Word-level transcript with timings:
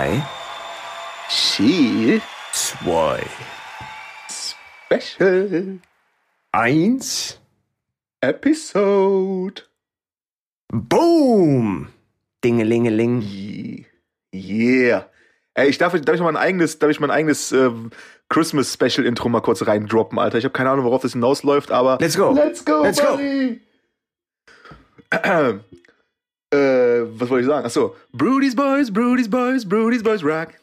3, 0.00 0.22
Chill 1.28 2.22
2, 2.54 3.20
Special 4.88 5.78
1. 6.52 7.38
Episode. 8.22 9.62
Boom! 10.72 11.88
Dingelingeling. 12.42 13.20
Ye- 13.20 13.84
Yeah. 14.32 15.04
Ey, 15.54 15.68
ich 15.68 15.76
darf, 15.76 15.92
darf 16.00 16.14
ich 16.14 16.20
mal 16.22 16.28
ein 16.30 16.36
eigenes, 16.36 16.78
darf 16.78 16.90
ich 16.90 17.00
mein 17.00 17.10
eigenes 17.10 17.52
äh, 17.52 17.70
Christmas 18.30 18.72
Special 18.72 19.04
Intro 19.06 19.28
mal 19.28 19.40
kurz 19.42 19.66
reindroppen, 19.66 20.18
Alter. 20.18 20.38
Ich 20.38 20.44
habe 20.44 20.52
keine 20.54 20.70
Ahnung, 20.70 20.86
worauf 20.86 21.02
das 21.02 21.12
hinausläuft, 21.12 21.70
aber 21.72 21.98
Let's 22.00 22.16
go. 22.16 22.32
Let's 22.32 22.64
go, 22.64 22.82
Let's 22.84 23.02
go. 23.02 23.18
äh, 26.50 27.02
was 27.18 27.30
wollte 27.30 27.42
ich 27.42 27.46
sagen? 27.46 27.66
Achso. 27.66 27.96
Brody's 28.12 28.54
Boys, 28.54 28.90
Brody's 28.90 29.28
Boys, 29.28 29.64
Brody's 29.64 30.02
Boys 30.02 30.22
Rock. 30.22 30.54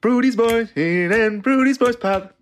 Brody's 0.00 0.36
Boys 0.36 0.68
in 0.74 1.12
and 1.12 1.42
Brody's 1.42 1.78
Boys 1.78 1.96
Pop. 1.96 2.34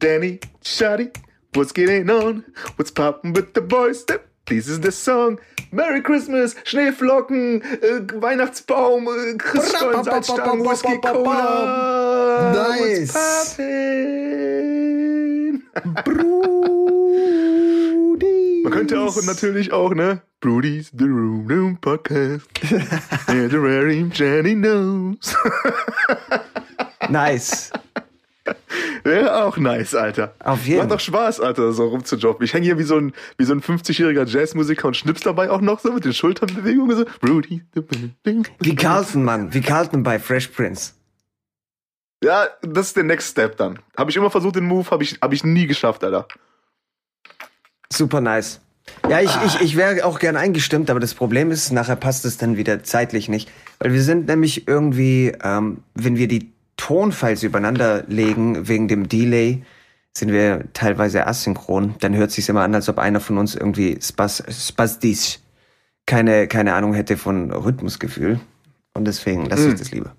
Danny, 0.00 0.40
Shotty, 0.62 1.14
what's 1.54 1.72
getting 1.72 2.10
on? 2.10 2.44
What's 2.76 2.90
poppin' 2.90 3.32
with 3.32 3.54
the 3.54 3.60
boys? 3.60 4.04
This 4.46 4.68
is 4.68 4.80
the 4.80 4.92
song. 4.92 5.38
Merry 5.72 6.02
Christmas, 6.02 6.54
Schneeflocken, 6.64 7.62
äh, 7.62 8.06
Weihnachtsbaum, 8.20 9.08
äh, 9.08 9.36
Christstollen, 9.38 10.04
Salzstangen, 10.04 10.64
Whisky, 10.64 10.98
Cola. 11.00 12.52
Nice. 12.52 13.14
What's 13.14 13.56
poppin'? 13.56 15.62
Man 18.64 18.72
könnte 18.72 18.98
auch 18.98 19.22
natürlich 19.24 19.74
auch, 19.74 19.94
ne? 19.94 20.22
Brody's 20.40 20.90
The 20.96 21.04
Room 21.04 21.46
Room 21.46 21.76
Podcast. 21.78 22.48
And 23.26 23.50
the 23.50 23.58
rare 23.58 23.90
Jenny 23.90 24.54
knows. 24.54 25.36
Nice. 27.10 27.70
Wäre 29.02 29.44
auch 29.44 29.58
nice, 29.58 29.94
Alter. 29.94 30.32
Auf 30.38 30.66
jeden 30.66 30.78
Macht 30.78 30.92
doch 30.92 31.00
Spaß, 31.00 31.40
Alter, 31.40 31.72
so 31.72 31.88
rumzujobben. 31.88 32.42
Ich 32.42 32.54
hänge 32.54 32.64
hier 32.64 32.78
wie 32.78 32.84
so 32.84 32.96
ein, 32.96 33.12
wie 33.36 33.44
so 33.44 33.52
ein 33.52 33.60
50-jähriger 33.60 34.26
Jazzmusiker 34.26 34.88
und 34.88 34.96
schnips 34.96 35.20
dabei 35.20 35.50
auch 35.50 35.60
noch 35.60 35.80
so 35.80 35.92
mit 35.92 36.06
den 36.06 36.14
Schulternbewegungen 36.14 36.96
so. 36.96 37.04
Broody. 37.20 37.62
Wie 38.60 38.76
Carlton, 38.76 39.24
Mann. 39.24 39.52
Wie 39.52 39.60
Carlton 39.60 40.02
bei 40.02 40.18
Fresh 40.18 40.48
Prince. 40.48 40.94
Ja, 42.22 42.46
das 42.62 42.86
ist 42.86 42.96
der 42.96 43.04
Next 43.04 43.32
Step 43.32 43.58
dann. 43.58 43.78
Habe 43.98 44.10
ich 44.10 44.16
immer 44.16 44.30
versucht, 44.30 44.56
den 44.56 44.64
Move, 44.64 44.90
habe 44.90 45.02
ich, 45.02 45.18
hab 45.20 45.34
ich 45.34 45.44
nie 45.44 45.66
geschafft, 45.66 46.02
Alter. 46.02 46.26
Super 47.92 48.20
nice. 48.20 48.60
Ja, 49.08 49.20
ich, 49.20 49.30
ich, 49.46 49.60
ich 49.60 49.76
wäre 49.76 50.04
auch 50.04 50.18
gern 50.18 50.36
eingestimmt, 50.36 50.90
aber 50.90 51.00
das 51.00 51.14
Problem 51.14 51.50
ist, 51.50 51.72
nachher 51.72 51.96
passt 51.96 52.24
es 52.24 52.36
dann 52.36 52.56
wieder 52.56 52.82
zeitlich 52.82 53.28
nicht. 53.28 53.50
Weil 53.78 53.92
wir 53.92 54.02
sind 54.02 54.26
nämlich 54.28 54.68
irgendwie, 54.68 55.32
ähm, 55.42 55.78
wenn 55.94 56.16
wir 56.16 56.28
die 56.28 56.50
Tonfiles 56.76 57.42
übereinander 57.42 58.04
legen, 58.08 58.68
wegen 58.68 58.88
dem 58.88 59.08
Delay, 59.08 59.62
sind 60.16 60.30
wir 60.32 60.64
teilweise 60.74 61.26
asynchron. 61.26 61.94
Dann 62.00 62.14
hört 62.14 62.30
sich 62.30 62.48
immer 62.48 62.62
an, 62.62 62.74
als 62.74 62.88
ob 62.88 62.98
einer 62.98 63.20
von 63.20 63.38
uns 63.38 63.54
irgendwie 63.54 63.98
spas, 64.00 64.42
spastisch 64.50 65.38
keine, 66.06 66.46
keine 66.48 66.74
Ahnung 66.74 66.94
hätte 66.94 67.16
von 67.16 67.50
Rhythmusgefühl. 67.50 68.38
Und 68.92 69.06
deswegen 69.06 69.46
lasse 69.46 69.64
ich 69.64 69.70
Hm. 69.72 69.78
das 69.78 69.90
lieber. 69.90 70.14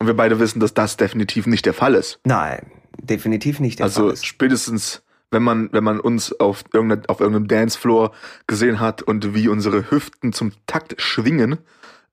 Und 0.00 0.06
wir 0.08 0.16
beide 0.16 0.40
wissen, 0.40 0.58
dass 0.60 0.74
das 0.74 0.96
definitiv 0.96 1.46
nicht 1.46 1.66
der 1.66 1.74
Fall 1.74 1.94
ist. 1.94 2.18
Nein, 2.24 2.66
definitiv 2.98 3.60
nicht 3.60 3.78
der 3.78 3.84
Also 3.86 4.04
Fall 4.06 4.12
ist. 4.14 4.26
spätestens, 4.26 5.02
wenn 5.34 5.42
man, 5.42 5.70
wenn 5.72 5.84
man 5.84 6.00
uns 6.00 6.32
auf, 6.40 6.64
irgendeiner, 6.72 7.02
auf 7.08 7.20
irgendeinem 7.20 7.48
Dancefloor 7.48 8.12
gesehen 8.46 8.80
hat 8.80 9.02
und 9.02 9.34
wie 9.34 9.48
unsere 9.48 9.90
Hüften 9.90 10.32
zum 10.32 10.52
Takt 10.66 10.94
schwingen, 10.98 11.58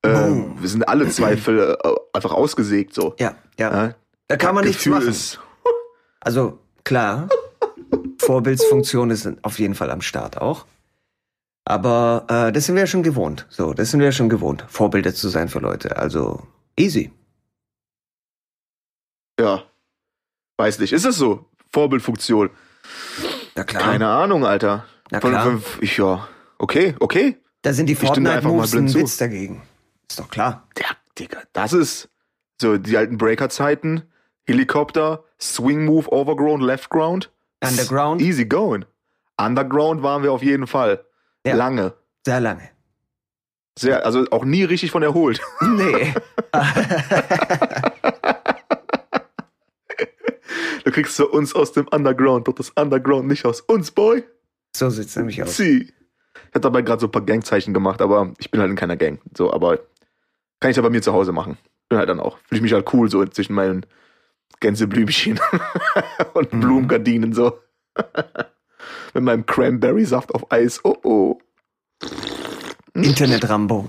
äh, 0.02 0.08
wir 0.08 0.68
sind 0.68 0.86
alle 0.86 1.08
Zweifel 1.08 1.78
äh, 1.82 1.90
einfach 2.12 2.32
ausgesägt 2.32 2.92
so. 2.92 3.14
Ja, 3.18 3.36
ja. 3.58 3.86
Ja? 3.86 3.94
Da 4.28 4.36
kann 4.36 4.54
man 4.54 4.66
nichts 4.66 4.84
machen. 4.86 5.14
Also 6.24 6.60
klar, 6.84 7.28
Vorbildsfunktion 8.18 9.10
ist 9.10 9.28
auf 9.42 9.58
jeden 9.58 9.74
Fall 9.74 9.90
am 9.90 10.00
Start 10.00 10.40
auch. 10.40 10.66
Aber 11.64 12.26
äh, 12.28 12.52
das 12.52 12.66
sind 12.66 12.76
wir 12.76 12.82
ja 12.82 12.86
schon 12.86 13.02
gewohnt. 13.02 13.46
So, 13.50 13.74
das 13.74 13.90
sind 13.90 13.98
wir 13.98 14.06
ja 14.06 14.12
schon 14.12 14.28
gewohnt, 14.28 14.64
Vorbilder 14.68 15.12
zu 15.12 15.28
sein 15.28 15.48
für 15.48 15.58
Leute. 15.58 15.96
Also 15.96 16.46
easy. 16.78 17.10
ja, 19.40 19.64
weiß 20.58 20.78
nicht. 20.78 20.92
Ist 20.92 21.04
es 21.04 21.16
so? 21.16 21.46
Vorbildfunktion. 21.72 22.50
Na 23.54 23.64
klar. 23.64 23.82
Keine 23.82 24.08
Ahnung, 24.08 24.44
Alter. 24.46 24.86
Na 25.10 25.20
klar. 25.20 25.44
von- 25.44 25.62
Ich, 25.80 25.96
ja, 25.96 26.26
okay, 26.58 26.94
okay. 27.00 27.36
Da 27.62 27.72
sind 27.72 27.86
die 27.86 27.94
Fortnite-Moves 27.94 28.74
ein. 28.74 28.92
Witz 28.94 29.16
dagegen. 29.18 29.62
Ist 30.08 30.18
doch 30.18 30.28
klar. 30.30 30.66
Ja, 30.78 30.86
Digga, 31.18 31.38
das 31.52 31.72
ist 31.72 32.08
so 32.60 32.78
die 32.78 32.96
alten 32.96 33.18
Breaker-Zeiten. 33.18 34.02
Helikopter, 34.44 35.22
Swing 35.40 35.84
Move, 35.84 36.10
Overground, 36.10 36.62
Left 36.62 36.90
Ground. 36.90 37.30
Underground. 37.62 38.20
Easy 38.20 38.44
going. 38.44 38.84
Underground 39.40 40.02
waren 40.02 40.22
wir 40.24 40.32
auf 40.32 40.42
jeden 40.42 40.66
Fall. 40.66 41.04
Ja. 41.46 41.54
Lange. 41.54 41.94
Sehr 42.26 42.40
lange. 42.40 42.68
Sehr, 43.78 44.04
also 44.04 44.26
auch 44.30 44.44
nie 44.44 44.64
richtig 44.64 44.90
von 44.90 45.02
erholt. 45.02 45.40
Nee. 45.60 46.12
Du 50.81 50.81
kriegst 50.92 51.16
so 51.16 51.28
uns 51.28 51.54
aus 51.54 51.72
dem 51.72 51.88
Underground, 51.88 52.46
doch 52.48 52.54
das 52.54 52.70
Underground 52.70 53.26
nicht 53.28 53.44
aus 53.44 53.60
uns, 53.60 53.90
Boy. 53.90 54.24
so 54.76 54.88
sieht's 54.90 55.16
nämlich 55.16 55.42
aus. 55.42 55.56
Sie. 55.56 55.92
Ich 56.48 56.54
hab 56.54 56.62
dabei 56.62 56.82
gerade 56.82 57.00
so 57.00 57.06
ein 57.06 57.12
paar 57.12 57.22
Gangzeichen 57.24 57.74
gemacht, 57.74 58.00
aber 58.02 58.32
ich 58.38 58.50
bin 58.50 58.60
halt 58.60 58.70
in 58.70 58.76
keiner 58.76 58.96
Gang. 58.96 59.20
So, 59.36 59.52
aber 59.52 59.78
kann 60.60 60.70
ich 60.70 60.76
ja 60.76 60.82
bei 60.82 60.90
mir 60.90 61.02
zu 61.02 61.12
Hause 61.12 61.32
machen. 61.32 61.58
Bin 61.88 61.98
halt 61.98 62.08
dann 62.08 62.20
auch. 62.20 62.38
Fühle 62.48 62.58
ich 62.58 62.62
mich 62.62 62.72
halt 62.72 62.92
cool 62.92 63.10
so 63.10 63.24
zwischen 63.26 63.54
meinen 63.54 63.84
Gänseblümchen 64.60 65.40
und 66.34 66.52
Mhm. 66.52 66.60
Blumengardinen 66.60 67.32
so. 67.32 67.58
Mit 69.14 69.24
meinem 69.24 69.44
Cranberry-Saft 69.46 70.34
auf 70.34 70.50
Eis. 70.50 70.80
Oh 70.84 70.96
oh. 71.02 71.38
Internet-Rambo. 72.94 73.88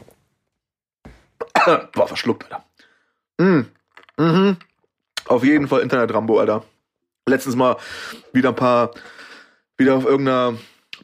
War 1.65 2.07
verschluckt, 2.07 2.45
Alter. 2.51 2.65
Mm. 3.37 3.65
Mhm. 4.17 4.57
Auf 5.25 5.43
jeden 5.43 5.67
Fall 5.67 5.81
Internet-Rambo, 5.81 6.39
Alter. 6.39 6.63
Letztens 7.27 7.55
mal 7.55 7.77
wieder 8.33 8.49
ein 8.49 8.55
paar, 8.55 8.91
wieder 9.77 9.95
auf 9.95 10.05
irgendeiner 10.05 10.55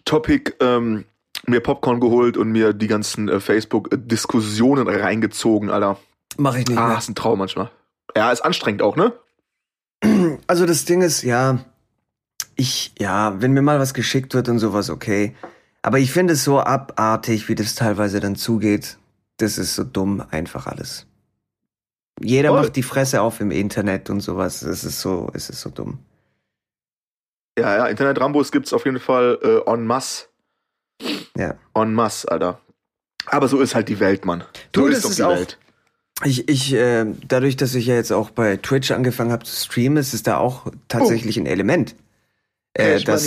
Topic 0.06 0.54
ähm, 0.60 1.06
mir 1.48 1.62
Popcorn 1.62 2.00
geholt 2.00 2.36
und 2.38 2.52
mir 2.52 2.74
die 2.74 2.88
ganzen 2.88 3.30
äh, 3.30 3.40
Facebook-Diskussionen 3.40 4.88
reingezogen, 4.88 5.70
Alter. 5.70 5.98
Mach 6.38 6.56
ich 6.56 6.68
nicht 6.68 6.78
Ah, 6.78 6.90
mehr. 6.90 6.98
ist 6.98 7.10
ein 7.10 7.16
Traum 7.16 7.40
manchmal. 7.40 7.72
Ja, 8.16 8.32
ist 8.32 8.42
anstrengend 8.42 8.82
auch, 8.82 8.96
ne? 8.96 9.14
Also 10.48 10.66
das 10.66 10.86
Ding 10.86 11.02
ist, 11.02 11.22
ja, 11.24 11.60
ich, 12.56 12.94
ja, 13.00 13.42
wenn 13.42 13.54
mir 13.54 13.62
mal 13.62 13.80
was 13.80 13.94
geschickt 13.94 14.34
wird 14.34 14.50
und 14.50 14.60
sowas, 14.60 14.90
okay. 14.90 15.36
Aber 15.82 16.00
ich 16.00 16.12
finde 16.12 16.34
es 16.34 16.44
so 16.44 16.60
abartig, 16.60 17.48
wie 17.48 17.56
das 17.56 17.76
teilweise 17.76 18.20
dann 18.20 18.36
zugeht. 18.36 18.98
Das 19.38 19.58
ist 19.58 19.76
so 19.76 19.84
dumm, 19.86 20.22
einfach 20.32 20.68
alles. 20.68 21.06
Jeder 22.22 22.50
Voll. 22.50 22.62
macht 22.64 22.76
die 22.76 22.84
Fresse 22.84 23.22
auf 23.22 23.40
im 23.40 23.52
Internet 23.52 24.10
und 24.10 24.20
sowas. 24.20 24.62
Es 24.64 24.84
ist 24.84 25.00
so, 25.00 25.30
es 25.34 25.50
ist 25.50 25.62
so 25.62 25.70
dumm. 25.70 26.00
Ja, 27.60 27.78
ja, 27.78 27.86
Internet-Rambos 27.88 28.52
gibt's 28.52 28.74
auf 28.74 28.86
jeden 28.86 29.00
Fall 29.00 29.38
äh, 29.42 29.72
en 29.72 29.86
masse. 29.86 30.26
Ja. 31.38 31.56
En 31.76 31.94
masse, 31.94 32.30
Alter. 32.32 32.60
Aber 33.26 33.48
so 33.48 33.60
ist 33.62 33.76
halt 33.76 33.90
die 33.90 34.00
Welt, 34.00 34.26
Mann. 34.26 34.44
So 34.76 34.82
Du, 34.82 34.88
ist 34.88 35.06
doch 35.06 35.14
die 35.14 35.24
auch- 35.24 35.36
Welt. 35.36 35.58
Ich, 36.26 36.50
ich, 36.50 36.74
äh, 36.74 37.06
dadurch, 37.30 37.56
dass 37.56 37.76
ich 37.76 37.86
ja 37.86 37.96
jetzt 37.96 38.12
auch 38.12 38.30
bei 38.32 38.58
Twitch 38.58 38.92
angefangen 38.92 39.32
habe 39.32 39.46
zu 39.46 39.56
streamen, 39.56 39.98
ist 39.98 40.14
es 40.14 40.22
da 40.22 40.38
auch 40.38 40.68
tatsächlich 40.90 41.38
ein 41.38 41.46
Element. 41.46 41.96
Äh, 42.74 43.00
das. 43.02 43.24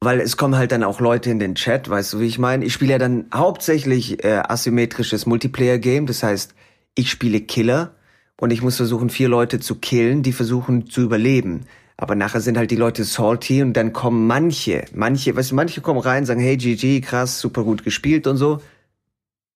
Weil 0.00 0.20
es 0.20 0.36
kommen 0.36 0.56
halt 0.56 0.72
dann 0.72 0.84
auch 0.84 1.00
Leute 1.00 1.30
in 1.30 1.38
den 1.38 1.54
Chat, 1.54 1.88
weißt 1.88 2.12
du, 2.12 2.20
wie 2.20 2.26
ich 2.26 2.38
meine? 2.38 2.64
Ich 2.66 2.74
spiele 2.74 2.92
ja 2.92 2.98
dann 2.98 3.26
hauptsächlich 3.34 4.22
äh, 4.24 4.42
asymmetrisches 4.46 5.24
Multiplayer-Game, 5.24 6.04
das 6.06 6.22
heißt, 6.22 6.54
ich 6.94 7.10
spiele 7.10 7.40
Killer 7.40 7.94
und 8.38 8.50
ich 8.52 8.60
muss 8.62 8.76
versuchen, 8.76 9.08
vier 9.08 9.28
Leute 9.28 9.58
zu 9.58 9.74
killen, 9.76 10.22
die 10.22 10.32
versuchen 10.32 10.90
zu 10.90 11.00
überleben. 11.00 11.64
Aber 12.00 12.14
nachher 12.14 12.40
sind 12.40 12.56
halt 12.56 12.70
die 12.70 12.76
Leute 12.76 13.02
salty 13.02 13.60
und 13.60 13.72
dann 13.72 13.92
kommen 13.92 14.28
manche, 14.28 14.84
manche, 14.94 15.34
weißt 15.34 15.50
du, 15.50 15.56
manche 15.56 15.80
kommen 15.80 15.98
rein, 15.98 16.24
sagen, 16.24 16.40
hey 16.40 16.56
GG, 16.56 17.00
krass, 17.00 17.40
super 17.40 17.64
gut 17.64 17.82
gespielt 17.82 18.28
und 18.28 18.36
so. 18.36 18.62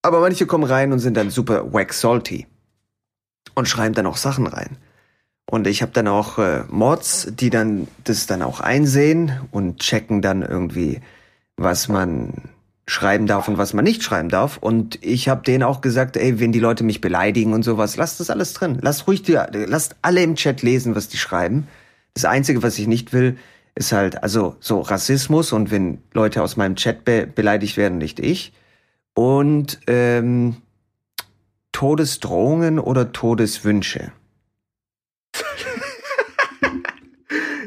Aber 0.03 0.21
manche 0.21 0.47
kommen 0.47 0.65
rein 0.65 0.93
und 0.93 0.99
sind 0.99 1.17
dann 1.17 1.31
super 1.31 1.73
wack 1.73 1.95
salty 1.95 2.49
und 3.55 3.69
schreiben 3.69 3.95
dann 3.95 4.07
auch 4.07 4.17
Sachen 4.17 4.49
rein. 4.49 4.77
Und 5.47 5.69
ich 5.69 5.83
habe 5.83 5.93
dann 5.93 6.09
auch 6.09 6.39
äh, 6.39 6.65
Mods, 6.69 7.29
die 7.31 7.51
dann 7.51 7.87
das 8.03 8.27
dann 8.27 8.43
auch 8.43 8.59
einsehen 8.59 9.33
und 9.53 9.79
checken 9.79 10.21
dann 10.21 10.43
irgendwie, 10.43 11.01
was 11.57 11.87
man 11.87 12.51
schreiben 12.89 13.29
darf 13.29 13.47
und 13.47 13.57
was 13.59 13.73
man 13.73 13.85
nicht 13.85 14.03
schreiben 14.03 14.31
darf. 14.31 14.57
Und 14.57 14.99
ich 15.05 15.29
habe 15.29 15.45
denen 15.45 15.63
auch 15.63 15.81
gesagt, 15.81 16.17
ey, 16.17 16.41
wenn 16.41 16.51
die 16.51 16.59
Leute 16.59 16.83
mich 16.83 17.01
beleidigen 17.01 17.53
und 17.53 17.63
sowas, 17.63 17.97
lasst 17.97 18.19
das 18.19 18.31
alles 18.31 18.53
drin. 18.53 18.79
Lasst 18.81 19.07
ruhig 19.07 19.23
die, 19.23 19.39
lasst 19.53 19.95
alle 20.03 20.25
im 20.25 20.35
Chat 20.35 20.63
lesen, 20.63 20.97
was 20.97 21.09
die 21.09 21.19
schreiben. 21.19 21.69
Das 22.15 22.25
Einzige, 22.25 22.63
was 22.63 22.79
ich 22.79 22.87
nicht 22.87 23.13
will, 23.13 23.39
ist 23.75 23.93
halt, 23.93 24.23
also 24.23 24.57
so 24.61 24.81
Rassismus 24.81 25.53
und 25.53 25.71
wenn 25.71 26.03
Leute 26.13 26.43
aus 26.43 26.57
meinem 26.57 26.77
Chat 26.77 27.05
be 27.05 27.27
beleidigt 27.27 27.77
werden, 27.77 27.99
nicht 27.99 28.21
ich. 28.21 28.53
Und 29.15 29.81
ähm, 29.87 30.57
Todesdrohungen 31.73 32.79
oder 32.79 33.13
Todeswünsche? 33.13 34.13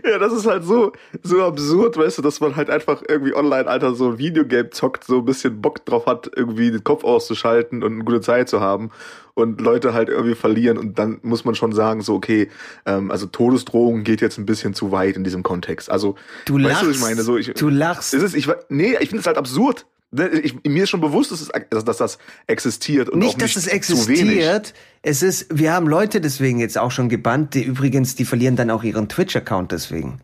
Ja, 0.10 0.20
das 0.20 0.34
ist 0.34 0.46
halt 0.46 0.64
so, 0.64 0.92
so 1.24 1.44
absurd, 1.44 1.98
weißt 1.98 2.20
du, 2.20 2.22
dass 2.22 2.40
man 2.40 2.56
halt 2.56 2.70
einfach 2.70 3.02
irgendwie 3.08 3.34
online, 3.34 3.68
Alter, 3.68 3.96
so 3.96 4.10
ein 4.12 4.18
Videogame 4.20 4.70
zockt, 4.70 5.04
so 5.04 5.18
ein 5.20 5.26
bisschen 5.26 5.62
Bock 5.62 5.84
drauf 5.86 6.06
hat, 6.06 6.30
irgendwie 6.36 6.70
den 6.72 6.84
Kopf 6.84 7.04
auszuschalten 7.04 7.84
und 7.84 7.94
eine 7.94 8.04
gute 8.04 8.22
Zeit 8.22 8.48
zu 8.48 8.62
haben 8.62 8.92
und 9.34 9.60
Leute 9.62 9.94
halt 9.94 10.10
irgendwie 10.10 10.36
verlieren 10.36 10.78
und 10.78 11.00
dann 11.00 11.20
muss 11.24 11.44
man 11.44 11.56
schon 11.56 11.74
sagen, 11.74 12.02
so, 12.02 12.14
okay, 12.16 12.50
ähm, 12.86 13.10
also 13.12 13.26
Todesdrohung 13.26 14.04
geht 14.04 14.22
jetzt 14.22 14.38
ein 14.38 14.46
bisschen 14.46 14.74
zu 14.76 14.92
weit 14.92 15.16
in 15.18 15.24
diesem 15.24 15.42
Kontext. 15.44 15.90
Also, 15.90 16.16
Du 16.46 16.56
weißt 16.56 16.66
lachst. 16.66 16.84
du, 16.86 16.90
ich 16.92 17.02
meine? 17.02 17.22
So, 17.24 17.38
ich, 17.38 17.54
du 17.54 17.70
lachst. 17.70 18.14
es 18.14 18.22
ist, 18.24 18.36
ich, 18.36 18.48
we- 18.48 18.60
nee, 18.70 18.96
ich 19.00 19.10
finde 19.10 19.22
es 19.22 19.28
halt 19.28 19.38
absurd. 19.38 19.86
Ne, 20.16 20.30
Ich, 20.40 20.64
mir 20.64 20.84
ist 20.84 20.90
schon 20.90 21.02
bewusst, 21.02 21.32
dass, 21.32 21.42
es, 21.42 21.50
dass, 21.70 21.98
das 21.98 22.18
existiert 22.48 23.10
und 23.10 23.22
auch 23.22 23.26
nicht, 23.26 23.42
dass 23.42 23.56
nicht 23.56 23.68
es 23.68 23.68
existiert. 23.68 24.74
Es 25.02 25.22
ist, 25.22 25.48
wir 25.50 25.74
haben 25.74 25.88
Leute 25.88 26.22
deswegen 26.22 26.60
jetzt 26.60 26.78
auch 26.78 26.92
schon 26.92 27.10
gebannt, 27.10 27.54
die 27.54 27.64
übrigens, 27.64 28.16
die 28.16 28.26
verlieren 28.26 28.56
dann 28.56 28.72
auch 28.72 28.84
ihren 28.84 29.10
Twitch-Account 29.10 29.72
deswegen. 29.72 30.22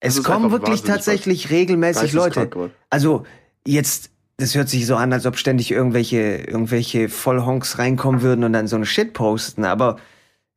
Es 0.00 0.22
kommen 0.22 0.50
wirklich 0.50 0.82
tatsächlich 0.82 1.50
regelmäßig 1.50 2.12
Leute. 2.12 2.50
Also 2.90 3.24
jetzt, 3.66 4.10
das 4.36 4.54
hört 4.56 4.68
sich 4.68 4.86
so 4.86 4.96
an, 4.96 5.12
als 5.12 5.26
ob 5.26 5.36
ständig 5.36 5.70
irgendwelche, 5.70 6.38
irgendwelche 6.38 7.08
Vollhonks 7.08 7.78
reinkommen 7.78 8.20
würden 8.20 8.44
und 8.44 8.52
dann 8.52 8.66
so 8.66 8.76
eine 8.76 8.86
Shit 8.86 9.12
posten, 9.12 9.64
aber 9.64 9.98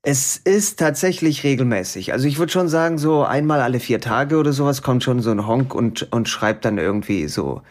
es 0.01 0.37
ist 0.37 0.79
tatsächlich 0.79 1.43
regelmäßig. 1.43 2.13
Also 2.13 2.27
ich 2.27 2.37
würde 2.37 2.51
schon 2.51 2.69
sagen, 2.69 2.97
so 2.97 3.23
einmal 3.23 3.61
alle 3.61 3.79
vier 3.79 3.99
Tage 3.99 4.37
oder 4.37 4.53
sowas 4.53 4.81
kommt 4.81 5.03
schon 5.03 5.21
so 5.21 5.31
ein 5.31 5.47
Honk 5.47 5.73
und, 5.73 6.11
und 6.11 6.29
schreibt 6.29 6.65
dann 6.65 6.77
irgendwie 6.77 7.27
so, 7.27 7.61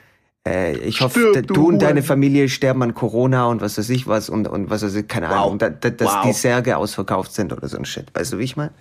äh, 0.46 0.76
ich 0.78 1.00
hoffe, 1.00 1.30
Stirb, 1.30 1.46
du 1.46 1.54
du 1.54 1.68
und 1.68 1.80
deine. 1.80 2.02
Familie 2.02 2.48
sterben 2.48 2.82
an 2.82 2.94
Corona 2.94 3.46
und 3.46 3.60
was 3.60 3.78
weiß 3.78 3.88
ich 3.90 4.06
was 4.06 4.28
und, 4.28 4.46
und 4.48 4.70
was 4.70 4.82
weiß 4.82 4.94
ich, 4.96 5.08
keine 5.08 5.28
Wow. 5.28 5.36
Ahnung, 5.46 5.58
da, 5.58 5.70
da, 5.70 5.90
dass 5.90 6.14
Wow. 6.14 6.22
die 6.26 6.32
Särge 6.32 6.76
ausverkauft 6.76 7.32
sind 7.32 7.52
oder 7.52 7.66
so 7.68 7.76
ein 7.78 7.84
Shit. 7.84 8.06
Weißt 8.14 8.32
du, 8.32 8.38
wie 8.38 8.44
ich 8.44 8.56
meine? 8.56 8.72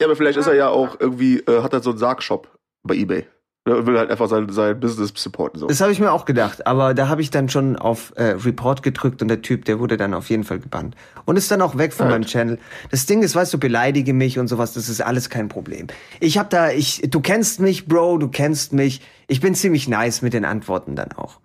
Ja, 0.00 0.06
aber 0.06 0.16
vielleicht 0.16 0.38
ist 0.38 0.46
er 0.46 0.54
ja 0.54 0.68
auch 0.68 1.00
irgendwie, 1.00 1.38
äh, 1.40 1.62
hat 1.62 1.72
er 1.72 1.80
so 1.82 1.90
einen 1.90 1.98
Sargshop 1.98 2.48
bei 2.82 2.94
Ebay. 2.94 3.26
Er 3.66 3.84
will 3.86 3.98
halt 3.98 4.10
einfach 4.10 4.28
sein, 4.28 4.48
sein 4.50 4.78
Business 4.78 5.12
supporten. 5.16 5.58
So. 5.58 5.66
Das 5.66 5.80
habe 5.80 5.90
ich 5.90 5.98
mir 5.98 6.12
auch 6.12 6.24
gedacht, 6.24 6.66
aber 6.66 6.94
da 6.94 7.08
habe 7.08 7.20
ich 7.20 7.30
dann 7.30 7.48
schon 7.48 7.76
auf 7.76 8.12
äh, 8.16 8.22
Report 8.44 8.82
gedrückt 8.84 9.22
und 9.22 9.28
der 9.28 9.42
Typ, 9.42 9.64
der 9.64 9.80
wurde 9.80 9.96
dann 9.96 10.14
auf 10.14 10.30
jeden 10.30 10.44
Fall 10.44 10.60
gebannt. 10.60 10.94
Und 11.24 11.36
ist 11.36 11.50
dann 11.50 11.60
auch 11.60 11.76
weg 11.76 11.92
von 11.92 12.06
Ja. 12.06 12.12
meinem 12.12 12.24
Channel. 12.26 12.58
Das 12.92 13.06
Ding 13.06 13.22
ist, 13.22 13.34
weißt 13.34 13.52
du, 13.52 13.58
beleidige 13.58 14.12
mich 14.14 14.38
und 14.38 14.46
sowas, 14.46 14.72
das 14.74 14.88
ist 14.88 15.00
alles 15.00 15.30
kein 15.30 15.48
Problem. 15.48 15.88
Ich 16.20 16.38
hab 16.38 16.48
da, 16.50 16.70
ich, 16.70 17.02
du 17.10 17.20
kennst 17.20 17.58
mich, 17.60 17.86
Bro, 17.86 18.18
du 18.18 18.28
kennst 18.28 18.72
mich. 18.72 19.00
Ich 19.26 19.40
bin 19.40 19.54
ziemlich 19.56 19.88
nice 19.88 20.22
mit 20.22 20.32
den 20.32 20.44
Antworten 20.44 20.94
dann 20.94 21.10
auch. 21.12 21.40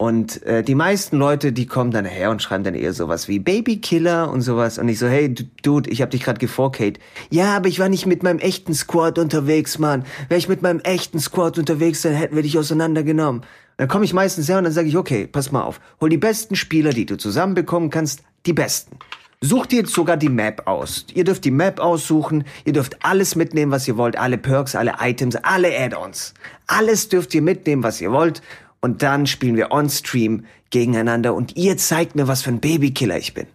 Und 0.00 0.42
äh, 0.44 0.62
die 0.62 0.74
meisten 0.74 1.18
Leute, 1.18 1.52
die 1.52 1.66
kommen 1.66 1.90
dann 1.90 2.06
her 2.06 2.30
und 2.30 2.40
schreiben 2.40 2.64
dann 2.64 2.72
eher 2.74 2.94
sowas 2.94 3.28
wie 3.28 3.38
Babykiller 3.38 4.30
und 4.30 4.40
sowas. 4.40 4.78
Und 4.78 4.88
ich 4.88 4.98
so, 4.98 5.06
hey, 5.06 5.34
du- 5.34 5.44
Dude, 5.62 5.90
ich 5.90 6.00
hab 6.00 6.08
dich 6.08 6.22
gerade 6.22 6.38
geforcade. 6.38 6.98
Ja, 7.28 7.54
aber 7.54 7.68
ich 7.68 7.80
war 7.80 7.90
nicht 7.90 8.06
mit 8.06 8.22
meinem 8.22 8.38
echten 8.38 8.72
Squad 8.72 9.18
unterwegs, 9.18 9.78
Mann. 9.78 10.04
Wäre 10.30 10.38
ich 10.38 10.48
mit 10.48 10.62
meinem 10.62 10.80
echten 10.80 11.20
Squad 11.20 11.58
unterwegs, 11.58 12.00
dann 12.00 12.14
hätten 12.14 12.34
wir 12.34 12.42
dich 12.42 12.56
auseinandergenommen. 12.56 13.42
Dann 13.76 13.88
komme 13.88 14.06
ich 14.06 14.14
meistens 14.14 14.48
her 14.48 14.56
und 14.56 14.64
dann 14.64 14.72
sage 14.72 14.88
ich, 14.88 14.96
okay, 14.96 15.26
pass 15.26 15.52
mal 15.52 15.64
auf. 15.64 15.82
Hol 16.00 16.08
die 16.08 16.16
besten 16.16 16.56
Spieler, 16.56 16.94
die 16.94 17.04
du 17.04 17.18
zusammenbekommen 17.18 17.90
kannst, 17.90 18.22
die 18.46 18.54
besten. 18.54 18.96
Sucht 19.42 19.70
ihr 19.74 19.80
jetzt 19.80 19.92
sogar 19.92 20.16
die 20.16 20.30
Map 20.30 20.62
aus. 20.66 21.04
Ihr 21.12 21.24
dürft 21.24 21.44
die 21.44 21.50
Map 21.50 21.78
aussuchen, 21.78 22.44
ihr 22.64 22.72
dürft 22.72 22.96
alles 23.04 23.36
mitnehmen, 23.36 23.70
was 23.70 23.86
ihr 23.86 23.98
wollt, 23.98 24.16
alle 24.16 24.38
Perks, 24.38 24.74
alle 24.74 24.94
Items, 25.00 25.36
alle 25.36 25.78
Add-ons. 25.78 26.32
Alles 26.66 27.10
dürft 27.10 27.34
ihr 27.34 27.42
mitnehmen, 27.42 27.82
was 27.82 28.00
ihr 28.00 28.12
wollt. 28.12 28.40
Und 28.80 29.02
dann 29.02 29.26
spielen 29.26 29.56
wir 29.56 29.72
on-stream 29.72 30.44
gegeneinander 30.70 31.34
und 31.34 31.56
ihr 31.56 31.76
zeigt 31.76 32.14
mir, 32.16 32.28
was 32.28 32.42
für 32.42 32.50
ein 32.50 32.60
Babykiller 32.60 33.18
ich 33.18 33.34
bin. 33.34 33.46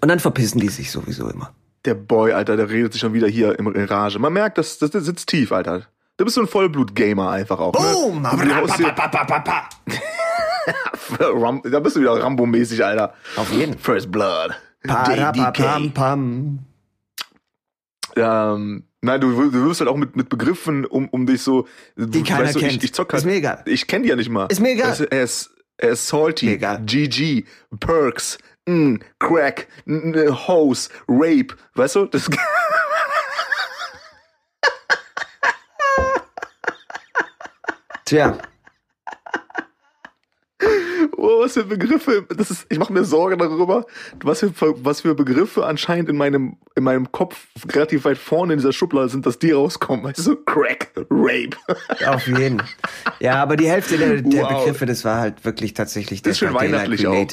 Und 0.00 0.08
dann 0.08 0.18
verpissen 0.20 0.60
die 0.60 0.68
sich 0.68 0.90
sowieso 0.90 1.28
immer. 1.28 1.52
Der 1.84 1.94
Boy, 1.94 2.32
Alter, 2.32 2.56
der 2.56 2.68
redet 2.68 2.92
sich 2.92 3.00
schon 3.00 3.12
wieder 3.12 3.28
hier 3.28 3.58
im 3.58 3.66
Rage. 3.68 4.18
Man 4.18 4.32
merkt, 4.32 4.58
das, 4.58 4.78
das, 4.78 4.90
das 4.90 5.04
sitzt 5.04 5.28
tief, 5.28 5.52
Alter. 5.52 5.82
Du 6.16 6.24
bist 6.24 6.34
so 6.34 6.40
ein 6.40 6.46
Vollblut-Gamer 6.48 7.30
einfach 7.30 7.58
auch. 7.60 7.72
Boom! 7.72 8.22
Ne? 8.22 8.30
Dir- 8.78 8.94
Ram- 11.20 11.62
Da 11.70 11.80
bist 11.80 11.96
du 11.96 12.00
wieder 12.00 12.20
Rambo-mäßig, 12.22 12.84
Alter. 12.84 13.14
Auf 13.36 13.52
jeden. 13.52 13.78
First 13.78 14.10
Blood. 14.10 14.52
Parapapam, 14.86 15.82
DDK. 15.82 15.94
pam. 15.94 16.58
Ähm, 18.16 18.84
nein, 19.04 19.20
du, 19.20 19.50
du 19.50 19.66
wirst 19.66 19.80
halt 19.80 19.88
auch 19.90 19.96
mit, 19.96 20.16
mit 20.16 20.28
Begriffen 20.28 20.84
um, 20.84 21.08
um 21.08 21.26
dich 21.26 21.42
so. 21.42 21.68
Die 21.96 22.22
keiner 22.22 22.44
weißt 22.44 22.56
du, 22.56 22.60
kennt. 22.60 22.72
Ich, 22.72 22.84
ich 22.84 22.92
zock 22.92 23.12
halt, 23.12 23.22
Ist 23.22 23.26
mir 23.26 23.34
egal. 23.34 23.62
Ich 23.66 23.86
kenne 23.86 24.02
die 24.04 24.08
ja 24.10 24.16
nicht 24.16 24.30
mal. 24.30 24.46
Ist 24.46 24.60
mir 24.60 24.70
egal. 24.70 24.90
Weißt 24.90 25.00
du, 25.00 25.12
er 25.12 25.22
ist, 25.22 25.50
er 25.76 25.90
ist 25.90 26.08
salty. 26.08 26.58
GG, 26.58 27.44
Perks, 27.78 28.38
mm, 28.66 28.96
Crack, 29.18 29.68
n, 29.86 30.14
Hose, 30.48 30.88
Rape. 31.08 31.54
Weißt 31.74 31.96
du? 31.96 32.06
Das, 32.06 32.28
Tja, 38.04 38.38
oh, 41.24 41.40
was 41.44 41.54
für 41.54 41.64
Begriffe. 41.64 42.26
Das 42.36 42.50
ist, 42.50 42.66
ich 42.68 42.78
mache 42.78 42.92
mir 42.92 43.04
Sorgen 43.04 43.38
darüber, 43.38 43.86
was 44.22 44.40
für, 44.40 44.52
was 44.84 45.00
für 45.00 45.14
Begriffe 45.14 45.64
anscheinend 45.66 46.08
in 46.08 46.16
meinem, 46.16 46.56
in 46.74 46.84
meinem 46.84 47.10
Kopf 47.12 47.46
relativ 47.72 48.04
weit 48.04 48.18
vorne 48.18 48.54
in 48.54 48.58
dieser 48.58 48.72
Schublade 48.72 49.08
sind, 49.08 49.26
dass 49.26 49.38
die 49.38 49.52
rauskommen. 49.52 50.04
Weißt 50.04 50.26
du? 50.26 50.36
Crack, 50.44 50.92
Rape. 51.10 51.56
auf 52.06 52.26
jeden. 52.26 52.62
Ja, 53.20 53.42
aber 53.42 53.56
die 53.56 53.68
Hälfte 53.68 53.98
der, 53.98 54.22
der 54.22 54.42
Wow. 54.42 54.64
Begriffe, 54.64 54.86
das 54.86 55.04
war 55.04 55.18
halt 55.18 55.44
wirklich 55.44 55.74
tatsächlich 55.74 56.22
Das 56.22 56.40
ist 56.40 56.54
weihnachtlich 56.54 57.06
auch. 57.06 57.26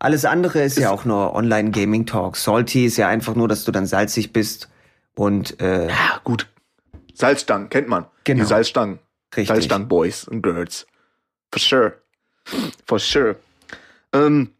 Alles 0.00 0.24
andere 0.24 0.62
ist, 0.62 0.78
ja 0.78 0.90
auch 0.90 1.04
nur 1.04 1.34
Online-Gaming-Talk. 1.34 2.36
Salty 2.36 2.86
ist 2.86 2.96
ja 2.98 3.08
einfach 3.08 3.34
nur, 3.34 3.48
dass 3.48 3.64
du 3.64 3.72
dann 3.72 3.86
salzig 3.86 4.32
bist 4.32 4.68
und 5.16 5.60
äh, 5.60 5.88
Ja, 5.88 6.20
gut. 6.22 6.46
Salzstangen, 7.14 7.68
kennt 7.68 7.88
man. 7.88 8.06
Genau. 8.22 8.42
Die 8.42 8.46
Salzstangen. 8.46 9.00
Richtig. 9.36 9.48
Salzstangen 9.48 9.88
Boys 9.88 10.28
and 10.28 10.42
Girls. 10.42 10.86
For 11.52 11.58
sure. 11.60 11.94
For 12.86 12.98
sure. 12.98 13.36
Ähm, 14.12 14.50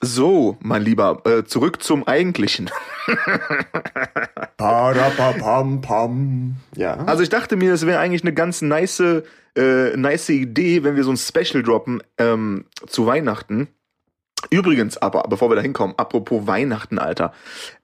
so, 0.00 0.58
mein 0.60 0.82
Lieber, 0.82 1.22
äh, 1.24 1.44
zurück 1.44 1.82
zum 1.82 2.06
Eigentlichen. 2.06 2.70
Parapapam, 4.56 5.80
pam. 5.80 6.56
Ja. 6.76 6.96
Also 7.06 7.22
ich 7.22 7.30
dachte 7.30 7.56
mir, 7.56 7.72
es 7.72 7.86
wäre 7.86 7.98
eigentlich 8.00 8.22
eine 8.22 8.34
ganz 8.34 8.60
nice, 8.60 9.00
äh, 9.00 9.96
nice 9.96 10.28
Idee, 10.28 10.84
wenn 10.84 10.96
wir 10.96 11.04
so 11.04 11.10
ein 11.10 11.16
Special 11.16 11.62
droppen 11.62 12.02
ähm, 12.18 12.66
zu 12.86 13.06
Weihnachten. 13.06 13.68
Übrigens, 14.50 14.98
aber 14.98 15.22
bevor 15.22 15.50
wir 15.50 15.56
da 15.56 15.62
hinkommen, 15.62 15.94
apropos 15.96 16.46
Weihnachten, 16.46 16.98
Alter. 16.98 17.32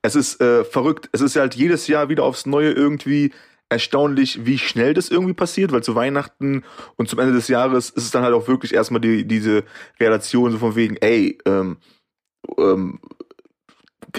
Es 0.02 0.14
ist 0.14 0.40
äh, 0.40 0.64
verrückt. 0.64 1.08
Es 1.12 1.20
ist 1.20 1.36
halt 1.36 1.54
jedes 1.54 1.86
Jahr 1.86 2.08
wieder 2.08 2.24
aufs 2.24 2.44
Neue 2.44 2.72
irgendwie 2.72 3.32
erstaunlich, 3.70 4.44
wie 4.44 4.58
schnell 4.58 4.94
das 4.94 5.08
irgendwie 5.08 5.32
passiert, 5.32 5.72
weil 5.72 5.82
zu 5.82 5.94
Weihnachten 5.94 6.64
und 6.96 7.08
zum 7.08 7.18
Ende 7.18 7.32
des 7.32 7.48
Jahres 7.48 7.90
ist 7.90 8.04
es 8.04 8.10
dann 8.10 8.24
halt 8.24 8.34
auch 8.34 8.48
wirklich 8.48 8.74
erstmal 8.74 9.00
die, 9.00 9.24
diese 9.26 9.64
Relation 9.98 10.52
so 10.52 10.58
von 10.58 10.76
wegen, 10.76 10.96
ey, 10.96 11.38
ähm, 11.46 11.78
ähm, 12.58 13.00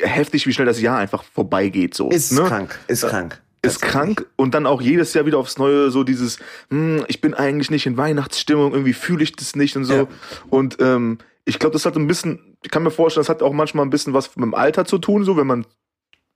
heftig, 0.01 0.47
wie 0.47 0.53
schnell 0.53 0.65
das 0.65 0.81
Jahr 0.81 0.97
einfach 0.97 1.23
vorbeigeht. 1.23 1.93
So, 1.93 2.09
Ist 2.09 2.31
ne? 2.31 2.43
krank, 2.43 2.79
ist 2.87 3.05
krank. 3.05 3.41
ist 3.61 3.81
krank 3.81 4.25
und 4.37 4.53
dann 4.53 4.65
auch 4.65 4.81
jedes 4.81 5.13
Jahr 5.13 5.25
wieder 5.25 5.37
aufs 5.37 5.57
Neue 5.57 5.91
so 5.91 6.03
dieses, 6.03 6.39
hm, 6.69 7.03
ich 7.07 7.19
bin 7.19 7.33
eigentlich 7.33 7.69
nicht 7.69 7.85
in 7.85 7.97
Weihnachtsstimmung, 7.97 8.71
irgendwie 8.71 8.93
fühle 8.93 9.23
ich 9.23 9.33
das 9.33 9.55
nicht 9.55 9.75
und 9.75 9.83
so. 9.83 9.93
Ja. 9.93 10.07
Und 10.49 10.77
ähm, 10.79 11.17
ich 11.43 11.59
glaube, 11.59 11.73
das 11.73 11.85
hat 11.85 11.97
ein 11.97 12.07
bisschen, 12.07 12.55
ich 12.63 12.71
kann 12.71 12.83
mir 12.83 12.91
vorstellen, 12.91 13.21
das 13.21 13.29
hat 13.29 13.43
auch 13.43 13.53
manchmal 13.53 13.85
ein 13.85 13.89
bisschen 13.89 14.13
was 14.13 14.35
mit 14.35 14.45
dem 14.45 14.53
Alter 14.53 14.85
zu 14.85 14.97
tun, 14.97 15.25
so 15.25 15.35
wenn 15.35 15.47
man 15.47 15.65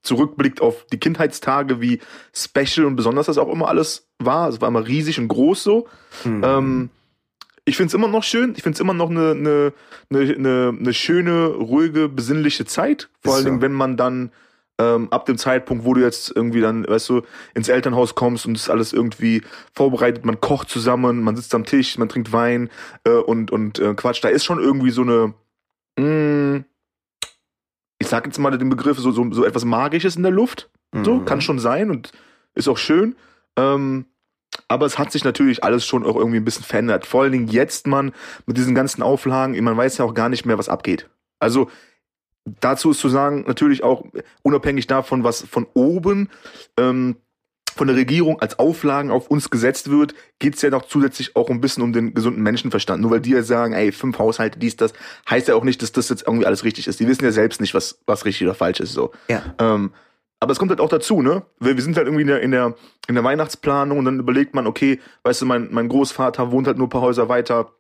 zurückblickt 0.06 0.62
auf 0.62 0.86
die 0.92 1.00
Kindheitstage, 1.00 1.82
wie 1.82 2.00
special 2.34 2.86
und 2.86 2.96
besonders 2.96 3.26
das 3.26 3.38
auch 3.38 3.52
immer 3.52 3.68
alles 3.68 4.08
war. 4.20 4.50
Es 4.50 4.62
war 4.62 4.70
immer 4.70 4.88
riesig 4.88 5.20
und 5.20 5.28
groß 5.28 5.64
so. 5.64 5.88
Hm. 6.24 6.44
Ähm, 6.44 6.90
ich 7.66 7.78
finde 7.78 7.88
es 7.88 7.94
immer 7.96 8.08
noch 8.08 8.24
schön. 8.24 8.54
Ich 8.56 8.64
finde 8.64 8.76
es 8.76 8.80
immer 8.80 8.94
noch 8.94 9.10
eine 9.10 9.34
ne, 9.36 9.74
ne, 10.10 10.38
ne, 10.38 10.74
ne 10.78 10.94
schöne, 10.94 11.48
ruhige, 11.48 12.08
besinnliche 12.08 12.66
Zeit. 12.66 13.10
Vor 13.24 13.34
Ist 13.34 13.38
allen 13.38 13.44
so. 13.44 13.50
Dingen, 13.50 13.62
wenn 13.62 13.74
man 13.74 13.98
dann 13.98 14.32
ähm, 14.78 15.08
ab 15.12 15.26
dem 15.26 15.38
Zeitpunkt, 15.38 15.86
wo 15.86 15.94
du 15.94 16.02
jetzt 16.02 16.32
irgendwie 16.36 16.62
dann, 16.62 16.88
weißt 16.88 17.10
du, 17.10 17.22
ins 17.54 17.70
Elternhaus 17.70 18.14
kommst 18.14 18.46
und 18.46 18.58
es 18.58 18.70
alles 18.70 18.94
irgendwie 18.94 19.42
vorbereitet, 19.74 20.26
man 20.26 20.42
kocht 20.42 20.70
zusammen, 20.70 21.22
man 21.24 21.36
sitzt 21.36 21.56
am 21.56 21.66
Tisch, 21.66 21.98
man 21.98 22.10
trinkt 22.10 22.32
Wein 22.32 22.70
äh, 23.06 23.12
und, 23.12 23.52
und 23.52 23.80
äh, 23.80 23.94
Quatsch. 23.96 24.24
Da 24.24 24.28
ist 24.28 24.46
schon 24.46 24.60
irgendwie 24.60 24.92
so 24.92 25.02
eine, 25.02 25.34
mh, 25.98 26.66
ich 28.06 28.10
sag 28.10 28.26
jetzt 28.26 28.38
mal 28.40 28.56
den 28.58 28.70
Begriff, 28.70 28.98
so, 29.00 29.12
so, 29.12 29.32
so 29.32 29.44
etwas 29.44 29.66
Magisches 29.66 30.16
in 30.16 30.24
der 30.24 30.32
Luft. 30.32 30.70
So, 31.04 31.16
Mhm. 31.16 31.26
kann 31.26 31.42
schon 31.42 31.60
sein 31.60 31.92
und 31.92 32.12
ist 32.54 32.70
auch 32.70 32.78
schön. 32.78 33.16
Ähm, 33.58 34.06
aber 34.70 34.86
es 34.86 34.98
hat 34.98 35.12
sich 35.12 35.26
natürlich 35.26 35.64
alles 35.64 35.86
schon 35.86 36.06
auch 36.06 36.16
irgendwie 36.16 36.38
ein 36.38 36.46
bisschen 36.46 36.64
verändert. 36.64 37.06
Vor 37.06 37.24
allen 37.24 37.34
Dingen 37.34 37.48
jetzt, 37.48 37.88
man, 37.88 38.14
mit 38.46 38.56
diesen 38.58 38.74
ganzen 38.76 39.02
Auflagen, 39.04 39.62
man 39.64 39.76
weiß 39.76 39.98
ja 39.98 40.06
auch 40.06 40.14
gar 40.14 40.30
nicht 40.30 40.46
mehr, 40.46 40.58
was 40.58 40.70
abgeht. 40.70 41.10
Also, 41.40 41.70
dazu 42.62 42.92
ist 42.92 43.00
zu 43.00 43.10
sagen, 43.10 43.44
natürlich 43.48 43.84
auch 43.84 44.06
unabhängig 44.44 44.88
davon, 44.88 45.24
was 45.26 45.42
von 45.42 45.68
oben 45.74 46.30
ähm, 46.78 47.18
von 47.76 47.88
der 47.88 47.96
Regierung 47.96 48.40
als 48.40 48.58
Auflagen 48.58 49.12
auf 49.12 49.28
uns 49.28 49.50
gesetzt 49.50 49.92
wird, 49.92 50.16
geht's 50.40 50.62
ja 50.62 50.70
noch 50.70 50.84
zusätzlich 50.84 51.36
auch 51.36 51.50
ein 51.50 51.60
bisschen 51.60 51.84
um 51.84 51.92
den 51.92 52.14
gesunden 52.14 52.42
Menschenverstand. 52.42 53.02
Nur 53.02 53.12
weil 53.12 53.20
die 53.20 53.32
ja 53.32 53.44
sagen, 53.44 53.74
ey, 53.74 53.92
fünf 53.92 54.18
Haushalte, 54.18 54.58
dies, 54.58 54.78
das, 54.78 54.94
heißt 55.30 55.50
ja 55.50 55.56
auch 55.56 55.64
nicht, 55.64 55.82
dass 55.82 55.92
das 55.92 56.10
jetzt 56.10 56.26
irgendwie 56.26 56.46
alles 56.46 56.64
richtig 56.64 56.88
ist. 56.88 57.00
Die 57.00 57.08
wissen 57.08 57.26
ja 57.26 57.32
selbst 57.32 57.60
nicht, 57.60 57.74
was, 57.74 58.00
was 58.06 58.24
richtig 58.24 58.48
oder 58.48 58.56
falsch 58.56 58.80
ist. 58.80 58.94
So. 58.94 59.12
Ja. 59.28 59.44
Ähm, 59.60 59.92
aber 60.40 60.54
es 60.54 60.60
kommt 60.60 60.72
halt 60.72 60.80
auch 60.80 60.90
dazu, 60.90 61.22
ne? 61.22 61.44
Wir, 61.60 61.76
wir 61.76 61.84
sind 61.84 61.98
halt 61.98 62.08
irgendwie 62.08 62.22
in 62.22 62.28
der, 62.28 62.42
in, 62.42 62.52
der, 62.52 62.76
in 63.08 63.16
der 63.16 63.24
Weihnachtsplanung 63.24 63.98
und 63.98 64.06
dann 64.06 64.20
überlegt 64.20 64.54
man, 64.54 64.68
okay, 64.68 65.00
weißt 65.24 65.42
du, 65.42 65.46
mein, 65.46 65.70
mein 65.72 65.90
Großvater 65.90 66.52
wohnt 66.52 66.68
halt 66.68 66.78
nur 66.78 66.88
ein 66.88 66.92
paar 66.92 67.02
Häuser 67.02 67.28
weiter, 67.30 67.74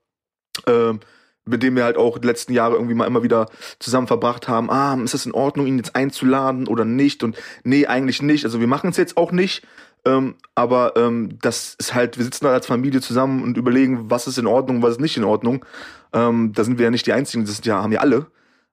ähm, 0.67 0.99
mit 1.45 1.63
dem 1.63 1.75
wir 1.75 1.83
halt 1.83 1.97
auch 1.97 2.17
die 2.17 2.27
letzten 2.27 2.53
Jahre 2.53 2.75
irgendwie 2.75 2.95
mal 2.95 3.05
immer 3.05 3.23
wieder 3.23 3.47
zusammen 3.79 4.07
verbracht 4.07 4.47
haben. 4.47 4.69
Ah, 4.69 4.97
ist 5.03 5.13
das 5.13 5.25
in 5.25 5.33
Ordnung, 5.33 5.67
ihn 5.67 5.77
jetzt 5.77 5.95
einzuladen 5.95 6.67
oder 6.67 6.85
nicht? 6.85 7.23
Und 7.23 7.37
nee, 7.63 7.85
eigentlich 7.85 8.21
nicht. 8.21 8.45
Also 8.45 8.59
wir 8.59 8.67
machen 8.67 8.89
es 8.89 8.97
jetzt 8.97 9.17
auch 9.17 9.31
nicht. 9.31 9.65
Ähm, 10.05 10.35
aber 10.53 10.93
ähm, 10.95 11.37
das 11.41 11.75
ist 11.79 11.93
halt, 11.93 12.17
wir 12.17 12.25
sitzen 12.25 12.45
da 12.45 12.53
als 12.53 12.67
Familie 12.67 13.01
zusammen 13.01 13.41
und 13.41 13.57
überlegen, 13.57 14.09
was 14.09 14.27
ist 14.27 14.37
in 14.37 14.47
Ordnung, 14.47 14.81
was 14.81 14.93
ist 14.93 15.01
nicht 15.01 15.17
in 15.17 15.23
Ordnung. 15.23 15.65
Ähm, 16.13 16.53
da 16.53 16.63
sind 16.63 16.77
wir 16.77 16.85
ja 16.85 16.91
nicht 16.91 17.07
die 17.07 17.13
Einzigen, 17.13 17.43
das 17.43 17.55
sind 17.55 17.65
ja, 17.65 17.81
haben 17.81 17.91
ja 17.91 18.01
alle. 18.01 18.27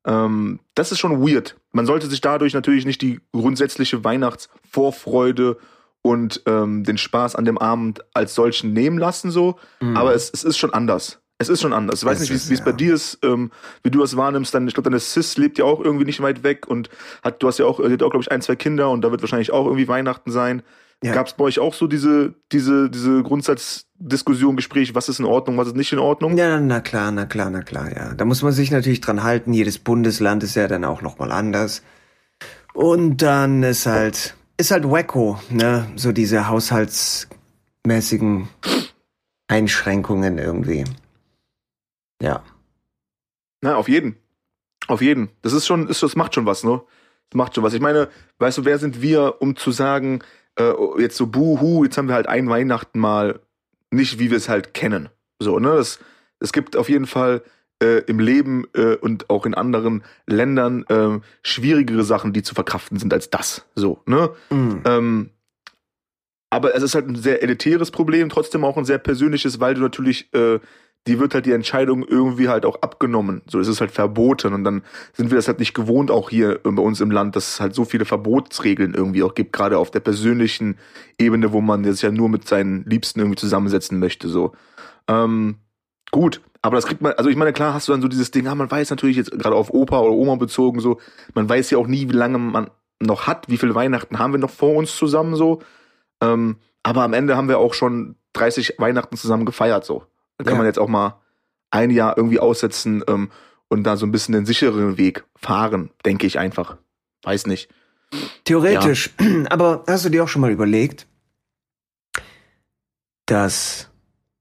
Ähm, 0.04 0.60
das 0.74 0.92
ist 0.92 0.98
schon 0.98 1.26
weird. 1.26 1.56
Man 1.72 1.86
sollte 1.86 2.06
sich 2.06 2.20
dadurch 2.20 2.52
natürlich 2.52 2.84
nicht 2.84 3.00
die 3.00 3.20
grundsätzliche 3.32 4.04
Weihnachtsvorfreude 4.04 5.56
und 6.02 6.42
ähm, 6.46 6.84
den 6.84 6.98
Spaß 6.98 7.36
an 7.36 7.44
dem 7.44 7.58
Abend 7.58 8.04
als 8.12 8.34
solchen 8.34 8.72
nehmen 8.72 8.98
lassen, 8.98 9.30
so. 9.30 9.58
Mhm. 9.80 9.96
Aber 9.96 10.14
es, 10.14 10.30
es 10.32 10.44
ist 10.44 10.58
schon 10.58 10.74
anders. 10.74 11.21
Es 11.42 11.48
ist 11.48 11.60
schon 11.60 11.72
anders. 11.72 12.00
Ich 12.00 12.06
weiß 12.06 12.16
Es 12.16 12.20
nicht, 12.20 12.30
wie 12.30 12.34
es 12.34 12.50
es 12.50 12.64
bei 12.64 12.70
ja. 12.70 12.76
dir 12.76 12.94
ist, 12.94 13.18
ähm, 13.22 13.50
wie 13.82 13.90
du 13.90 14.00
das 14.00 14.16
wahrnimmst. 14.16 14.54
Dann, 14.54 14.66
ich 14.66 14.74
glaube, 14.74 14.88
deine 14.88 15.00
Sis 15.00 15.36
lebt 15.36 15.58
ja 15.58 15.64
auch 15.64 15.80
irgendwie 15.80 16.04
nicht 16.04 16.22
weit 16.22 16.42
weg 16.42 16.66
und 16.66 16.88
hat, 17.22 17.42
du 17.42 17.48
hast 17.48 17.58
ja 17.58 17.66
auch, 17.66 17.80
die 17.80 17.92
hat 17.92 18.02
auch, 18.02 18.10
glaube 18.10 18.22
ich, 18.22 18.30
ein, 18.30 18.42
zwei 18.42 18.56
Kinder 18.56 18.90
und 18.90 19.02
da 19.02 19.10
wird 19.10 19.22
wahrscheinlich 19.22 19.52
auch 19.52 19.66
irgendwie 19.66 19.88
Weihnachten 19.88 20.30
sein. 20.30 20.62
Ja. 21.02 21.14
Gab 21.14 21.26
es 21.26 21.32
bei 21.32 21.44
euch 21.44 21.58
auch 21.58 21.74
so 21.74 21.88
diese, 21.88 22.34
diese, 22.52 22.88
diese 22.88 23.24
Grundsatzdiskussion, 23.24 24.54
Gespräch, 24.54 24.94
was 24.94 25.08
ist 25.08 25.18
in 25.18 25.24
Ordnung, 25.24 25.58
was 25.58 25.66
ist 25.66 25.76
nicht 25.76 25.92
in 25.92 25.98
Ordnung? 25.98 26.36
Ja, 26.36 26.60
na 26.60 26.80
klar, 26.80 27.10
na 27.10 27.26
klar, 27.26 27.50
na 27.50 27.62
klar, 27.62 27.90
ja. 27.92 28.14
Da 28.14 28.24
muss 28.24 28.42
man 28.42 28.52
sich 28.52 28.70
natürlich 28.70 29.00
dran 29.00 29.24
halten. 29.24 29.52
Jedes 29.52 29.78
Bundesland 29.78 30.44
ist 30.44 30.54
ja 30.54 30.68
dann 30.68 30.84
auch 30.84 31.02
nochmal 31.02 31.32
anders. 31.32 31.82
Und 32.72 33.20
dann 33.20 33.64
ist 33.64 33.86
halt, 33.86 34.36
ist 34.56 34.70
halt 34.70 34.88
wacko, 34.88 35.40
ne? 35.50 35.88
So 35.96 36.12
diese 36.12 36.48
haushaltsmäßigen 36.48 38.48
Einschränkungen 39.48 40.38
irgendwie. 40.38 40.84
Ja. 42.22 42.42
Na, 43.60 43.76
auf 43.76 43.88
jeden. 43.88 44.16
Auf 44.86 45.02
jeden. 45.02 45.30
Das 45.42 45.52
ist 45.52 45.66
schon, 45.66 45.88
ist, 45.88 46.02
das 46.02 46.16
macht 46.16 46.34
schon 46.34 46.46
was, 46.46 46.64
ne? 46.64 46.80
Das 47.30 47.36
macht 47.36 47.54
schon 47.54 47.64
was. 47.64 47.74
Ich 47.74 47.80
meine, 47.80 48.08
weißt 48.38 48.58
du, 48.58 48.64
wer 48.64 48.78
sind 48.78 49.02
wir, 49.02 49.40
um 49.40 49.56
zu 49.56 49.70
sagen, 49.72 50.22
äh, 50.58 50.72
jetzt 50.98 51.16
so 51.16 51.26
buhu, 51.26 51.84
jetzt 51.84 51.98
haben 51.98 52.08
wir 52.08 52.14
halt 52.14 52.28
ein 52.28 52.48
Weihnachten 52.48 52.98
mal 52.98 53.40
nicht, 53.90 54.18
wie 54.18 54.30
wir 54.30 54.36
es 54.36 54.48
halt 54.48 54.74
kennen. 54.74 55.08
So, 55.38 55.58
ne? 55.58 55.74
Das, 55.74 55.98
es 56.40 56.52
gibt 56.52 56.76
auf 56.76 56.88
jeden 56.88 57.06
Fall 57.06 57.42
äh, 57.82 58.02
im 58.06 58.20
Leben 58.20 58.66
äh, 58.74 58.96
und 58.96 59.28
auch 59.28 59.46
in 59.46 59.54
anderen 59.54 60.04
Ländern 60.26 60.84
äh, 60.88 61.20
schwierigere 61.42 62.04
Sachen, 62.04 62.32
die 62.32 62.42
zu 62.42 62.54
verkraften 62.54 62.98
sind 62.98 63.12
als 63.12 63.30
das. 63.30 63.66
So, 63.74 64.00
ne? 64.06 64.30
Mhm. 64.50 64.82
Ähm, 64.84 65.30
aber 66.50 66.74
es 66.74 66.82
ist 66.82 66.94
halt 66.94 67.08
ein 67.08 67.16
sehr 67.16 67.42
elitäres 67.42 67.90
Problem, 67.90 68.28
trotzdem 68.28 68.64
auch 68.64 68.76
ein 68.76 68.84
sehr 68.84 68.98
persönliches, 68.98 69.58
weil 69.58 69.74
du 69.74 69.80
natürlich, 69.80 70.32
äh, 70.34 70.60
die 71.06 71.18
wird 71.18 71.34
halt 71.34 71.46
die 71.46 71.52
Entscheidung 71.52 72.04
irgendwie 72.06 72.48
halt 72.48 72.64
auch 72.64 72.80
abgenommen. 72.82 73.42
So, 73.48 73.58
es 73.58 73.68
ist 73.68 73.80
halt 73.80 73.90
verboten 73.90 74.54
und 74.54 74.62
dann 74.62 74.82
sind 75.12 75.30
wir 75.30 75.36
das 75.36 75.48
halt 75.48 75.58
nicht 75.58 75.74
gewohnt, 75.74 76.10
auch 76.10 76.30
hier 76.30 76.60
bei 76.62 76.82
uns 76.82 77.00
im 77.00 77.10
Land, 77.10 77.34
dass 77.34 77.54
es 77.54 77.60
halt 77.60 77.74
so 77.74 77.84
viele 77.84 78.04
Verbotsregeln 78.04 78.94
irgendwie 78.94 79.22
auch 79.24 79.34
gibt, 79.34 79.52
gerade 79.52 79.78
auf 79.78 79.90
der 79.90 80.00
persönlichen 80.00 80.78
Ebene, 81.18 81.52
wo 81.52 81.60
man 81.60 81.84
jetzt 81.84 82.02
ja 82.02 82.12
nur 82.12 82.28
mit 82.28 82.46
seinen 82.46 82.84
Liebsten 82.84 83.18
irgendwie 83.18 83.36
zusammensetzen 83.36 83.98
möchte. 83.98 84.28
So. 84.28 84.52
Ähm, 85.08 85.56
gut, 86.12 86.40
aber 86.62 86.76
das 86.76 86.86
kriegt 86.86 87.00
man, 87.00 87.12
also 87.14 87.28
ich 87.28 87.36
meine, 87.36 87.52
klar 87.52 87.74
hast 87.74 87.88
du 87.88 87.92
dann 87.92 88.02
so 88.02 88.08
dieses 88.08 88.30
Ding, 88.30 88.46
ah, 88.46 88.54
man 88.54 88.70
weiß 88.70 88.90
natürlich 88.90 89.16
jetzt 89.16 89.32
gerade 89.32 89.56
auf 89.56 89.70
Opa 89.70 89.98
oder 89.98 90.12
Oma 90.12 90.36
bezogen, 90.36 90.78
so, 90.78 91.00
man 91.34 91.48
weiß 91.48 91.70
ja 91.70 91.78
auch 91.78 91.88
nie, 91.88 92.08
wie 92.08 92.14
lange 92.14 92.38
man 92.38 92.70
noch 93.00 93.26
hat, 93.26 93.48
wie 93.48 93.58
viele 93.58 93.74
Weihnachten 93.74 94.20
haben 94.20 94.32
wir 94.32 94.38
noch 94.38 94.50
vor 94.50 94.76
uns 94.76 94.96
zusammen 94.96 95.34
so. 95.34 95.60
Ähm, 96.22 96.58
aber 96.84 97.02
am 97.02 97.12
Ende 97.12 97.36
haben 97.36 97.48
wir 97.48 97.58
auch 97.58 97.74
schon 97.74 98.14
30 98.34 98.76
Weihnachten 98.78 99.16
zusammen 99.16 99.44
gefeiert, 99.44 99.84
so. 99.84 100.04
Da 100.38 100.44
kann 100.44 100.54
Ja. 100.54 100.58
man 100.58 100.66
jetzt 100.66 100.78
auch 100.78 100.88
mal 100.88 101.20
ein 101.70 101.90
Jahr 101.90 102.16
irgendwie 102.16 102.40
aussetzen 102.40 103.02
ähm, 103.08 103.30
und 103.68 103.84
da 103.84 103.96
so 103.96 104.04
ein 104.06 104.12
bisschen 104.12 104.32
den 104.34 104.46
sicheren 104.46 104.98
Weg 104.98 105.24
fahren, 105.36 105.90
denke 106.04 106.26
ich 106.26 106.38
einfach. 106.38 106.76
Weiß 107.22 107.46
nicht. 107.46 107.70
Theoretisch. 108.44 109.10
Aber 109.48 109.84
hast 109.86 110.04
du 110.04 110.08
dir 110.10 110.24
auch 110.24 110.28
schon 110.28 110.42
mal 110.42 110.50
überlegt, 110.50 111.06
dass, 113.26 113.88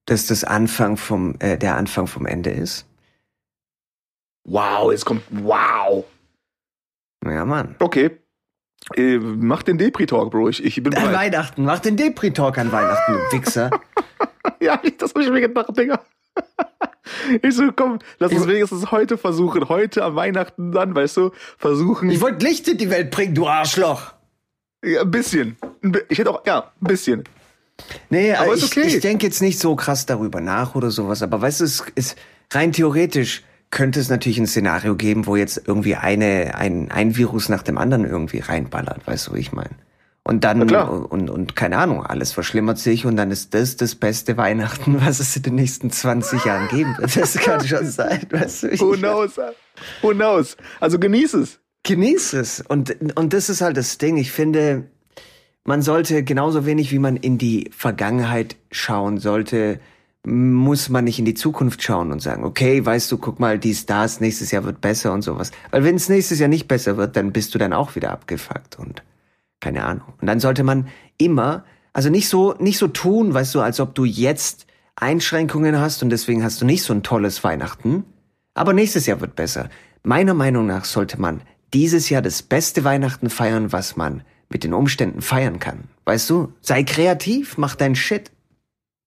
dass 0.06 0.28
das 0.28 0.44
Anfang 0.44 0.98
vom, 0.98 1.36
äh, 1.40 1.58
der 1.58 1.78
Anfang 1.78 2.08
vom 2.08 2.26
Ende 2.26 2.50
ist? 2.50 2.86
Wow, 4.44 4.92
jetzt 4.92 5.06
kommt, 5.06 5.24
wow. 5.30 6.04
Ja, 7.24 7.46
Mann. 7.46 7.76
Okay. 7.80 8.18
Äh, 8.96 9.18
mach 9.20 9.64
den 9.64 9.78
Depri-Talk, 9.78 10.32
Bro. 10.32 10.50
Ich, 10.50 10.64
ich 10.64 10.82
bin 10.82 10.96
An 10.96 11.04
bereit. 11.04 11.34
Weihnachten. 11.34 11.64
Mach 11.64 11.80
den 11.80 11.98
Depri-Talk 11.98 12.58
an 12.58 12.72
Weihnachten, 12.72 13.14
du 13.14 13.38
Wichser. 13.38 13.70
Ja, 14.60 14.80
das 14.98 15.14
hab 15.14 15.22
ich 15.22 15.30
mir 15.30 15.42
gedacht, 15.42 15.76
Digga. 15.78 16.00
Ich 17.42 17.56
so, 17.56 17.72
komm, 17.76 18.00
lass 18.20 18.32
uns 18.32 18.48
wenigstens 18.48 18.90
heute 18.92 19.18
versuchen. 19.18 19.68
Heute 19.70 20.04
am 20.04 20.16
Weihnachten 20.16 20.72
dann, 20.72 20.96
weißt 20.96 21.18
du, 21.18 21.32
versuchen. 21.58 22.10
Ich 22.10 22.22
wollte 22.22 22.46
Licht 22.46 22.68
in 22.68 22.78
die 22.78 22.90
Welt 22.90 23.12
bringen, 23.12 23.36
du 23.36 23.48
Arschloch. 23.48 24.14
Ja, 24.84 25.02
ein 25.02 25.12
bisschen. 25.12 25.58
Ich 26.10 26.18
hätte 26.20 26.32
auch, 26.32 26.46
ja, 26.46 26.72
ein 26.82 26.88
bisschen. 26.88 27.24
Nee, 28.10 28.34
Aber 28.34 28.54
ist 28.54 28.64
ich, 28.64 28.72
okay. 28.78 28.88
ich 28.88 29.00
denke 29.00 29.26
jetzt 29.26 29.42
nicht 29.42 29.60
so 29.60 29.76
krass 29.76 30.06
darüber 30.06 30.42
nach 30.42 30.76
oder 30.76 30.90
sowas. 30.90 31.22
Aber 31.22 31.42
weißt 31.42 31.62
du, 31.62 31.66
es 31.66 31.84
ist 31.96 32.18
rein 32.52 32.72
theoretisch 32.72 33.44
könnte 33.72 34.00
es 34.00 34.10
natürlich 34.10 34.38
ein 34.38 34.48
Szenario 34.48 34.96
geben, 34.96 35.26
wo 35.26 35.36
jetzt 35.36 35.64
irgendwie 35.66 35.96
eine, 35.96 36.56
ein, 36.56 36.92
ein 36.92 37.16
Virus 37.16 37.50
nach 37.50 37.64
dem 37.64 37.78
anderen 37.78 38.06
irgendwie 38.06 38.40
reinballert, 38.40 39.08
weißt 39.08 39.28
du, 39.28 39.34
wie 39.36 39.40
ich 39.40 39.54
meine? 39.54 39.72
Und 40.24 40.44
dann, 40.44 40.70
und, 40.70 41.32
und 41.32 41.56
keine 41.56 41.78
Ahnung, 41.78 42.06
alles 42.06 42.32
verschlimmert 42.32 42.78
sich 42.78 43.08
und 43.08 43.16
dann 43.16 43.32
ist 43.32 43.56
das 43.56 43.76
das 43.76 43.96
beste 43.96 44.38
Weihnachten, 44.38 45.02
was 45.06 45.20
es 45.20 45.36
in 45.36 45.44
den 45.44 45.56
nächsten 45.56 45.90
20 45.90 46.46
Jahren 46.46 46.68
geben 46.68 46.96
wird. 46.98 47.16
Das 47.16 47.34
kann 47.36 47.66
schon 47.66 47.88
sein, 47.88 48.22
weißt 48.30 48.64
du. 48.64 48.70
wie 48.70 48.74
Ich 48.76 48.82
Who 48.82 48.92
knows? 48.92 49.38
Who 50.02 50.10
knows? 50.12 50.58
Also 50.80 51.00
genieß 51.00 51.34
es. 51.34 51.60
Genieß 51.84 52.34
es. 52.34 52.62
Und, 52.62 52.96
und 53.18 53.34
das 53.34 53.50
ist 53.50 53.62
halt 53.62 53.78
das 53.78 53.98
Ding. 53.98 54.18
Ich 54.18 54.32
finde, 54.32 54.84
man 55.64 55.82
sollte 55.82 56.24
genauso 56.24 56.68
wenig 56.68 56.92
wie 56.92 57.00
man 57.00 57.16
in 57.16 57.40
die 57.40 57.72
Vergangenheit 57.76 58.58
schauen 58.70 59.18
sollte, 59.18 59.80
muss 60.24 60.90
man 60.90 61.06
nicht 61.06 61.18
in 61.18 61.26
die 61.26 61.34
Zukunft 61.34 61.82
schauen 61.82 62.12
und 62.12 62.22
sagen, 62.22 62.44
okay, 62.44 62.86
weißt 62.86 63.12
du, 63.12 63.18
guck 63.18 63.40
mal, 63.40 63.58
die 63.58 63.74
Stars, 63.74 64.20
nächstes 64.20 64.52
Jahr 64.52 64.64
wird 64.64 64.80
besser 64.80 65.14
und 65.14 65.24
sowas. 65.24 65.52
Weil 65.72 65.84
wenn 65.84 65.96
es 65.96 66.10
nächstes 66.10 66.40
Jahr 66.40 66.50
nicht 66.50 66.68
besser 66.68 66.98
wird, 66.98 67.16
dann 67.16 67.32
bist 67.32 67.56
du 67.56 67.58
dann 67.58 67.74
auch 67.74 67.96
wieder 67.96 68.12
abgefuckt 68.12 68.78
und 68.78 69.04
keine 69.60 69.84
Ahnung. 69.84 70.14
Und 70.22 70.28
dann 70.28 70.40
sollte 70.40 70.64
man 70.64 70.88
immer, 71.18 71.64
also 71.94 72.10
nicht 72.10 72.30
so, 72.30 72.54
nicht 72.60 72.78
so 72.78 72.88
tun, 72.88 73.34
weißt 73.34 73.56
du, 73.56 73.62
als 73.62 73.80
ob 73.80 73.96
du 73.96 74.06
jetzt 74.06 74.68
Einschränkungen 74.96 75.80
hast 75.80 76.04
und 76.04 76.10
deswegen 76.10 76.44
hast 76.44 76.62
du 76.62 76.66
nicht 76.66 76.84
so 76.84 76.94
ein 76.94 77.04
tolles 77.04 77.44
Weihnachten. 77.44 78.06
Aber 78.54 78.74
nächstes 78.74 79.08
Jahr 79.08 79.22
wird 79.22 79.36
besser. 79.36 79.70
Meiner 80.04 80.34
Meinung 80.34 80.68
nach 80.68 80.86
sollte 80.86 81.20
man 81.20 81.42
dieses 81.74 82.10
Jahr 82.10 82.22
das 82.22 82.44
beste 82.44 82.84
Weihnachten 82.84 83.30
feiern, 83.30 83.72
was 83.72 83.96
man 83.96 84.24
mit 84.50 84.64
den 84.64 84.74
Umständen 84.74 85.22
feiern 85.22 85.60
kann. 85.60 85.86
Weißt 86.06 86.30
du? 86.30 86.54
Sei 86.62 86.84
kreativ, 86.84 87.58
mach 87.58 87.76
dein 87.76 87.96
Shit. 87.96 88.32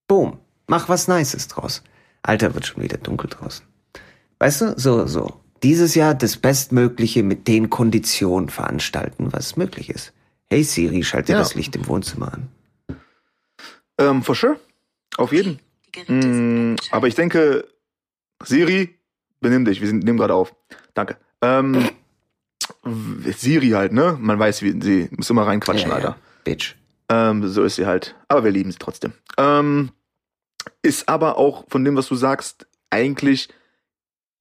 Boom. 0.07 0.39
Mach 0.67 0.89
was 0.89 1.07
Nices 1.07 1.47
draus. 1.47 1.83
Alter, 2.23 2.53
wird 2.53 2.65
schon 2.65 2.81
wieder 2.83 2.97
dunkel 2.97 3.29
draußen. 3.29 3.65
Weißt 4.39 4.61
du? 4.61 4.73
So, 4.77 5.05
so. 5.05 5.39
Dieses 5.63 5.95
Jahr 5.95 6.13
das 6.13 6.37
Bestmögliche 6.37 7.23
mit 7.23 7.47
den 7.47 7.69
Konditionen 7.69 8.49
veranstalten, 8.49 9.31
was 9.31 9.55
möglich 9.57 9.89
ist. 9.89 10.13
Hey 10.47 10.63
Siri, 10.63 11.03
schalte 11.03 11.31
Ja. 11.33 11.39
das 11.39 11.55
Licht 11.55 11.75
im 11.75 11.87
Wohnzimmer 11.87 12.33
an. 12.33 12.49
Ähm, 13.97 14.21
for 14.23 14.35
sure. 14.35 14.59
Auf 15.17 15.31
jeden. 15.31 15.59
Mm, 16.07 16.75
aber 16.91 17.07
ich 17.07 17.15
denke, 17.15 17.65
Siri, 18.43 18.95
benimm 19.39 19.63
dich. 19.65 19.79
Wir 19.81 19.87
sind, 19.87 20.03
nehmen 20.03 20.17
gerade 20.17 20.33
auf. 20.33 20.53
Danke. 20.93 21.17
Ähm, 21.41 21.89
Siri 23.37 23.69
halt, 23.69 23.93
ne? 23.93 24.17
Man 24.19 24.37
weiß, 24.37 24.61
wie 24.61 24.79
sie 24.81 25.07
muss 25.11 25.29
immer 25.29 25.47
reinquatschen, 25.47 25.89
Ja, 25.89 25.97
ja. 25.99 26.05
Alter. 26.09 26.17
Bitch. 26.43 26.75
Ähm, 27.09 27.47
so 27.47 27.63
ist 27.63 27.75
sie 27.75 27.85
halt. 27.85 28.15
Aber 28.27 28.43
wir 28.43 28.51
lieben 28.51 28.71
sie 28.71 28.77
trotzdem. 28.77 29.13
Ähm, 29.37 29.91
ist 30.85 31.09
aber 31.09 31.37
auch 31.37 31.65
von 31.67 31.83
dem, 31.83 31.95
was 31.95 32.07
du 32.07 32.15
sagst, 32.15 32.67
eigentlich 32.89 33.49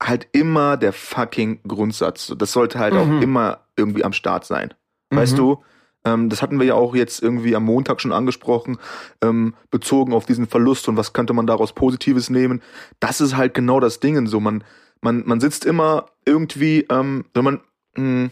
halt 0.02 0.28
immer 0.32 0.76
der 0.76 0.92
fucking 0.92 1.60
Grundsatz. 1.66 2.32
Das 2.36 2.52
sollte 2.52 2.78
halt 2.78 2.94
auch 2.94 3.06
Mhm. 3.06 3.22
immer 3.22 3.66
irgendwie 3.76 4.04
am 4.04 4.12
Start 4.12 4.44
sein. 4.44 4.74
Weißt 5.10 5.32
Mhm. 5.32 5.36
du? 5.36 5.64
Ähm, 6.04 6.28
das 6.28 6.42
hatten 6.42 6.58
wir 6.58 6.66
ja 6.66 6.74
auch 6.74 6.94
jetzt 6.94 7.22
irgendwie 7.22 7.56
am 7.56 7.64
Montag 7.64 8.00
schon 8.00 8.12
angesprochen, 8.12 8.78
ähm, 9.22 9.54
bezogen 9.70 10.12
auf 10.12 10.26
diesen 10.26 10.46
Verlust 10.46 10.86
und 10.88 10.96
was 10.98 11.14
könnte 11.14 11.32
man 11.32 11.46
daraus 11.46 11.72
Positives 11.72 12.28
nehmen. 12.28 12.60
Das 13.00 13.20
ist 13.22 13.36
halt 13.36 13.54
genau 13.54 13.80
das 13.80 14.00
Ding. 14.00 14.26
So, 14.26 14.38
man, 14.40 14.62
man, 15.00 15.22
man 15.26 15.40
sitzt 15.40 15.64
immer 15.64 16.06
irgendwie, 16.26 16.86
ähm, 16.90 17.24
wenn 17.32 17.44
man, 17.44 17.60
mh, 17.96 18.30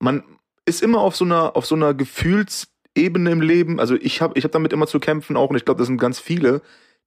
man 0.00 0.24
ist 0.64 0.82
immer 0.82 1.00
auf 1.00 1.14
so 1.14 1.24
einer, 1.24 1.56
auf 1.56 1.66
so 1.66 1.74
einer 1.76 1.94
Gefühlsebene 1.94 2.74
Ebene 2.98 3.30
im 3.30 3.42
Leben, 3.42 3.78
also 3.78 3.94
ich 3.94 4.22
habe 4.22 4.38
ich 4.38 4.44
hab 4.44 4.52
damit 4.52 4.72
immer 4.72 4.86
zu 4.86 4.98
kämpfen 5.00 5.36
auch 5.36 5.50
und 5.50 5.56
ich 5.56 5.66
glaube, 5.66 5.76
das 5.76 5.86
sind 5.86 5.98
ganz 5.98 6.18
viele, 6.18 6.62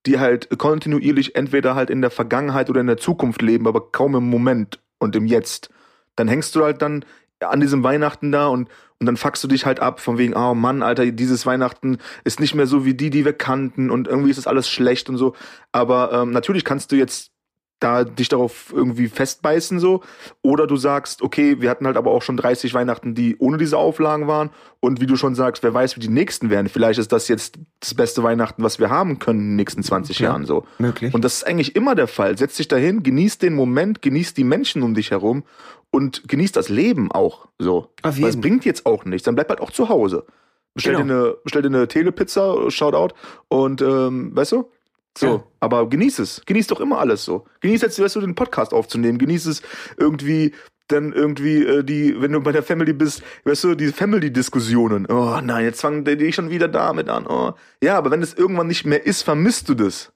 die 0.06 0.20
halt 0.20 0.50
kontinuierlich 0.58 1.36
entweder 1.36 1.75
halt 1.75 1.89
in 1.89 2.01
der 2.01 2.12
Vergangenheit 2.12 2.70
oder 2.70 2.82
in 2.82 2.88
der 2.88 2.98
Zukunft 2.98 3.41
leben, 3.41 3.68
aber 3.68 3.91
kaum 3.91 4.15
im 4.15 4.29
Moment 4.29 4.79
und 4.98 5.15
im 5.15 5.25
Jetzt. 5.25 5.70
Dann 6.15 6.27
hängst 6.27 6.56
du 6.56 6.63
halt 6.63 6.82
dann 6.82 7.06
an 7.39 7.60
diesem 7.60 7.84
Weihnachten 7.84 8.32
da 8.32 8.48
und, 8.48 8.70
und 9.00 9.06
dann 9.06 9.18
fuckst 9.18 9.44
du 9.44 9.48
dich 9.48 9.65
halt 9.65 9.79
ab 9.79 10.00
von 10.00 10.18
wegen, 10.18 10.34
oh 10.36 10.53
Mann, 10.53 10.84
Alter, 10.84 11.06
dieses 11.12 11.46
Weihnachten 11.46 11.98
ist 12.24 12.39
nicht 12.39 12.56
mehr 12.56 12.68
so 12.68 12.86
wie 12.86 12.94
die, 12.94 13.10
die 13.10 13.25
wir 13.25 13.34
kannten 13.34 13.89
und 13.89 14.08
irgendwie 14.08 14.29
ist 14.29 14.38
das 14.38 14.48
alles 14.48 14.70
schlecht 14.70 15.10
und 15.10 15.18
so. 15.18 15.36
Aber 15.72 16.12
ähm, 16.13 16.32
natürlich 16.32 16.65
kannst 16.65 16.91
du 16.91 16.96
jetzt 16.96 17.32
da 17.79 18.03
dich 18.03 18.29
darauf 18.29 18.74
irgendwie 18.74 19.07
festbeißen 19.07 19.79
so 19.79 20.01
oder 20.41 20.67
du 20.67 20.75
sagst, 20.75 21.21
okay, 21.21 21.62
wir 21.62 21.69
hatten 21.69 21.86
halt 21.86 21.98
aber 21.98 22.12
auch 22.12 22.21
schon 22.21 22.38
30 22.38 22.74
Weihnachten, 22.74 23.15
die 23.15 23.38
ohne 23.38 23.57
diese 23.57 23.77
Auflagen 23.77 24.27
waren 24.27 24.50
und 24.79 25.00
wie 25.00 25.05
du 25.05 25.15
schon 25.15 25.36
sagst, 25.36 25.63
wer 25.63 25.74
weiß, 25.74 25.95
wie 25.95 26.01
die 26.01 26.09
nächsten 26.09 26.50
werden. 26.50 26.67
Vielleicht 26.67 27.00
ist 27.00 27.12
das 27.12 27.27
jetzt 27.27 27.57
das 27.79 27.93
beste 27.93 28.21
Weihnachten, 28.24 28.63
was 28.63 28.79
wir 28.79 28.89
haben 28.89 29.19
können 29.19 29.39
in 29.39 29.48
den 29.51 29.55
nächsten 29.55 29.83
20 29.83 30.19
ja, 30.19 30.29
Jahren 30.29 30.45
so. 30.45 30.65
Möglich. 30.77 31.13
Und 31.13 31.24
das 31.24 31.36
ist 31.36 31.48
eigentlich 31.48 31.75
immer 31.75 31.95
der 31.95 32.07
Fall. 32.07 32.38
Setz 32.38 32.57
dich 32.57 32.67
dahin, 32.67 33.03
genieß 33.03 33.38
den 33.38 33.55
Moment, 33.55 34.01
genieß 34.01 34.33
die 34.33 34.43
Menschen 34.43 34.83
um 34.83 34.93
dich 34.93 35.12
herum 35.12 35.43
und 35.91 36.27
genieß 36.27 36.51
das 36.51 36.69
Leben 36.69 37.12
auch 37.12 37.48
so. 37.57 37.93
Auf 38.03 38.15
jeden. 38.15 38.24
Weil 38.24 38.29
es 38.29 38.41
bringt 38.41 38.65
jetzt 38.65 38.86
auch 38.86 39.05
nichts, 39.05 39.24
dann 39.24 39.36
bleib 39.36 39.50
halt 39.50 39.62
auch 39.62 39.71
zu 39.71 39.89
Hause. 39.89 40.25
Bestell, 40.74 40.95
Genau. 40.95 41.05
dir, 41.07 41.13
eine, 41.13 41.36
bestell 41.43 41.62
dir 41.62 41.69
eine 41.69 41.88
Telepizza, 41.88 42.69
Shoutout 42.69 43.15
und 43.48 43.81
ähm, 43.81 44.36
weißt 44.36 44.51
du, 44.51 44.69
so, 45.18 45.25
Ja. 45.28 45.44
aber 45.60 45.89
genieß 45.89 46.20
es. 46.20 46.42
Genieß 46.46 46.68
doch 46.68 46.80
immer 46.80 47.00
alles 47.00 47.25
so. 47.25 47.46
Genieß 47.62 47.82
jetzt, 47.82 48.00
weißt 48.00 48.16
du, 48.16 48.22
den 48.22 48.36
Podcast 48.36 48.74
aufzunehmen. 48.74 49.18
Genieß 49.18 49.46
es 49.48 49.62
irgendwie, 49.98 50.54
dann 50.88 51.13
irgendwie 51.13 51.63
äh, 51.63 51.84
die, 51.84 52.20
wenn 52.22 52.32
du 52.32 52.42
bei 52.42 52.51
der 52.51 52.63
Family 52.63 52.94
bist, 52.94 53.22
weißt 53.46 53.63
du, 53.66 53.75
die 53.75 53.88
Family-Diskussionen. 53.88 55.06
Oh 55.08 55.39
nein, 55.42 55.66
jetzt 55.66 55.82
fangen 55.82 56.06
die 56.06 56.34
schon 56.34 56.50
wieder 56.50 56.68
damit 56.68 57.10
an. 57.10 57.28
Oh. 57.28 57.54
Ja, 57.84 57.98
aber 57.98 58.12
wenn 58.12 58.22
es 58.22 58.34
irgendwann 58.34 58.68
nicht 58.68 58.86
mehr 58.86 59.06
ist, 59.06 59.24
vermisst 59.24 59.70
du 59.70 59.74
das. 59.75 60.12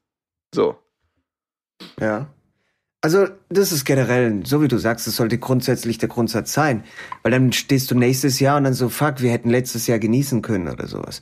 So. 0.54 0.78
Ja. 2.00 2.28
Also, 3.02 3.28
das 3.50 3.74
ist 3.74 3.84
generell, 3.84 4.46
so 4.46 4.62
wie 4.62 4.70
du 4.70 4.78
sagst, 4.78 5.08
das 5.08 5.18
sollte 5.18 5.38
grundsätzlich 5.38 5.98
der 5.98 6.08
Grundsatz 6.08 6.54
sein. 6.54 6.86
Weil 7.22 7.34
dann 7.34 7.52
stehst 7.52 7.92
du 7.92 7.96
nächstes 7.96 8.40
Jahr 8.40 8.58
und 8.58 8.64
dann 8.64 8.74
so, 8.74 8.88
fuck, 8.88 9.20
wir 9.22 9.32
hätten 9.32 9.50
letztes 9.50 9.88
Jahr 9.88 10.00
genießen 10.00 10.42
können 10.42 10.70
oder 10.70 10.88
sowas. 10.88 11.22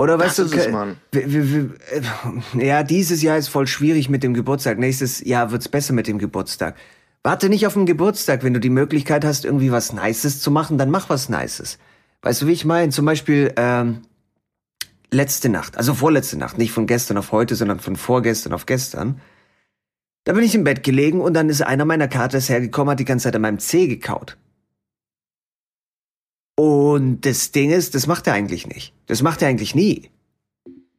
Oder 0.00 0.18
weißt 0.18 0.38
Das 0.38 0.50
du, 0.50 0.56
ist 0.56 0.66
es, 1.12 1.20
äh, 1.20 2.66
ja, 2.66 2.82
dieses 2.82 3.20
Jahr 3.20 3.36
ist 3.36 3.48
voll 3.48 3.66
schwierig 3.66 4.08
mit 4.08 4.22
dem 4.22 4.32
Geburtstag. 4.32 4.78
Nächstes 4.78 5.20
Jahr 5.20 5.52
wird's 5.52 5.68
besser 5.68 5.92
mit 5.92 6.06
dem 6.06 6.18
Geburtstag. 6.18 6.74
Warte 7.22 7.50
nicht 7.50 7.66
auf 7.66 7.74
den 7.74 7.84
Geburtstag. 7.84 8.42
Wenn 8.42 8.54
du 8.54 8.60
die 8.60 8.70
Möglichkeit 8.70 9.26
hast, 9.26 9.44
irgendwie 9.44 9.70
was 9.70 9.92
Nices 9.92 10.40
zu 10.40 10.50
machen, 10.50 10.78
dann 10.78 10.88
mach 10.88 11.10
was 11.10 11.28
Nices. 11.28 11.76
Weißt 12.22 12.40
du, 12.40 12.46
wie 12.46 12.52
ich 12.52 12.64
meine? 12.64 12.90
Zum 12.90 13.04
Beispiel, 13.04 13.52
ähm, 13.56 14.00
letzte 15.10 15.50
Nacht, 15.50 15.76
also 15.76 15.92
vorletzte 15.92 16.38
Nacht, 16.38 16.56
nicht 16.56 16.72
von 16.72 16.86
gestern 16.86 17.18
auf 17.18 17.30
heute, 17.30 17.54
sondern 17.54 17.78
von 17.78 17.96
vorgestern 17.96 18.54
auf 18.54 18.64
gestern. 18.64 19.20
Da 20.24 20.32
bin 20.32 20.44
ich 20.44 20.54
im 20.54 20.64
Bett 20.64 20.82
gelegen 20.82 21.20
und 21.20 21.34
dann 21.34 21.50
ist 21.50 21.60
einer 21.60 21.84
meiner 21.84 22.08
Kater 22.08 22.40
hergekommen, 22.40 22.92
hat 22.92 23.00
die 23.00 23.04
ganze 23.04 23.24
Zeit 23.24 23.36
an 23.36 23.42
meinem 23.42 23.58
Zeh 23.58 23.86
gekaut. 23.86 24.38
Und 26.60 27.24
das 27.24 27.52
Ding 27.52 27.70
ist, 27.70 27.94
das 27.94 28.06
macht 28.06 28.26
er 28.26 28.34
eigentlich 28.34 28.66
nicht. 28.66 28.92
Das 29.06 29.22
macht 29.22 29.40
er 29.40 29.48
eigentlich 29.48 29.74
nie. 29.74 30.10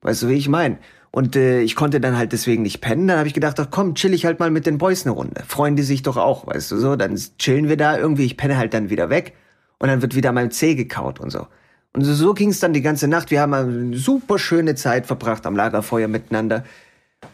Weißt 0.02 0.24
du, 0.24 0.28
wie 0.28 0.34
ich 0.34 0.50
meine? 0.50 0.80
Und 1.12 1.36
äh, 1.36 1.62
ich 1.62 1.76
konnte 1.76 2.02
dann 2.02 2.18
halt 2.18 2.32
deswegen 2.32 2.64
nicht 2.64 2.82
pennen. 2.82 3.08
Dann 3.08 3.20
habe 3.20 3.28
ich 3.28 3.36
gedacht, 3.36 3.60
ach 3.60 3.68
komm, 3.70 3.94
chill 3.94 4.16
ich 4.16 4.26
halt 4.26 4.40
mal 4.40 4.50
mit 4.50 4.66
den 4.66 4.80
Boys 4.80 5.06
eine 5.06 5.14
Runde. 5.14 5.44
Freuen 5.48 5.76
die 5.76 5.84
sich 5.84 6.02
doch 6.02 6.18
auch, 6.18 6.48
weißt 6.48 6.72
du 6.72 6.78
so. 6.78 6.96
Dann 6.96 7.16
chillen 7.38 7.70
wir 7.70 7.78
da 7.78 7.96
irgendwie. 7.96 8.26
Ich 8.26 8.38
penne 8.38 8.58
halt 8.58 8.74
dann 8.74 8.90
wieder 8.90 9.12
weg. 9.12 9.36
Und 9.78 9.90
dann 9.90 10.02
wird 10.02 10.16
wieder 10.16 10.30
an 10.30 10.36
meinem 10.36 10.50
Zeh 10.50 10.74
gekaut 10.74 11.20
und 11.20 11.30
so. 11.30 11.46
Und 11.94 12.06
so, 12.06 12.16
so 12.16 12.34
ging 12.34 12.50
es 12.50 12.60
dann 12.60 12.74
die 12.74 12.82
ganze 12.82 13.08
Nacht. 13.08 13.30
Wir 13.30 13.42
haben 13.42 13.54
eine 13.54 13.96
super 13.96 14.40
schöne 14.40 14.74
Zeit 14.74 15.06
verbracht 15.06 15.46
am 15.46 15.56
Lagerfeuer 15.56 16.08
miteinander. 16.08 16.64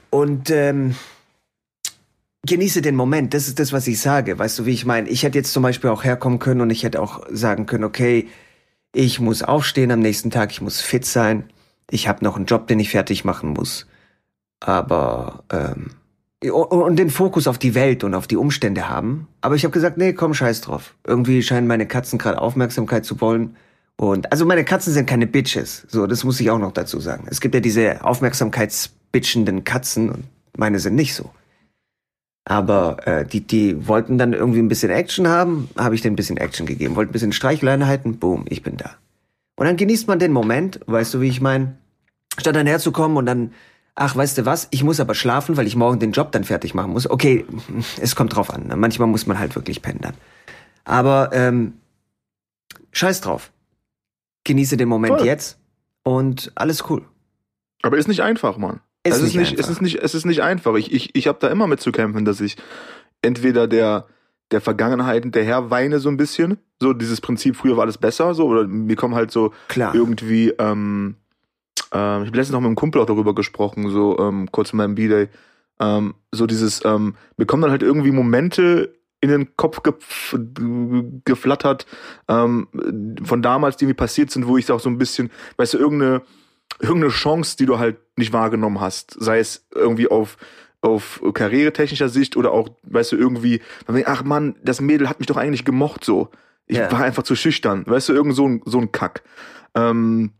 Und 0.10 0.49
ähm, 0.49 0.95
genieße 2.47 2.81
den 2.81 2.95
Moment. 2.95 3.33
Das 3.33 3.47
ist 3.47 3.60
das, 3.60 3.71
was 3.71 3.88
ich 3.88 4.01
sage. 4.01 4.39
Weißt 4.39 4.57
du, 4.60 4.65
wie 4.65 4.71
ich 4.71 4.86
meine? 4.86 5.07
Ich 5.10 5.23
hätte 5.23 5.38
jetzt 5.38 5.53
zum 5.53 5.63
Beispiel 5.63 5.89
auch 5.89 6.03
herkommen 6.03 6.39
können 6.39 6.62
und 6.62 6.69
ich 6.71 6.83
hätte 6.83 7.01
auch 7.01 7.25
sagen 7.29 7.65
können, 7.65 7.83
okay, 7.83 8.27
ich 8.93 9.19
muss 9.19 9.43
aufstehen 9.43 9.91
am 9.91 9.99
nächsten 9.99 10.31
Tag, 10.31 10.51
ich 10.51 10.62
muss 10.62 10.81
fit 10.81 11.05
sein. 11.05 11.43
Ich 11.89 12.07
habe 12.07 12.23
noch 12.23 12.36
einen 12.36 12.45
Job, 12.45 12.67
den 12.67 12.79
ich 12.79 12.89
fertig 12.89 13.23
machen 13.23 13.51
muss. 13.51 13.86
Aber 14.60 15.43
ähm, 15.51 15.91
und 16.51 16.97
den 16.97 17.10
Fokus 17.10 17.47
auf 17.47 17.57
die 17.57 17.73
Welt 17.75 18.03
und 18.03 18.13
auf 18.13 18.27
die 18.27 18.38
Umstände 18.38 18.89
haben. 18.89 19.27
Aber 19.41 19.55
ich 19.55 19.63
habe 19.63 19.71
gesagt, 19.71 19.97
nee, 19.97 20.13
komm, 20.13 20.33
scheiß 20.33 20.62
drauf. 20.62 20.95
Irgendwie 21.05 21.41
scheinen 21.41 21.67
meine 21.67 21.88
Katzen 21.88 22.19
gerade 22.19 22.41
Aufmerksamkeit 22.41 23.05
zu 23.05 23.19
wollen. 23.21 23.55
Und 23.95 24.31
also 24.31 24.45
meine 24.45 24.63
Katzen 24.63 24.93
sind 24.93 25.07
keine 25.07 25.25
Bitches. 25.25 25.88
So, 25.89 26.05
das 26.05 26.23
muss 26.23 26.39
ich 26.39 26.51
auch 26.51 26.60
noch 26.60 26.71
dazu 26.71 26.99
sagen. 26.99 27.25
Es 27.29 27.41
gibt 27.41 27.55
ja 27.55 27.62
diese 27.62 28.03
aufmerksamkeitsbitchenden 28.03 29.63
Katzen 29.63 30.10
und 30.10 30.25
meine 30.55 30.79
sind 30.79 30.95
nicht 30.95 31.15
so. 31.15 31.31
Aber 32.49 33.05
äh, 33.05 33.25
die, 33.25 33.41
die 33.41 33.89
wollten 33.89 34.17
dann 34.17 34.31
irgendwie 34.31 34.60
ein 34.60 34.69
bisschen 34.69 34.89
Action 34.89 35.27
haben, 35.27 35.69
habe 35.77 35.95
ich 35.95 36.01
denen 36.01 36.13
ein 36.13 36.15
bisschen 36.15 36.38
Action 36.38 36.65
gegeben. 36.65 36.95
Wollten 36.95 37.10
ein 37.10 37.12
bisschen 37.12 37.33
Streicheleinheiten, 37.33 38.19
boom, 38.19 38.45
ich 38.47 38.63
bin 38.63 38.77
da. 38.77 38.91
Und 39.57 39.65
dann 39.65 39.75
genießt 39.75 40.07
man 40.07 40.17
den 40.17 40.31
Moment, 40.31 40.79
weißt 40.86 41.13
du, 41.13 41.19
wie 41.19 41.27
ich 41.27 41.41
meine? 41.41 41.77
Statt 42.39 42.55
dann 42.55 42.65
herzukommen 42.65 43.17
und 43.17 43.25
dann, 43.25 43.51
ach, 43.95 44.15
weißt 44.15 44.38
du 44.38 44.45
was, 44.45 44.69
ich 44.71 44.81
muss 44.86 45.01
aber 45.01 45.13
schlafen, 45.13 45.57
weil 45.57 45.67
ich 45.67 45.75
morgen 45.75 45.99
den 45.99 46.13
Job 46.13 46.31
dann 46.31 46.45
fertig 46.45 46.73
machen 46.73 46.93
muss. 46.93 47.10
Okay, 47.10 47.45
es 48.01 48.15
kommt 48.15 48.33
drauf 48.33 48.53
an. 48.53 48.67
ne? 48.67 48.77
Manchmal 48.77 49.10
muss 49.10 49.27
man 49.27 49.39
halt 49.39 49.53
wirklich 49.55 49.81
pennen 49.81 49.99
dann. 50.01 50.13
Aber 50.86 51.31
ähm, 51.33 51.73
scheiß 52.93 53.19
drauf. 53.19 53.51
Genieße 54.45 54.77
den 54.77 54.88
Moment 54.88 55.17
Voll. 55.17 55.27
jetzt 55.27 55.60
und 56.03 56.53
alles 56.55 56.89
cool. 56.89 57.03
Aber 57.81 57.97
ist 57.97 58.07
nicht 58.07 58.21
einfach, 58.21 58.57
Mann. 58.57 58.79
Ist 59.08 59.17
es, 59.17 59.24
ist 59.24 59.36
nicht 59.36 59.54
es 59.54 59.60
einfach. 59.60 59.72
ist 59.72 59.82
nicht, 59.82 59.96
es 59.96 60.15
ist 60.15 60.26
nicht 60.26 60.41
einfach. 60.41 60.76
Ich, 60.76 60.91
ich, 60.91 61.15
ich 61.15 61.28
habe 61.28 61.38
da 61.39 61.48
immer 61.48 61.67
mit 61.67 61.82
zu 61.82 61.91
kämpfen, 61.91 62.26
dass 62.26 62.41
ich 62.41 62.58
entweder 63.22 63.67
der, 63.67 64.08
der 64.52 64.62
Vergangenheit 64.62 65.24
hinterher 65.24 65.70
weine 65.70 66.00
so 66.00 66.10
ein 66.10 66.17
bisschen. 66.17 66.58
So 66.82 66.93
dieses 66.93 67.22
Prinzip, 67.22 67.56
früher 67.56 67.76
war 67.76 67.84
alles 67.84 67.98
besser, 67.98 68.34
so, 68.34 68.48
oder 68.48 68.67
mir 68.67 68.96
kommen 68.96 69.15
halt 69.15 69.32
so 69.32 69.52
Klar. 69.67 69.96
irgendwie, 69.96 70.50
ähm, 70.60 71.15
ähm, 71.91 72.22
ich 72.22 72.28
habe 72.28 72.38
letztens 72.38 72.52
noch 72.52 72.62
mit 72.62 72.67
einem 72.67 72.76
Kumpel 72.76 73.02
auch 73.02 73.08
darüber 73.08 73.34
gesprochen, 73.34 73.89
so 73.89 74.17
ähm, 74.20 74.50
kurz 74.52 74.72
in 74.72 74.78
meinem 74.78 74.96
B-Day. 74.96 75.30
Ähm, 75.80 76.15
so 76.32 76.48
dieses, 76.48 76.84
ähm, 76.86 77.15
mir 77.38 77.46
kommen 77.46 77.62
dann 77.62 77.72
halt 77.72 77.84
irgendwie 77.84 78.12
Momente 78.12 78.93
in 79.22 79.30
den 79.30 79.56
Kopf 79.58 79.82
gef 79.84 80.38
geflattert, 81.26 81.86
ähm, 82.28 82.67
von 83.24 83.41
damals, 83.41 83.78
die 83.78 83.86
mir 83.86 83.96
passiert 83.96 84.32
sind, 84.32 84.48
wo 84.48 84.58
ich 84.58 84.72
auch 84.72 84.80
so 84.80 84.89
ein 84.89 84.98
bisschen, 84.98 85.32
weißt 85.58 85.74
du, 85.74 85.78
irgendeine, 85.80 86.22
irgendeine 86.79 87.11
Chance, 87.11 87.57
die 87.57 87.65
du 87.65 87.79
halt 87.79 87.97
nicht 88.17 88.33
wahrgenommen 88.33 88.79
hast, 88.81 89.15
sei 89.19 89.39
es 89.39 89.67
irgendwie 89.73 90.07
auf 90.09 90.37
auf 90.79 91.21
karrieretechnischer 91.33 92.07
Sicht 92.07 92.37
oder 92.37 92.51
auch, 92.51 92.69
weißt 92.83 93.11
du, 93.11 93.15
irgendwie, 93.17 93.61
man 93.87 94.03
ach 94.05 94.23
Mann, 94.23 94.55
das 94.63 94.79
Mädel 94.79 95.09
hat 95.09 95.19
mich 95.19 95.25
doch 95.27 95.35
eigentlich 95.35 95.65
gemocht 95.65 96.05
so. 96.05 96.29
Ich 96.67 96.77
Ja. 96.77 96.91
war 96.91 97.01
einfach 97.01 97.23
zu 97.23 97.35
schüchtern, 97.35 97.83
weißt 97.87 98.09
du, 98.09 98.13
irgend 98.13 98.35
so 98.35 98.47
ein, 98.47 98.61
so 98.63 98.77
ein 98.79 98.91
Kack. 98.91 99.23
Ähm, 99.73 100.31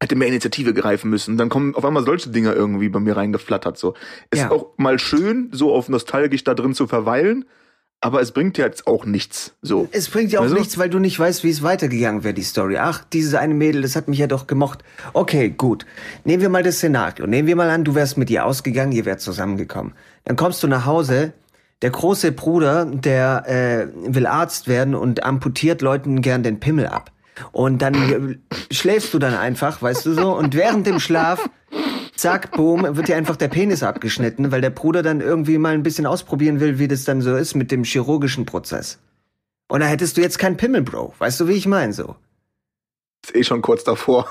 hätte 0.00 0.16
mehr 0.16 0.28
Initiative 0.28 0.74
greifen 0.74 1.10
müssen. 1.10 1.36
Dann 1.38 1.48
kommen 1.48 1.74
auf 1.74 1.84
einmal 1.84 2.04
solche 2.04 2.30
Dinger 2.30 2.54
irgendwie 2.54 2.88
bei 2.88 3.00
mir 3.00 3.16
reingeflattert. 3.16 3.78
So. 3.78 3.94
Ist 4.30 4.40
Ja. 4.40 4.50
auch 4.50 4.74
mal 4.76 4.98
schön, 4.98 5.48
so 5.52 5.72
auf 5.74 5.88
nostalgisch 5.88 6.44
da 6.44 6.54
drin 6.54 6.74
zu 6.74 6.86
verweilen, 6.86 7.46
aber 8.02 8.20
es 8.22 8.32
bringt 8.32 8.56
ja 8.58 8.64
jetzt 8.66 8.86
auch 8.86 9.04
nichts. 9.04 9.52
So. 9.62 9.88
Es 9.92 10.08
bringt 10.08 10.32
ja 10.32 10.40
auch 10.40 10.44
Also- 10.44 10.54
nichts, 10.56 10.78
weil 10.78 10.88
du 10.88 10.98
nicht 10.98 11.18
weißt, 11.18 11.44
wie 11.44 11.50
es 11.50 11.62
weitergegangen 11.62 12.24
wäre, 12.24 12.34
die 12.34 12.42
Story. 12.42 12.78
Ach, 12.78 13.04
dieses 13.12 13.34
eine 13.34 13.54
Mädel, 13.54 13.82
das 13.82 13.94
hat 13.96 14.08
mich 14.08 14.18
ja 14.18 14.26
doch 14.26 14.46
gemocht. 14.46 14.80
Okay, 15.12 15.50
gut. 15.50 15.84
Nehmen 16.24 16.42
wir 16.42 16.48
mal 16.48 16.62
das 16.62 16.76
Szenario. 16.76 17.26
Nehmen 17.26 17.46
wir 17.48 17.56
mal 17.56 17.68
an, 17.70 17.84
du 17.84 17.94
wärst 17.94 18.16
mit 18.16 18.30
ihr 18.30 18.44
ausgegangen, 18.46 18.92
ihr 18.92 19.04
wärt 19.04 19.20
zusammengekommen. 19.20 19.92
Dann 20.24 20.36
kommst 20.36 20.62
du 20.62 20.66
nach 20.68 20.86
Hause, 20.86 21.32
der 21.82 21.90
große 21.90 22.32
Bruder, 22.32 22.84
der 22.86 23.44
äh, 23.46 24.14
will 24.14 24.26
Arzt 24.26 24.68
werden 24.68 24.94
und 24.94 25.24
amputiert 25.24 25.82
Leuten 25.82 26.20
gern 26.22 26.42
den 26.42 26.60
Pimmel 26.60 26.86
ab. 26.86 27.10
Und 27.52 27.80
dann 27.80 27.94
äh, 27.94 28.74
schläfst 28.74 29.14
du 29.14 29.18
dann 29.18 29.34
einfach, 29.34 29.80
weißt 29.80 30.04
du 30.04 30.12
so, 30.12 30.36
und 30.36 30.54
während 30.54 30.86
dem 30.86 31.00
Schlaf 31.00 31.48
zack, 32.20 32.52
boom, 32.52 32.96
wird 32.96 33.08
dir 33.08 33.16
einfach 33.16 33.36
der 33.36 33.48
Penis 33.48 33.82
abgeschnitten, 33.82 34.52
weil 34.52 34.60
der 34.60 34.70
Bruder 34.70 35.02
dann 35.02 35.20
irgendwie 35.20 35.58
mal 35.58 35.74
ein 35.74 35.82
bisschen 35.82 36.06
ausprobieren 36.06 36.60
will, 36.60 36.78
wie 36.78 36.88
das 36.88 37.04
dann 37.04 37.22
so 37.22 37.34
ist 37.34 37.54
mit 37.54 37.70
dem 37.70 37.84
chirurgischen 37.84 38.46
Prozess. 38.46 38.98
Und 39.68 39.80
da 39.80 39.86
hättest 39.86 40.16
du 40.16 40.20
jetzt 40.20 40.38
keinen 40.38 40.56
Pimmel, 40.56 40.82
Bro. 40.82 41.14
Weißt 41.18 41.40
du, 41.40 41.48
wie 41.48 41.52
ich 41.52 41.66
meine 41.66 41.92
so? 41.92 42.16
Ist 43.24 43.34
eh 43.34 43.44
schon 43.44 43.62
kurz 43.62 43.84
davor. 43.84 44.28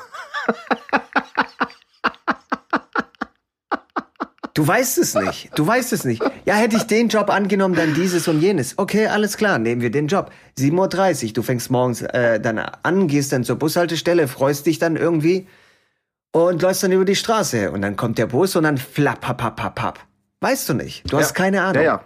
Du 4.59 4.67
weißt 4.67 4.97
es 4.97 5.15
nicht. 5.15 5.51
Du 5.55 5.65
weißt 5.65 5.93
es 5.93 6.03
nicht. 6.03 6.21
Ja, 6.43 6.55
hätte 6.55 6.75
ich 6.75 6.83
den 6.83 7.07
Job 7.07 7.29
angenommen, 7.29 7.75
dann 7.75 7.93
dieses 7.93 8.27
und 8.27 8.41
jenes. 8.41 8.77
Okay, 8.77 9.07
alles 9.07 9.37
klar, 9.37 9.57
nehmen 9.57 9.81
wir 9.81 9.89
den 9.89 10.07
Job. 10.07 10.31
7.30 10.57 11.27
Uhr, 11.27 11.33
du 11.33 11.43
fängst 11.43 11.71
morgens 11.71 12.01
äh, 12.01 12.41
dann 12.41 12.59
an, 12.59 13.07
gehst 13.07 13.31
dann 13.31 13.45
zur 13.45 13.55
Bushaltestelle, 13.55 14.27
freust 14.27 14.65
dich 14.65 14.77
dann 14.77 14.97
irgendwie 14.97 15.47
und 16.31 16.61
läufst 16.61 16.83
dann 16.83 16.91
über 16.91 17.05
die 17.05 17.15
Straße. 17.15 17.71
Und 17.71 17.81
dann 17.81 17.95
kommt 17.95 18.17
der 18.17 18.27
Bus 18.27 18.55
und 18.55 18.63
dann 18.63 18.77
flapp, 18.77 19.21
papp, 19.21 19.37
papp, 19.37 19.55
papp, 19.55 19.75
papp. 19.75 19.99
Weißt 20.41 20.69
du 20.69 20.73
nicht. 20.73 21.11
Du 21.11 21.17
hast 21.17 21.29
Ja. 21.29 21.43
keine 21.43 21.61
Ahnung. 21.63 21.83
Ja, 21.83 21.83
ja. 21.83 22.03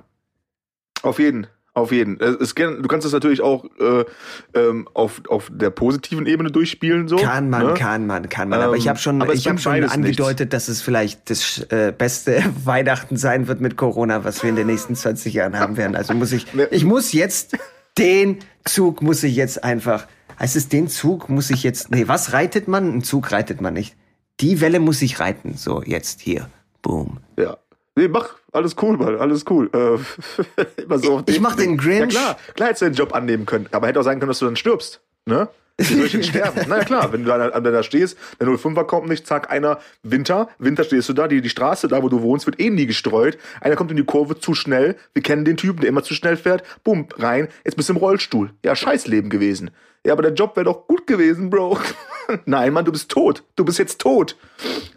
Auf 1.01 1.19
jeden. 1.19 1.47
Auf 1.75 1.91
jeden. 1.91 2.19
Es, 2.21 2.53
du 2.53 2.87
kannst 2.87 3.05
es 3.07 3.13
natürlich 3.13 3.41
auch 3.41 3.65
äh, 3.79 4.05
ähm, 4.53 4.87
auf, 4.93 5.21
auf 5.27 5.49
der 5.51 5.71
positiven 5.71 6.27
Ebene 6.27 6.51
durchspielen. 6.51 7.07
So, 7.07 7.15
kann 7.15 7.49
man, 7.49 7.65
ne? 7.65 7.73
kann 7.73 8.05
man, 8.05 8.29
kann 8.29 8.47
man. 8.49 8.61
aber 8.61 8.75
ich 8.75 8.87
habe 8.87 8.99
schon, 8.99 9.19
Ähm, 9.21 9.29
es 9.31 9.39
ich 9.39 9.45
bringt 9.45 9.59
schon 9.61 9.83
angedeutet, 9.83 10.51
nichts. 10.51 10.51
dass 10.51 10.67
es 10.67 10.83
vielleicht 10.83 11.31
das 11.31 11.65
äh, 11.71 11.91
beste 11.97 12.43
Weihnachten 12.63 13.17
sein 13.17 13.47
wird 13.47 13.59
mit 13.59 13.75
Corona, 13.75 14.23
was 14.23 14.43
wir 14.43 14.51
in 14.51 14.55
den 14.55 14.67
nächsten 14.67 14.95
20 14.95 15.33
Jahren 15.33 15.57
haben 15.59 15.75
werden. 15.75 15.95
Also 15.95 16.13
muss 16.13 16.31
ich, 16.31 16.53
Ne. 16.53 16.67
ich 16.69 16.85
muss 16.85 17.11
jetzt 17.11 17.57
den 17.97 18.37
Zug 18.65 19.01
muss 19.01 19.23
ich 19.23 19.35
jetzt 19.35 19.63
einfach. 19.63 20.05
Heißt 20.39 20.55
es 20.55 20.69
den 20.69 20.87
Zug 20.87 21.27
muss 21.27 21.49
ich 21.49 21.63
jetzt? 21.63 21.89
Nee, 21.89 22.07
was 22.07 22.33
reitet 22.33 22.67
man? 22.67 22.97
Ein 22.97 23.03
Zug 23.03 23.31
reitet 23.31 23.61
man 23.61 23.73
nicht. 23.73 23.95
Die 24.39 24.61
Welle 24.61 24.79
muss 24.79 25.01
ich 25.01 25.19
reiten. 25.19 25.55
So 25.55 25.81
jetzt 25.83 26.21
hier, 26.21 26.49
boom. 26.81 27.19
Ja. 27.37 27.57
Nee, 27.95 28.07
mach, 28.07 28.29
alles 28.51 28.75
cool, 28.81 28.97
Mann, 28.97 29.17
alles 29.17 29.45
cool. 29.49 29.69
Äh, 29.71 30.81
immer 30.81 30.97
so 30.97 31.17
auf 31.17 31.23
Ich 31.27 31.39
mach 31.39 31.55
den 31.55 31.77
Grinch. 31.77 31.99
Ja 31.99 32.07
klar, 32.07 32.37
klar 32.55 32.69
hättest 32.69 32.81
du 32.81 32.85
den 32.85 32.95
Job 32.95 33.13
annehmen 33.13 33.45
können, 33.45 33.67
aber 33.71 33.87
hätte 33.87 33.99
auch 33.99 34.03
sein 34.03 34.19
können, 34.19 34.29
dass 34.29 34.39
du 34.39 34.45
dann 34.45 34.55
stirbst, 34.55 35.01
ne? 35.25 35.47
Wie 35.77 35.95
soll 35.95 36.05
ich 36.05 36.11
denn 36.11 36.23
sterben? 36.23 36.61
Na 36.67 36.77
ja, 36.77 36.83
klar, 36.83 37.11
wenn 37.11 37.23
du 37.23 37.27
da, 37.27 37.49
da 37.49 37.83
stehst, 37.83 38.17
der 38.39 38.47
05er 38.47 38.83
kommt 38.83 39.09
nicht, 39.09 39.25
zack, 39.25 39.49
einer, 39.49 39.79
Winter, 40.03 40.49
Winter 40.59 40.83
stehst 40.83 41.09
du 41.09 41.13
da, 41.13 41.27
die, 41.27 41.41
die 41.41 41.49
Straße, 41.49 41.87
da 41.87 42.03
wo 42.03 42.09
du 42.09 42.21
wohnst, 42.21 42.45
wird 42.45 42.59
eh 42.59 42.69
nie 42.69 42.85
gestreut. 42.85 43.39
Einer 43.59 43.75
kommt 43.75 43.89
in 43.89 43.97
die 43.97 44.03
Kurve 44.03 44.37
zu 44.37 44.53
schnell, 44.53 44.95
wir 45.13 45.23
kennen 45.23 45.45
den 45.45 45.57
Typen, 45.57 45.81
der 45.81 45.89
immer 45.89 46.03
zu 46.03 46.13
schnell 46.13 46.37
fährt, 46.37 46.63
bumm, 46.83 47.07
rein, 47.17 47.47
jetzt 47.65 47.75
bist 47.75 47.89
du 47.89 47.93
im 47.93 47.97
Rollstuhl. 47.97 48.51
Ja, 48.63 48.75
scheiß 48.75 49.07
Leben 49.07 49.29
gewesen. 49.29 49.71
Ja, 50.05 50.13
aber 50.13 50.21
der 50.21 50.33
Job 50.33 50.55
wäre 50.55 50.65
doch 50.65 50.85
gut 50.85 51.07
gewesen, 51.07 51.49
Bro. 51.49 51.79
Nein, 52.45 52.73
Mann, 52.73 52.85
du 52.85 52.91
bist 52.91 53.09
tot. 53.09 53.43
Du 53.55 53.65
bist 53.65 53.79
jetzt 53.79 53.99
tot. 53.99 54.37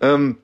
Ähm, 0.01 0.39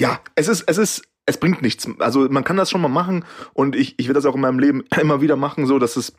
ja, 0.00 0.20
es 0.36 0.46
ist, 0.48 0.62
es 0.68 0.78
ist, 0.78 1.02
es 1.26 1.38
bringt 1.38 1.62
nichts. 1.62 1.88
Also 1.98 2.28
man 2.28 2.44
kann 2.44 2.56
das 2.56 2.70
schon 2.70 2.80
mal 2.80 2.88
machen 2.88 3.24
und 3.52 3.74
ich, 3.74 3.98
ich 3.98 4.06
werde 4.06 4.18
das 4.18 4.26
auch 4.26 4.34
in 4.34 4.42
meinem 4.42 4.58
Leben 4.58 4.84
immer 5.00 5.20
wieder 5.20 5.36
machen, 5.36 5.66
so 5.66 5.78
dass 5.78 5.96
es 5.96 6.12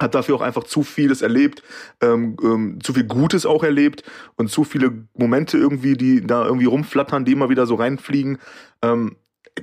hat 0.00 0.14
dafür 0.14 0.36
auch 0.36 0.40
einfach 0.40 0.64
zu 0.64 0.82
vieles 0.82 1.22
erlebt, 1.22 1.62
ähm, 2.00 2.36
ähm, 2.42 2.78
zu 2.82 2.94
viel 2.94 3.04
Gutes 3.04 3.46
auch 3.46 3.62
erlebt 3.62 4.02
und 4.36 4.50
zu 4.50 4.64
viele 4.64 5.06
Momente 5.14 5.58
irgendwie, 5.58 5.96
die 5.96 6.26
da 6.26 6.44
irgendwie 6.44 6.66
rumflattern, 6.66 7.24
die 7.24 7.32
immer 7.32 7.50
wieder 7.50 7.66
so 7.66 7.76
reinfliegen. 7.76 8.38
Ähm, 8.82 9.16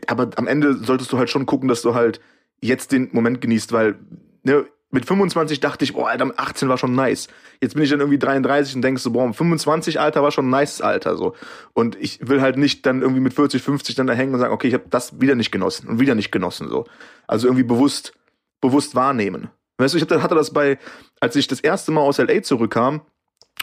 aber 0.08 0.30
am 0.36 0.48
Ende 0.48 0.76
solltest 0.76 1.12
du 1.12 1.18
halt 1.18 1.30
schon 1.30 1.46
gucken, 1.46 1.68
dass 1.68 1.82
du 1.82 1.94
halt 1.94 2.22
jetzt 2.62 2.92
den 2.92 3.10
Moment 3.12 3.42
genießt, 3.42 3.72
weil 3.72 3.96
ne, 4.44 4.66
mit 4.92 5.06
25 5.06 5.60
dachte 5.60 5.86
ich, 5.86 5.94
boah, 5.94 6.10
Alter, 6.10 6.26
mit 6.26 6.40
18 6.40 6.68
war 6.68 6.78
schon 6.78 6.96
nice. 6.96 7.28
Jetzt 7.62 7.76
bin 7.76 7.84
ich 7.84 7.90
dann 7.90 8.00
irgendwie 8.00 8.18
33 8.18 8.76
und 8.76 8.82
denkst 8.82 9.04
so, 9.04 9.12
boah, 9.12 9.28
mit 9.28 9.36
25 9.36 10.00
Alter 10.00 10.24
war 10.24 10.32
schon 10.32 10.48
ein 10.48 10.50
nice 10.50 10.82
Alter 10.82 11.16
so. 11.16 11.36
Und 11.74 11.96
ich 12.00 12.28
will 12.28 12.42
halt 12.42 12.58
nicht 12.58 12.86
dann 12.86 13.02
irgendwie 13.02 13.22
mit 13.22 13.34
40, 13.34 13.62
50 13.62 13.96
dann 13.96 14.08
da 14.08 14.14
hängen 14.14 14.34
und 14.34 14.40
sagen, 14.40 14.54
okay, 14.54 14.68
ich 14.68 14.74
habe 14.74 14.86
das 14.90 15.22
wieder 15.22 15.36
nicht 15.36 15.52
genossen 15.52 15.88
und 15.88 16.00
wieder 16.00 16.16
nicht 16.16 16.32
genossen 16.32 16.70
so. 16.70 16.86
Also 17.28 17.48
irgendwie 17.48 17.64
bewusst 17.64 18.14
bewusst 18.62 18.96
wahrnehmen. 18.96 19.50
Weißt 19.80 19.94
du, 19.94 19.98
ich 19.98 20.04
hatte 20.04 20.22
hatte 20.22 20.36
das 20.36 20.52
bei 20.52 20.78
als 21.20 21.36
ich 21.36 21.48
das 21.48 21.60
erste 21.60 21.92
Mal 21.92 22.02
aus 22.02 22.18
LA 22.18 22.44
zurückkam 22.44 23.02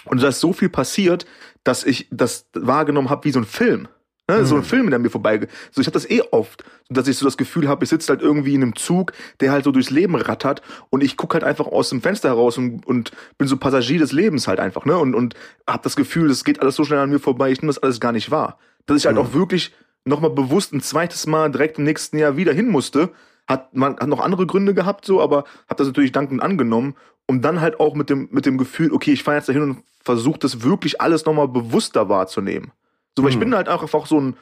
und 0.06 0.22
da 0.22 0.28
ist 0.28 0.40
so 0.40 0.52
viel 0.52 0.68
passiert, 0.68 1.26
dass 1.62 1.84
ich 1.84 2.08
das 2.10 2.46
wahrgenommen 2.54 3.10
habe 3.10 3.24
wie 3.24 3.32
so 3.32 3.38
ein 3.38 3.44
Film. 3.44 3.88
Ne, 4.28 4.44
So 4.44 4.56
ein 4.56 4.64
Film, 4.64 4.90
der 4.90 4.98
mir 4.98 5.08
vorbei. 5.08 5.46
So, 5.70 5.80
ich 5.80 5.86
habe 5.86 5.92
das 5.94 6.10
eh 6.10 6.20
oft, 6.32 6.64
dass 6.88 7.06
ich 7.06 7.16
so 7.16 7.24
das 7.24 7.36
Gefühl 7.36 7.68
habe, 7.68 7.84
ich 7.84 7.90
sitze 7.90 8.10
halt 8.10 8.22
irgendwie 8.22 8.54
in 8.54 8.62
einem 8.62 8.74
Zug, 8.74 9.12
der 9.38 9.52
halt 9.52 9.62
so 9.62 9.70
durchs 9.70 9.90
Leben 9.90 10.16
rattert 10.16 10.62
und 10.90 11.04
ich 11.04 11.16
gucke 11.16 11.34
halt 11.34 11.44
einfach 11.44 11.66
aus 11.66 11.90
dem 11.90 12.02
Fenster 12.02 12.30
heraus 12.30 12.58
und, 12.58 12.84
und 12.86 13.12
bin 13.38 13.46
so 13.46 13.56
Passagier 13.56 14.00
des 14.00 14.10
Lebens 14.10 14.48
halt 14.48 14.58
einfach, 14.58 14.84
ne? 14.84 14.98
Und, 14.98 15.14
und 15.14 15.34
habe 15.68 15.84
das 15.84 15.94
Gefühl, 15.94 16.28
es 16.28 16.42
geht 16.42 16.60
alles 16.60 16.74
so 16.74 16.84
schnell 16.84 16.98
an 16.98 17.10
mir 17.10 17.20
vorbei, 17.20 17.52
ich 17.52 17.62
nehme 17.62 17.72
das 17.72 17.80
alles 17.80 18.00
gar 18.00 18.10
nicht 18.10 18.32
wahr. 18.32 18.58
Dass 18.86 18.96
ich 18.96 19.06
halt 19.06 19.16
auch 19.16 19.32
wirklich 19.32 19.72
nochmal 20.04 20.30
bewusst 20.30 20.72
ein 20.72 20.80
zweites 20.80 21.26
Mal 21.28 21.52
direkt 21.52 21.78
im 21.78 21.84
nächsten 21.84 22.18
Jahr 22.18 22.36
wieder 22.36 22.52
hin 22.52 22.68
musste, 22.68 23.10
hat 23.46 23.74
man 23.74 23.96
hat 23.96 24.08
noch 24.08 24.20
andere 24.20 24.46
Gründe 24.46 24.74
gehabt, 24.74 25.04
so, 25.04 25.20
aber 25.20 25.44
habe 25.68 25.76
das 25.76 25.86
natürlich 25.86 26.12
dankend 26.12 26.42
angenommen, 26.42 26.96
um 27.26 27.42
dann 27.42 27.60
halt 27.60 27.80
auch 27.80 27.94
mit 27.94 28.10
dem, 28.10 28.28
mit 28.30 28.46
dem 28.46 28.58
Gefühl, 28.58 28.92
okay, 28.92 29.12
ich 29.12 29.22
fahre 29.22 29.38
jetzt 29.38 29.48
dahin 29.48 29.62
und 29.62 29.82
versuche 30.02 30.38
das 30.38 30.62
wirklich 30.62 31.00
alles 31.00 31.24
nochmal 31.24 31.48
bewusster 31.48 32.08
wahrzunehmen. 32.08 32.72
So, 33.16 33.24
weil 33.24 33.30
ich 33.30 33.38
bin 33.38 33.54
halt 33.54 33.68
auch 33.68 33.82
einfach 33.82 34.06
so 34.06 34.20
ein, 34.20 34.36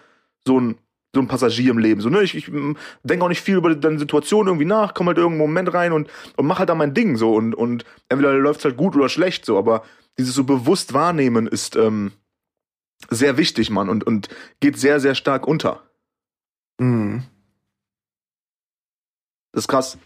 so 0.46 0.60
ein, 0.60 0.76
so 1.14 1.20
ein 1.20 1.28
Passagier 1.28 1.70
im 1.70 1.78
Leben. 1.78 2.00
So, 2.00 2.10
ne? 2.10 2.22
Ich, 2.22 2.34
ich 2.34 2.50
denke 3.04 3.24
auch 3.24 3.28
nicht 3.28 3.40
viel 3.40 3.56
über 3.56 3.74
deine 3.74 3.98
Situation 3.98 4.48
irgendwie 4.48 4.66
nach, 4.66 4.94
komme 4.94 5.08
halt 5.08 5.18
irgendeinen 5.18 5.48
Moment 5.48 5.72
rein 5.72 5.92
und, 5.92 6.10
und 6.36 6.46
mach 6.46 6.58
halt 6.58 6.68
da 6.68 6.74
mein 6.74 6.92
Ding 6.92 7.16
so 7.16 7.34
und, 7.34 7.54
und 7.54 7.84
entweder 8.08 8.34
läuft's 8.34 8.64
halt 8.64 8.76
gut 8.76 8.96
oder 8.96 9.08
schlecht 9.08 9.46
so, 9.46 9.56
aber 9.56 9.84
dieses 10.18 10.34
so 10.34 10.44
bewusst 10.44 10.92
wahrnehmen 10.92 11.46
ist 11.46 11.76
ähm, 11.76 12.12
sehr 13.10 13.36
wichtig, 13.36 13.70
Mann, 13.70 13.88
und, 13.88 14.04
und 14.04 14.28
geht 14.60 14.78
sehr, 14.78 15.00
sehr 15.00 15.14
stark 15.14 15.46
unter. 15.46 15.82
Mhm. 16.78 17.22
Das 19.54 19.64
ist 19.64 19.68
krass. 19.68 19.98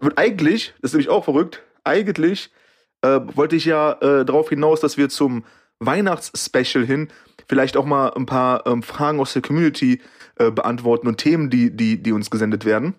Wird 0.00 0.18
eigentlich, 0.18 0.74
das 0.82 0.90
ist 0.90 0.94
nämlich 0.94 1.08
auch 1.08 1.24
verrückt, 1.24 1.62
eigentlich 1.84 2.50
äh, 3.02 3.20
wollte 3.34 3.56
ich 3.56 3.64
ja 3.64 3.92
äh, 3.92 4.24
darauf 4.24 4.48
hinaus, 4.48 4.80
dass 4.80 4.96
wir 4.96 5.08
zum 5.08 5.44
Weihnachtsspecial 5.78 6.84
hin 6.84 7.08
vielleicht 7.48 7.76
auch 7.76 7.84
mal 7.84 8.12
ein 8.14 8.26
paar 8.26 8.66
ähm, 8.66 8.82
Fragen 8.82 9.20
aus 9.20 9.32
der 9.32 9.42
Community 9.42 10.00
äh, 10.38 10.50
beantworten 10.50 11.06
und 11.06 11.18
Themen, 11.18 11.50
die, 11.50 11.74
die, 11.74 12.02
die 12.02 12.12
uns 12.12 12.30
gesendet 12.30 12.64
werden. 12.64 12.94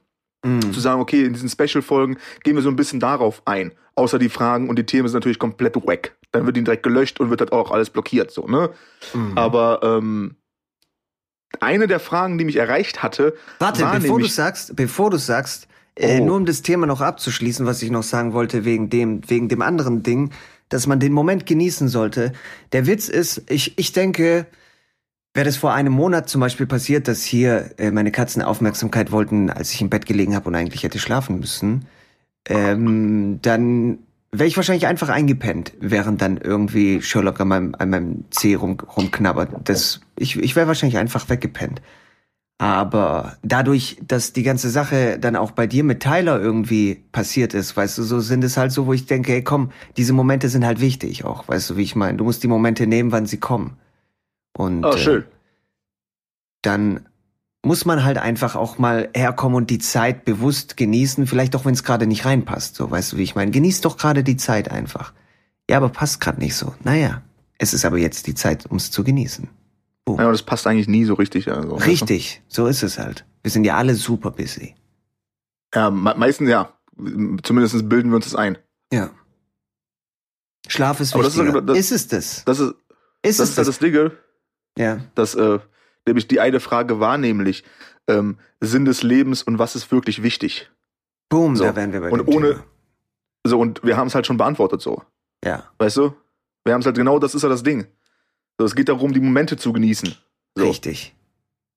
Mhm. 0.46 0.72
Zu 0.72 0.80
sagen, 0.80 1.02
okay, 1.02 1.24
in 1.26 1.34
diesen 1.34 1.50
Special-Folgen 1.50 2.17
gehen 2.43 2.56
wir 2.56 2.62
so 2.62 2.70
ein 2.70 2.76
bisschen 2.76 3.00
darauf 3.00 3.41
ein. 3.46 3.74
Außer 3.96 4.20
die 4.20 4.30
Fragen 4.30 4.70
und 4.70 4.78
die 4.78 4.86
Themen 4.86 5.08
sind 5.08 5.17
natürlich 5.17 5.39
komplett 5.39 5.76
wack. 5.76 6.15
Dann 6.32 6.46
wird 6.46 6.56
die 6.56 6.63
direkt 6.63 6.84
gelöscht 6.84 7.20
und 7.20 7.30
wird 7.30 7.41
halt 7.41 7.52
auch 7.52 7.72
alles 7.72 7.89
blockiert, 7.89 8.32
so, 8.32 8.48
ne? 8.48 8.70
Mhm. 9.13 9.38
Aber 9.38 9.82
ähm, 9.84 10.36
eine 11.60 11.88
der 11.88 12.00
Fragen, 12.00 12.38
die 12.38 12.46
mich 12.46 12.58
erreicht 12.58 13.02
hatte, 13.02 13.36
Warte, 13.60 13.82
war 13.84 14.00
bevor 14.00 14.20
du 14.20 14.28
sagst, 14.28 14.76
bevor 14.76 15.10
du 15.10 15.17
sagst, 15.17 15.67
äh, 15.97 16.19
Oh. 16.19 16.25
nur 16.25 16.36
um 16.38 16.45
das 16.45 16.62
Thema 16.62 16.86
noch 16.88 17.01
abzuschließen, 17.01 17.65
was 17.65 17.81
ich 17.81 17.91
noch 17.91 18.03
sagen 18.03 18.33
wollte 18.33 18.65
wegen 18.65 18.89
dem, 18.89 19.21
wegen 19.29 19.49
dem 19.49 19.62
anderen 19.62 20.03
Ding, 20.03 20.31
dass 20.69 20.88
man 20.88 20.99
den 20.99 21.13
Moment 21.13 21.45
genießen 21.45 21.88
sollte. 21.88 22.33
Der 22.71 22.88
Witz 22.88 23.07
ist, 23.10 23.43
ich, 23.49 23.77
ich 23.77 23.93
denke, 23.93 24.45
wäre 25.33 25.45
das 25.45 25.57
vor 25.57 25.73
einem 25.73 25.93
Monat 25.93 26.29
zum 26.29 26.41
Beispiel 26.41 26.65
passiert, 26.65 27.07
dass 27.07 27.23
hier 27.23 27.71
äh, 27.77 27.91
meine 27.91 28.12
Katzen 28.12 28.41
Aufmerksamkeit 28.41 29.12
wollten, 29.12 29.49
als 29.49 29.71
ich 29.73 29.81
im 29.81 29.89
Bett 29.89 30.05
gelegen 30.05 30.36
habe 30.36 30.47
und 30.49 30.55
eigentlich 30.55 30.83
hätte 30.83 30.99
schlafen 30.99 31.39
müssen, 31.39 31.86
ähm, 32.49 33.39
dann 33.41 33.99
wäre 34.31 34.47
ich 34.47 34.57
wahrscheinlich 34.57 34.88
einfach 34.88 35.10
eingepennt, 35.10 35.73
während 35.79 36.21
dann 36.21 36.38
irgendwie 36.38 37.01
Sherlock 37.01 37.39
an 37.39 37.47
meinem, 37.47 37.75
an 37.77 37.89
meinem 37.89 38.25
Zeh 38.29 38.55
rum, 38.55 38.77
rumknabbert. 38.79 39.49
Das, 39.69 40.01
ich 40.17 40.38
ich 40.38 40.55
wäre 40.55 40.67
wahrscheinlich 40.67 40.97
einfach 40.97 41.29
weggepennt. 41.29 41.81
Aber 42.60 43.38
dadurch, 43.43 43.98
dass 44.02 44.34
die 44.34 44.41
ganze 44.41 44.72
Sache 44.72 45.20
dann 45.20 45.36
auch 45.36 45.52
bei 45.52 45.67
dir 45.67 45.84
mit 45.84 46.02
Tyler 46.02 46.41
irgendwie 46.41 47.04
passiert 47.12 47.54
ist, 47.54 47.78
weißt 47.78 48.00
du, 48.00 48.04
so 48.04 48.20
sind 48.20 48.43
es 48.43 48.58
halt 48.58 48.72
so, 48.72 48.88
wo 48.88 48.93
ich 48.93 49.06
denke, 49.06 49.32
hey 49.32 49.43
komm, 49.43 49.72
diese 49.96 50.13
Momente 50.13 50.50
sind 50.50 50.65
halt 50.65 50.82
wichtig 50.82 51.24
auch, 51.24 51.48
weißt 51.48 51.70
du, 51.70 51.78
wie 51.78 51.84
ich 51.84 51.96
meine. 51.96 52.17
Du 52.17 52.24
musst 52.24 52.41
die 52.41 52.48
Momente 52.48 52.88
nehmen, 52.88 53.12
wann 53.12 53.28
sie 53.28 53.39
kommen. 53.39 53.78
Und 54.58 54.84
oh, 54.84 54.98
schön. 54.98 55.22
Äh, 55.22 55.26
dann 56.63 57.08
muss 57.63 57.86
man 57.86 58.04
halt 58.04 58.17
einfach 58.17 58.56
auch 58.56 58.80
mal 58.80 59.10
herkommen 59.13 59.56
und 59.56 59.70
die 59.70 59.78
Zeit 59.78 60.26
bewusst 60.26 60.78
genießen, 60.78 61.28
vielleicht 61.28 61.56
auch 61.56 61.65
wenn 61.65 61.74
es 61.74 61.84
gerade 61.84 62.08
nicht 62.08 62.26
reinpasst, 62.26 62.76
so, 62.76 62.89
weißt 62.89 63.13
du, 63.13 63.17
wie 63.17 63.24
ich 63.24 63.36
meine. 63.36 63.52
Genieß 63.52 63.82
doch 63.82 63.98
gerade 63.98 64.24
die 64.24 64.38
Zeit 64.38 64.72
einfach. 64.72 65.13
Ja, 65.70 65.78
aber 65.78 65.89
passt 65.89 66.22
gerade 66.22 66.39
nicht 66.39 66.56
so. 66.56 66.74
Naja, 66.84 67.22
es 67.60 67.74
ist 67.74 67.86
aber 67.86 67.98
jetzt 67.98 68.26
die 68.26 68.36
Zeit, 68.36 68.65
um 68.67 68.78
es 68.78 68.89
zu 68.89 69.04
genießen. 69.04 69.48
Ja, 70.08 70.24
aber 70.24 70.32
das 70.32 70.43
passt 70.43 70.65
eigentlich 70.67 70.88
nie 70.88 71.04
so 71.06 71.13
richtig. 71.15 71.52
Also, 71.52 71.76
Richtig, 71.76 72.41
so 72.48 72.67
ist 72.67 72.82
es 72.84 72.98
halt. 72.98 73.26
Wir 73.43 73.52
sind 73.52 73.65
ja 73.65 73.76
alle 73.76 73.93
super 73.96 74.32
busy. 74.32 74.76
Ja, 75.76 75.89
me 75.91 76.13
meistens 76.17 76.50
ja. 76.50 76.74
Zumindest 77.43 77.88
bilden 77.89 78.10
wir 78.10 78.15
uns 78.15 78.26
das 78.26 78.36
ein. 78.36 78.58
Ja. 78.91 79.10
Schlaf 80.67 81.00
ist 81.00 81.13
das 81.15 81.28
ist 81.28 81.38
das- 81.38 81.78
ist 81.78 81.91
es 81.91 82.08
das? 82.08 82.46
Das 82.46 82.60
ist 82.60 82.74
Ist 83.24 83.39
das, 83.39 83.50
es 83.50 83.56
das? 83.56 83.67
das 83.67 83.80
Ding, 83.80 84.12
Ja. 84.78 85.00
dass 85.15 85.36
äh, 85.36 85.60
nämlich 86.06 86.28
die 86.28 86.39
eine 86.39 86.60
Frage 86.60 87.00
war 87.00 87.17
nämlich 87.17 87.63
ähm, 88.08 88.38
Sinn 88.62 88.86
des 88.86 89.04
Lebens 89.04 89.43
und 89.43 89.60
was 89.60 89.76
ist 89.76 89.91
wirklich 89.91 90.24
wichtig. 90.24 90.70
Boom, 91.30 91.56
So. 91.56 91.65
da 91.65 91.76
wären 91.76 91.91
wir 91.93 92.00
bei 92.02 92.10
Und 92.12 92.28
ohne- 92.28 92.52
Thema. 92.54 92.63
So 93.46 93.60
und 93.60 93.84
wir 93.84 93.98
haben 93.98 94.08
es 94.08 94.15
halt 94.15 94.26
schon 94.26 94.38
beantwortet 94.38 94.82
so, 94.82 95.04
Ja. 95.43 95.63
weißt 95.78 95.98
du? 95.98 96.13
Wir 96.65 96.74
haben 96.74 96.82
es 96.82 96.86
halt 96.86 96.98
genau, 96.98 97.20
das 97.20 97.34
ist 97.36 97.43
ja 97.43 97.50
das 97.50 97.63
Ding. 97.63 97.88
So, 98.58 98.65
es 98.65 98.76
geht 98.76 98.89
darum, 98.89 99.13
die 99.13 99.20
Momente 99.20 99.58
zu 99.58 99.74
genießen 99.74 100.15
so. 100.56 100.67
Richtig. 100.67 101.15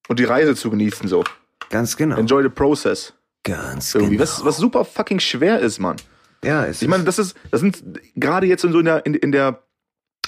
und 0.09 0.19
die 0.19 0.25
Reise 0.25 0.55
zu 0.55 0.71
genießen 0.71 1.09
so. 1.09 1.25
Ganz 1.69 1.97
genau. 1.97 2.16
Enjoy 2.16 2.43
the 2.43 2.49
process 2.49 3.14
Ganz 3.43 3.95
irgendwie, 3.95 4.16
genau. 4.16 4.23
was 4.23 4.45
was 4.45 4.57
super 4.59 4.85
fucking 4.85 5.21
schwer 5.21 5.61
ist, 5.61 5.79
Mann. 5.79 5.97
ja, 6.45 6.66
es 6.66 6.83
Ich 6.83 6.88
meine, 6.88 7.05
das 7.05 7.19
ist, 7.19 7.37
das 7.51 7.61
sind 7.61 7.83
gerade 8.14 8.47
jetzt 8.47 8.64
in 8.64 8.73
so 8.73 8.81
in 8.81 8.85
der, 8.85 9.07
in, 9.07 9.14
in 9.14 9.33
der 9.33 9.62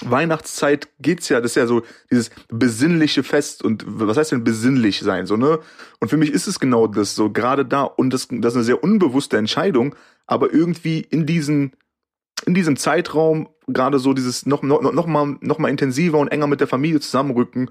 Weihnachtszeit 0.01 0.89
geht's 0.99 1.29
ja, 1.29 1.39
das 1.39 1.51
ist 1.51 1.55
ja 1.55 1.67
so 1.67 1.83
dieses 2.09 2.31
besinnliche 2.49 3.23
Fest 3.23 3.63
und 3.63 3.83
was 3.87 4.17
heißt 4.17 4.31
denn 4.31 4.43
besinnlich 4.43 5.01
sein, 5.01 5.27
so, 5.27 5.37
ne? 5.37 5.59
Und 5.99 6.09
für 6.09 6.17
mich 6.17 6.31
ist 6.31 6.47
es 6.47 6.59
genau 6.59 6.87
das, 6.87 7.15
so 7.15 7.29
gerade 7.29 7.65
da 7.65 7.83
und 7.83 8.11
das, 8.11 8.27
das 8.29 8.53
ist 8.53 8.57
eine 8.57 8.63
sehr 8.63 8.83
unbewusste 8.83 9.37
Entscheidung, 9.37 9.95
aber 10.25 10.51
irgendwie 10.51 11.01
in 11.01 11.25
diesen, 11.25 11.73
in 12.45 12.53
diesem 12.53 12.77
Zeitraum 12.77 13.49
gerade 13.67 13.99
so 13.99 14.13
dieses 14.13 14.45
noch, 14.45 14.61
noch, 14.63 14.81
noch 14.81 15.05
mal, 15.05 15.37
noch 15.41 15.59
mal 15.59 15.69
intensiver 15.69 16.17
und 16.17 16.29
enger 16.29 16.47
mit 16.47 16.59
der 16.59 16.67
Familie 16.67 16.99
zusammenrücken, 16.99 17.69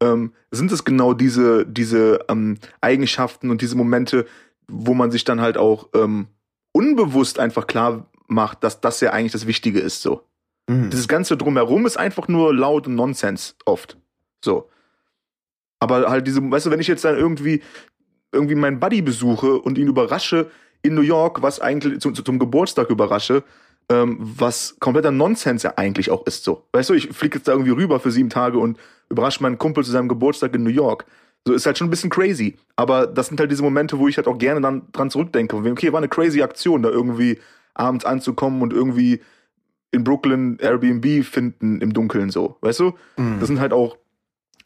ähm, 0.00 0.32
sind 0.50 0.72
es 0.72 0.84
genau 0.84 1.14
diese, 1.14 1.66
diese 1.66 2.24
ähm, 2.28 2.58
Eigenschaften 2.80 3.50
und 3.50 3.62
diese 3.62 3.76
Momente, 3.76 4.26
wo 4.68 4.94
man 4.94 5.10
sich 5.10 5.24
dann 5.24 5.40
halt 5.40 5.56
auch 5.56 5.88
ähm, 5.94 6.26
unbewusst 6.72 7.38
einfach 7.38 7.66
klar 7.66 8.06
macht, 8.26 8.64
dass 8.64 8.80
das 8.80 9.00
ja 9.00 9.10
eigentlich 9.10 9.32
das 9.32 9.46
Wichtige 9.46 9.80
ist, 9.80 10.02
so. 10.02 10.22
Mhm. 10.68 10.90
Dieses 10.90 11.08
ganze 11.08 11.36
Drumherum 11.36 11.86
ist 11.86 11.96
einfach 11.96 12.28
nur 12.28 12.54
laut 12.54 12.86
und 12.86 12.94
Nonsens 12.94 13.56
oft. 13.64 13.96
So. 14.44 14.68
Aber 15.80 16.08
halt 16.08 16.26
diese, 16.26 16.40
weißt 16.48 16.66
du, 16.66 16.70
wenn 16.70 16.80
ich 16.80 16.86
jetzt 16.86 17.04
dann 17.04 17.16
irgendwie, 17.16 17.62
irgendwie 18.30 18.54
meinen 18.54 18.80
Buddy 18.80 19.02
besuche 19.02 19.58
und 19.58 19.78
ihn 19.78 19.88
überrasche 19.88 20.50
in 20.82 20.94
New 20.94 21.02
York, 21.02 21.42
was 21.42 21.60
eigentlich 21.60 22.00
zum, 22.00 22.14
zum 22.14 22.38
Geburtstag 22.38 22.90
überrasche, 22.90 23.44
ähm, 23.92 24.16
was 24.20 24.76
kompletter 24.80 25.10
Nonsens 25.10 25.62
ja 25.62 25.74
eigentlich 25.76 26.10
auch 26.10 26.26
ist, 26.26 26.44
so. 26.44 26.64
Weißt 26.72 26.90
du, 26.90 26.94
ich 26.94 27.08
fliege 27.08 27.38
jetzt 27.38 27.48
da 27.48 27.52
irgendwie 27.52 27.72
rüber 27.72 28.00
für 28.00 28.10
sieben 28.10 28.30
Tage 28.30 28.58
und 28.58 28.78
überrasche 29.10 29.42
meinen 29.42 29.58
Kumpel 29.58 29.84
zu 29.84 29.90
seinem 29.90 30.08
Geburtstag 30.08 30.54
in 30.54 30.62
New 30.62 30.70
York. 30.70 31.04
So 31.46 31.52
ist 31.52 31.66
halt 31.66 31.76
schon 31.76 31.88
ein 31.88 31.90
bisschen 31.90 32.10
crazy. 32.10 32.56
Aber 32.76 33.06
das 33.06 33.26
sind 33.26 33.38
halt 33.40 33.50
diese 33.50 33.62
Momente, 33.62 33.98
wo 33.98 34.08
ich 34.08 34.16
halt 34.16 34.28
auch 34.28 34.38
gerne 34.38 34.60
dann 34.60 34.82
dran 34.92 35.10
zurückdenke. 35.10 35.56
Okay, 35.56 35.92
war 35.92 35.98
eine 35.98 36.08
crazy 36.08 36.42
Aktion, 36.42 36.82
da 36.82 36.88
irgendwie 36.88 37.38
abends 37.74 38.04
anzukommen 38.04 38.62
und 38.62 38.72
irgendwie 38.72 39.20
in 39.90 40.04
Brooklyn 40.04 40.58
Airbnb 40.58 41.24
finden 41.24 41.80
im 41.80 41.92
Dunkeln 41.92 42.30
so, 42.30 42.56
weißt 42.62 42.80
du? 42.80 42.94
Mhm. 43.16 43.40
Das 43.40 43.48
sind 43.48 43.60
halt 43.60 43.72
auch 43.72 43.98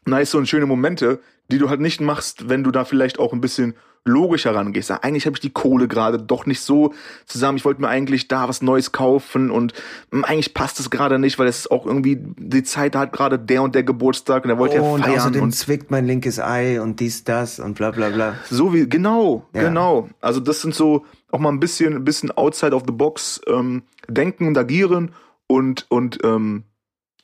nice 0.05 0.33
und 0.35 0.47
schöne 0.47 0.65
Momente, 0.65 1.19
die 1.51 1.57
du 1.57 1.69
halt 1.69 1.81
nicht 1.81 1.99
machst, 1.99 2.49
wenn 2.49 2.63
du 2.63 2.71
da 2.71 2.85
vielleicht 2.85 3.19
auch 3.19 3.33
ein 3.33 3.41
bisschen 3.41 3.75
logischer 4.07 4.55
rangehst. 4.55 4.89
Ja, 4.89 4.97
eigentlich 5.03 5.25
habe 5.25 5.35
ich 5.35 5.41
die 5.41 5.49
Kohle 5.51 5.87
gerade 5.87 6.17
doch 6.17 6.45
nicht 6.45 6.61
so 6.61 6.93
zusammen. 7.25 7.57
Ich 7.57 7.65
wollte 7.65 7.81
mir 7.81 7.87
eigentlich 7.89 8.27
da 8.27 8.47
was 8.49 8.61
Neues 8.61 8.91
kaufen 8.91 9.51
und 9.51 9.73
hm, 10.11 10.23
eigentlich 10.25 10.53
passt 10.53 10.79
es 10.79 10.89
gerade 10.89 11.19
nicht, 11.19 11.37
weil 11.39 11.47
es 11.47 11.59
ist 11.59 11.71
auch 11.71 11.85
irgendwie 11.85 12.17
die 12.37 12.63
Zeit 12.63 12.95
hat 12.95 13.13
gerade 13.13 13.37
der 13.37 13.61
und 13.61 13.75
der 13.75 13.83
Geburtstag 13.83 14.43
und 14.45 14.49
er 14.49 14.57
wollte 14.57 14.81
Oh, 14.81 14.93
und 14.95 14.99
ja 15.01 15.05
feiern 15.07 15.19
außerdem 15.19 15.41
und 15.43 15.51
zwickt 15.53 15.91
mein 15.91 16.05
linkes 16.07 16.39
Ei 16.39 16.81
und 16.81 16.99
dies, 16.99 17.23
das 17.23 17.59
und 17.59 17.75
bla 17.75 17.91
bla 17.91 18.09
bla. 18.09 18.35
so 18.49 18.73
wie, 18.73 18.87
genau, 18.89 19.45
Ja. 19.53 19.63
genau. 19.63 20.09
Also 20.21 20.39
das 20.39 20.61
sind 20.61 20.73
so 20.73 21.05
auch 21.31 21.39
mal 21.39 21.49
ein 21.49 21.59
bisschen, 21.59 21.93
ein 21.95 22.05
bisschen 22.05 22.31
outside 22.31 22.73
of 22.75 22.83
the 22.87 22.93
box 22.93 23.41
ähm, 23.47 23.83
denken 24.07 24.47
und 24.47 24.57
agieren 24.57 25.11
und, 25.47 25.85
und 25.89 26.19
ähm, 26.23 26.63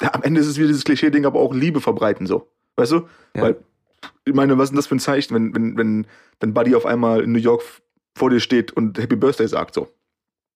am 0.01 0.23
Ende 0.23 0.41
ist 0.41 0.47
es 0.47 0.57
wieder 0.57 0.67
dieses 0.67 0.83
Klischee-Ding, 0.83 1.25
aber 1.25 1.39
auch 1.39 1.53
Liebe 1.53 1.79
verbreiten 1.79 2.25
so. 2.27 2.47
Weißt 2.75 2.91
du? 2.91 3.07
Ja. 3.35 3.41
Weil, 3.43 3.55
ich 4.25 4.33
meine, 4.33 4.57
was 4.57 4.65
ist 4.65 4.69
denn 4.71 4.77
das 4.77 4.87
für 4.87 4.95
ein 4.95 4.99
Zeichen, 4.99 5.33
wenn, 5.35 5.55
wenn, 5.55 5.77
wenn 5.77 6.07
dein 6.39 6.53
Buddy 6.53 6.75
auf 6.75 6.85
einmal 6.85 7.21
in 7.23 7.31
New 7.31 7.39
York 7.39 7.61
vor 8.17 8.29
dir 8.29 8.39
steht 8.39 8.71
und 8.71 8.97
Happy 8.97 9.15
Birthday 9.15 9.47
sagt 9.47 9.73
so. 9.73 9.89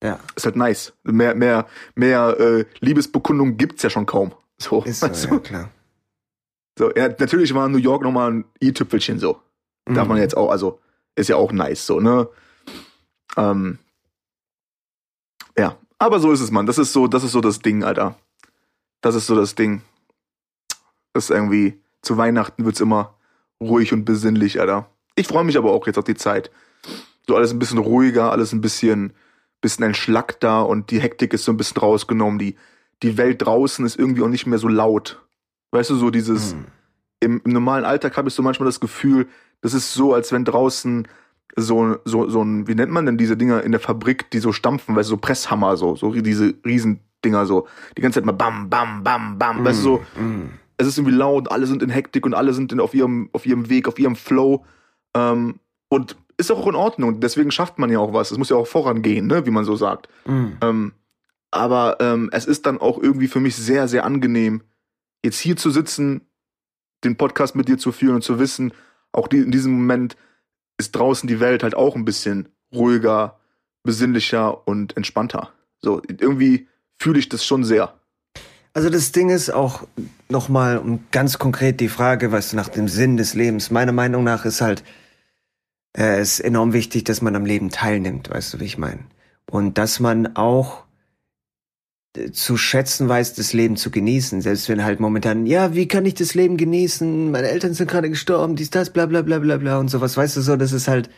Ja, 0.04 0.20
Ist 0.36 0.46
halt 0.46 0.56
nice. 0.56 0.94
Mehr, 1.04 1.34
mehr, 1.34 1.66
mehr 1.96 2.40
äh, 2.40 2.66
Liebesbekundung 2.80 3.58
gibt's 3.58 3.82
ja 3.84 3.90
schon 3.90 4.06
kaum. 4.06 4.34
So, 4.60 4.84
ist 4.84 5.00
so, 5.00 5.08
weißt 5.08 5.26
ja, 5.26 5.40
klar. 5.40 5.70
so 6.78 6.92
ja, 6.96 7.08
natürlich 7.08 7.54
war 7.54 7.68
New 7.68 7.78
York 7.78 8.04
nochmal 8.04 8.32
ein 8.32 8.46
i-Tüpfelchen 8.62 9.20
so. 9.20 9.42
Darf 9.86 10.04
Mhm. 10.06 10.14
man 10.14 10.18
jetzt 10.18 10.38
auch, 10.38 10.52
also 10.52 10.80
ist 11.16 11.30
ja 11.30 11.36
auch 11.36 11.52
nice 11.52 11.86
so, 11.86 12.00
ne? 12.00 12.28
Ähm, 13.38 13.80
ja, 15.58 15.78
aber 15.98 16.20
so 16.20 16.32
ist 16.32 16.42
es, 16.42 16.52
Mann. 16.52 16.66
Das 16.68 16.78
ist 16.78 16.94
so, 16.94 17.08
das 17.08 17.24
ist 17.24 17.32
so 17.32 17.42
das 17.42 17.60
Ding, 17.60 17.84
Alter. 17.84 18.18
Das 19.02 19.16
ist 19.16 19.26
so 19.28 19.36
das 19.36 19.56
Ding. 19.56 19.82
Das 21.14 21.26
ist 21.26 21.30
irgendwie, 21.32 21.80
zu 22.04 22.18
Weihnachten 22.18 22.66
wird's 22.66 22.80
immer 22.82 23.16
ruhig 23.62 23.94
und 23.94 24.06
besinnlich, 24.06 24.60
Alter. 24.60 24.90
Ich 25.16 25.28
freue 25.28 25.44
mich 25.44 25.58
aber 25.58 25.72
auch 25.72 25.88
jetzt 25.88 25.98
auf 25.98 26.04
die 26.06 26.16
Zeit. 26.16 26.52
So 27.28 27.36
alles 27.36 27.52
ein 27.52 27.60
bisschen 27.60 27.80
ruhiger, 27.80 28.32
alles 28.32 28.54
ein 28.54 28.62
bisschen, 28.62 29.14
bisschen 29.62 29.84
entschlackter 29.86 30.68
und 30.68 30.92
die 30.92 31.00
Hektik 31.02 31.34
ist 31.34 31.44
so 31.46 31.52
ein 31.52 31.58
bisschen 31.58 31.78
rausgenommen. 31.78 32.40
Die, 32.40 32.56
die 33.04 33.18
Welt 33.18 33.42
draußen 33.46 33.86
ist 33.86 33.98
irgendwie 33.98 34.22
auch 34.22 34.30
nicht 34.30 34.46
mehr 34.46 34.60
so 34.60 34.68
laut. 34.68 35.22
Weißt 35.72 35.90
du, 35.90 35.96
so 35.96 36.10
dieses, 36.12 36.54
Mhm. 36.56 36.66
im, 37.20 37.42
im 37.44 37.52
normalen 37.52 37.84
Alltag 37.86 38.16
habe 38.18 38.30
ich 38.30 38.36
so 38.36 38.44
manchmal 38.44 38.68
das 38.68 38.80
Gefühl, 38.80 39.28
das 39.62 39.74
ist 39.74 39.94
so, 39.94 40.14
als 40.14 40.32
wenn 40.32 40.46
draußen 40.46 41.08
so, 41.56 41.98
so, 42.06 42.30
so 42.30 42.44
ein, 42.44 42.68
wie 42.68 42.76
nennt 42.76 42.92
man 42.92 43.06
denn 43.08 43.18
diese 43.18 43.36
Dinger 43.36 43.64
in 43.64 43.72
der 43.72 43.82
Fabrik, 43.82 44.30
die 44.32 44.40
so 44.40 44.52
stampfen, 44.54 44.96
weißt 44.96 45.10
du, 45.10 45.16
so 45.16 45.18
Presshammer, 45.18 45.76
so, 45.76 45.96
so 45.96 46.12
diese 46.14 46.54
Riesendinger, 46.64 47.46
so, 47.48 47.68
die 47.98 48.02
ganze 48.02 48.20
Zeit 48.20 48.26
mal 48.26 48.34
bam, 48.34 48.70
bam, 48.70 49.04
bam, 49.04 49.40
bam, 49.40 49.66
weißt 49.66 49.80
du, 49.80 49.84
so, 49.84 50.02
Mhm. 50.20 50.52
Es 50.78 50.88
ist 50.88 50.98
irgendwie 50.98 51.16
laut, 51.16 51.52
alle 51.52 51.66
sind 51.66 51.84
in 51.84 51.90
Hektik 51.90 52.26
und 52.26 52.34
alle 52.34 52.54
sind 52.54 52.72
in, 52.72 52.80
auf, 52.80 52.94
ihrem, 52.94 53.30
auf 53.34 53.46
ihrem 53.46 53.70
Weg, 53.70 53.88
auf 53.88 54.00
ihrem 54.00 54.16
Flow, 54.16 54.66
ähm, 55.16 55.60
und 55.90 56.18
ist 56.38 56.52
auch 56.52 56.68
in 56.68 56.76
Ordnung, 56.76 57.20
deswegen 57.20 57.52
schafft 57.52 57.80
man 57.80 57.90
ja 57.90 58.00
auch 58.00 58.14
was, 58.14 58.32
es 58.32 58.38
muss 58.38 58.50
ja 58.50 58.58
auch 58.58 58.68
vorangehen, 58.68 59.28
ne, 59.28 59.46
wie 59.46 59.52
man 59.52 59.66
so 59.66 59.76
sagt. 59.76 60.08
Mhm. 60.26 60.58
Ähm, 60.62 60.94
aber 61.50 61.98
ähm, 62.00 62.30
es 62.32 62.46
ist 62.46 62.66
dann 62.66 62.78
auch 62.80 63.02
irgendwie 63.02 63.28
für 63.28 63.40
mich 63.40 63.56
sehr, 63.56 63.88
sehr 63.88 64.06
angenehm, 64.06 64.62
jetzt 65.24 65.40
hier 65.40 65.58
zu 65.58 65.72
sitzen, 65.72 66.22
den 67.04 67.18
Podcast 67.18 67.56
mit 67.56 67.68
dir 67.68 67.78
zu 67.78 67.92
führen 67.92 68.16
und 68.16 68.24
zu 68.24 68.38
wissen, 68.40 68.74
auch 69.12 69.28
die, 69.28 69.38
in 69.38 69.52
diesem 69.52 69.74
Moment 69.74 70.16
ist 70.78 70.96
draußen 70.96 71.28
die 71.28 71.40
Welt 71.40 71.64
halt 71.64 71.74
auch 71.74 71.96
ein 71.96 72.06
bisschen 72.06 72.50
ruhiger, 72.72 73.40
besinnlicher 73.84 74.68
und 74.68 74.96
entspannter. 74.96 75.52
So, 75.80 76.02
irgendwie 76.08 76.68
fühle 77.00 77.20
ich 77.20 77.30
das 77.30 77.46
schon 77.46 77.64
sehr. 77.64 77.97
Also 78.78 78.92
das 78.92 79.12
Ding 79.12 79.32
ist 79.32 79.50
auch 79.50 79.88
nochmal 80.30 80.78
um 80.78 81.00
ganz 81.10 81.40
konkret 81.40 81.80
die 81.80 81.90
Frage, 81.90 82.32
weißt 82.32 82.52
du, 82.52 82.58
nach 82.58 82.70
dem 82.70 82.88
Sinn 82.88 83.18
des 83.18 83.34
Lebens. 83.34 83.72
Meiner 83.72 83.92
Meinung 83.92 84.24
nach 84.24 84.46
ist 84.46 84.62
halt 84.62 84.84
äh, 85.98 86.22
ist 86.22 86.40
enorm 86.40 86.74
wichtig, 86.74 87.04
dass 87.04 87.24
man 87.24 87.36
am 87.36 87.44
Leben 87.44 87.72
teilnimmt, 87.72 88.30
weißt 88.30 88.54
du, 88.54 88.60
wie 88.60 88.66
ich 88.66 88.78
meine. 88.78 89.00
Und 89.50 89.80
dass 89.80 90.00
man 90.00 90.36
auch 90.36 90.84
äh, 92.16 92.30
zu 92.30 92.56
schätzen 92.56 93.10
weiß, 93.10 93.34
das 93.34 93.52
Leben 93.52 93.78
zu 93.78 93.90
genießen. 93.90 94.44
Selbst 94.44 94.70
wenn 94.70 94.84
halt 94.84 95.00
momentan, 95.00 95.48
ja, 95.48 95.74
wie 95.74 95.88
kann 95.88 96.06
ich 96.06 96.14
das 96.14 96.36
Leben 96.36 96.56
genießen? 96.56 97.32
Meine 97.32 97.48
Eltern 97.48 97.74
sind 97.74 97.90
gerade 97.90 98.12
gestorben, 98.12 98.56
dies, 98.56 98.70
das, 98.70 98.92
bla 98.92 99.08
bla 99.08 99.24
bla 99.24 99.40
bla 99.40 99.58
bla 99.58 99.80
und 99.80 99.88
sowas. 99.88 100.16
Weißt 100.18 100.38
du 100.38 100.42
so, 100.42 100.56
das 100.56 100.72
ist 100.72 100.88
halt, 100.88 101.10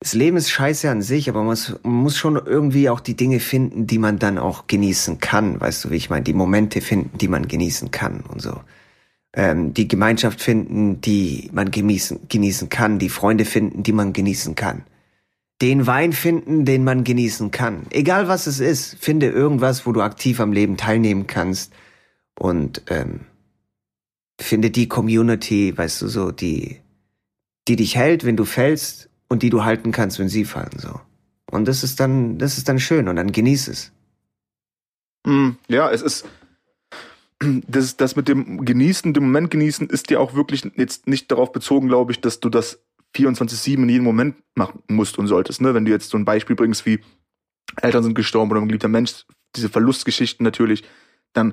das 0.00 0.12
Leben 0.12 0.36
ist 0.36 0.50
scheiße 0.50 0.90
an 0.90 1.00
sich, 1.00 1.28
aber 1.28 1.42
man 1.42 1.56
muss, 1.82 2.16
schon 2.16 2.36
irgendwie 2.36 2.90
auch 2.90 3.00
die 3.00 3.16
Dinge 3.16 3.40
finden, 3.40 3.86
die 3.86 3.98
man 3.98 4.18
dann 4.18 4.38
auch 4.38 4.66
genießen 4.66 5.18
kann. 5.18 5.60
Weißt 5.60 5.84
du, 5.84 5.90
wie 5.90 5.96
ich 5.96 6.10
meine? 6.10 6.24
Die 6.24 6.34
Momente 6.34 6.80
finden, 6.80 7.16
die 7.16 7.28
man 7.28 7.48
genießen 7.48 7.90
kann 7.90 8.20
und 8.20 8.42
so. 8.42 8.60
Ähm, 9.32 9.72
die 9.72 9.88
Gemeinschaft 9.88 10.40
finden, 10.40 11.00
die 11.00 11.48
man 11.52 11.70
genießen, 11.70 12.28
genießen 12.28 12.68
kann. 12.68 12.98
Die 12.98 13.08
Freunde 13.08 13.46
finden, 13.46 13.82
die 13.82 13.92
man 13.92 14.12
genießen 14.12 14.54
kann. 14.54 14.84
Den 15.62 15.86
Wein 15.86 16.12
finden, 16.12 16.66
den 16.66 16.84
man 16.84 17.02
genießen 17.02 17.50
kann. 17.50 17.86
Egal 17.88 18.28
was 18.28 18.46
es 18.46 18.60
ist, 18.60 18.96
finde 19.00 19.30
irgendwas, 19.30 19.86
wo 19.86 19.92
du 19.92 20.02
aktiv 20.02 20.40
am 20.40 20.52
Leben 20.52 20.76
teilnehmen 20.76 21.26
kannst. 21.26 21.72
Und 22.38 22.82
ähm, 22.88 23.20
finde 24.38 24.70
die 24.70 24.88
Community, 24.88 25.76
weißt 25.76 26.02
du, 26.02 26.08
so, 26.08 26.32
die, 26.32 26.80
die 27.66 27.76
dich 27.76 27.96
hält, 27.96 28.24
wenn 28.24 28.36
du 28.36 28.44
fällst 28.44 29.05
und 29.28 29.42
die 29.42 29.50
du 29.50 29.64
halten 29.64 29.92
kannst, 29.92 30.18
wenn 30.18 30.28
sie 30.28 30.44
fallen, 30.44 30.78
so. 30.78 31.00
Und 31.50 31.68
das 31.68 31.84
ist 31.84 32.00
dann, 32.00 32.38
das 32.38 32.58
ist 32.58 32.68
dann 32.68 32.80
schön 32.80 33.08
und 33.08 33.16
dann 33.16 33.32
genieß 33.32 33.68
es. 33.68 33.92
Mm, 35.24 35.50
ja, 35.68 35.90
es 35.90 36.02
ist. 36.02 36.26
Das, 37.68 37.98
das 37.98 38.16
mit 38.16 38.28
dem 38.28 38.64
Genießen, 38.64 39.12
dem 39.12 39.24
Moment 39.24 39.50
genießen, 39.50 39.90
ist 39.90 40.10
ja 40.10 40.20
auch 40.20 40.34
wirklich 40.34 40.70
jetzt 40.76 41.06
nicht 41.06 41.30
darauf 41.30 41.52
bezogen, 41.52 41.86
glaube 41.86 42.10
ich, 42.10 42.22
dass 42.22 42.40
du 42.40 42.48
das 42.48 42.82
24-7 43.14 43.74
in 43.74 43.88
jedem 43.90 44.04
Moment 44.04 44.36
machen 44.54 44.82
musst 44.88 45.18
und 45.18 45.26
solltest. 45.26 45.60
Ne? 45.60 45.74
Wenn 45.74 45.84
du 45.84 45.90
jetzt 45.90 46.08
so 46.08 46.16
ein 46.16 46.24
Beispiel 46.24 46.56
bringst, 46.56 46.86
wie 46.86 47.00
Eltern 47.82 48.02
sind 48.02 48.14
gestorben 48.14 48.50
oder 48.50 48.62
ein 48.62 48.68
geliebter 48.68 48.88
Mensch, 48.88 49.26
diese 49.54 49.68
Verlustgeschichten 49.68 50.44
natürlich, 50.44 50.84
dann 51.34 51.52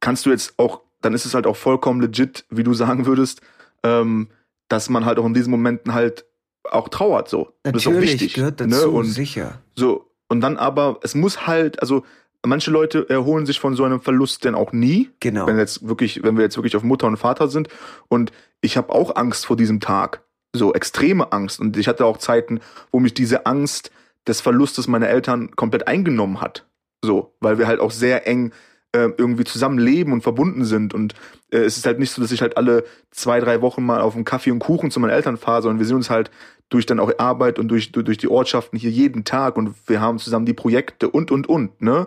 kannst 0.00 0.26
du 0.26 0.30
jetzt 0.30 0.58
auch, 0.58 0.82
dann 1.00 1.14
ist 1.14 1.24
es 1.24 1.32
halt 1.32 1.46
auch 1.46 1.56
vollkommen 1.56 2.02
legit, 2.02 2.44
wie 2.50 2.64
du 2.64 2.74
sagen 2.74 3.06
würdest, 3.06 3.40
ähm, 3.82 4.28
dass 4.68 4.90
man 4.90 5.06
halt 5.06 5.18
auch 5.18 5.24
in 5.24 5.34
diesen 5.34 5.50
Momenten 5.50 5.94
halt 5.94 6.26
auch 6.70 6.88
trauert 6.88 7.28
so. 7.28 7.52
das 7.62 7.76
ist 7.76 7.86
auch 7.86 8.00
wichtig. 8.00 8.34
gehört 8.34 8.60
dazu, 8.60 8.70
ne? 8.70 8.88
Und 8.88 9.06
sicher. 9.06 9.60
so, 9.74 10.10
und 10.28 10.40
dann 10.40 10.56
aber, 10.56 10.98
es 11.02 11.14
muss 11.14 11.46
halt, 11.46 11.80
also 11.80 12.04
manche 12.46 12.70
Leute 12.70 13.08
erholen 13.08 13.46
sich 13.46 13.60
von 13.60 13.76
so 13.76 13.84
einem 13.84 14.00
Verlust 14.00 14.44
denn 14.44 14.54
auch 14.54 14.72
nie. 14.72 15.10
Genau. 15.20 15.46
Wenn 15.46 15.58
jetzt 15.58 15.86
wirklich, 15.86 16.22
wenn 16.22 16.36
wir 16.36 16.44
jetzt 16.44 16.56
wirklich 16.56 16.76
auf 16.76 16.82
Mutter 16.82 17.06
und 17.06 17.16
Vater 17.16 17.48
sind. 17.48 17.68
Und 18.08 18.32
ich 18.60 18.76
habe 18.76 18.92
auch 18.92 19.16
Angst 19.16 19.46
vor 19.46 19.56
diesem 19.56 19.80
Tag. 19.80 20.22
So 20.54 20.72
extreme 20.74 21.32
Angst. 21.32 21.60
Und 21.60 21.76
ich 21.76 21.88
hatte 21.88 22.04
auch 22.04 22.18
Zeiten, 22.18 22.60
wo 22.90 23.00
mich 23.00 23.14
diese 23.14 23.46
Angst 23.46 23.90
des 24.26 24.40
Verlustes 24.40 24.86
meiner 24.86 25.08
Eltern 25.08 25.54
komplett 25.56 25.88
eingenommen 25.88 26.40
hat. 26.40 26.66
So, 27.04 27.34
weil 27.40 27.58
wir 27.58 27.66
halt 27.66 27.80
auch 27.80 27.90
sehr 27.90 28.26
eng 28.26 28.52
äh, 28.92 29.08
irgendwie 29.16 29.44
zusammen 29.44 29.78
leben 29.78 30.12
und 30.12 30.22
verbunden 30.22 30.64
sind. 30.64 30.94
Und 30.94 31.14
äh, 31.50 31.58
es 31.58 31.76
ist 31.76 31.86
halt 31.86 31.98
nicht 31.98 32.10
so, 32.10 32.22
dass 32.22 32.32
ich 32.32 32.42
halt 32.42 32.56
alle 32.56 32.84
zwei, 33.10 33.40
drei 33.40 33.60
Wochen 33.62 33.84
mal 33.84 34.00
auf 34.00 34.14
einen 34.14 34.24
Kaffee 34.24 34.50
und 34.50 34.58
Kuchen 34.58 34.90
zu 34.90 35.00
meinen 35.00 35.10
Eltern 35.10 35.36
fahre, 35.36 35.62
sondern 35.62 35.78
wir 35.78 35.86
sehen 35.86 35.96
uns 35.96 36.10
halt 36.10 36.30
durch 36.68 36.86
dann 36.86 37.00
auch 37.00 37.10
Arbeit 37.18 37.58
und 37.58 37.68
durch, 37.68 37.92
durch, 37.92 38.04
durch 38.04 38.18
die 38.18 38.28
Ortschaften 38.28 38.78
hier 38.78 38.90
jeden 38.90 39.24
Tag 39.24 39.56
und 39.56 39.74
wir 39.86 40.00
haben 40.00 40.18
zusammen 40.18 40.46
die 40.46 40.54
Projekte 40.54 41.10
und, 41.10 41.30
und, 41.30 41.48
und, 41.48 41.80
ne? 41.82 42.06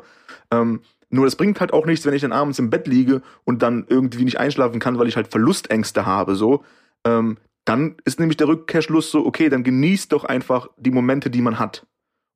Ähm, 0.52 0.82
nur 1.10 1.26
das 1.26 1.36
bringt 1.36 1.60
halt 1.60 1.72
auch 1.72 1.86
nichts, 1.86 2.06
wenn 2.06 2.14
ich 2.14 2.24
dann 2.24 2.32
abends 2.32 2.60
im 2.60 2.70
Bett 2.72 2.88
liege 2.88 3.22
und 3.46 3.62
dann 3.62 3.86
irgendwie 3.88 4.26
nicht 4.26 4.40
einschlafen 4.40 4.80
kann, 4.80 4.98
weil 4.98 5.08
ich 5.08 5.16
halt 5.16 5.28
Verlustängste 5.28 6.06
habe, 6.06 6.36
so. 6.36 6.64
Ähm, 7.06 7.38
dann 7.64 7.96
ist 8.06 8.20
nämlich 8.20 8.38
der 8.38 8.48
Rückkehrschluss 8.48 9.12
so, 9.12 9.26
okay, 9.26 9.50
dann 9.50 9.64
genieß 9.64 10.08
doch 10.10 10.24
einfach 10.24 10.68
die 10.78 10.92
Momente, 10.92 11.30
die 11.30 11.42
man 11.42 11.58
hat. 11.58 11.86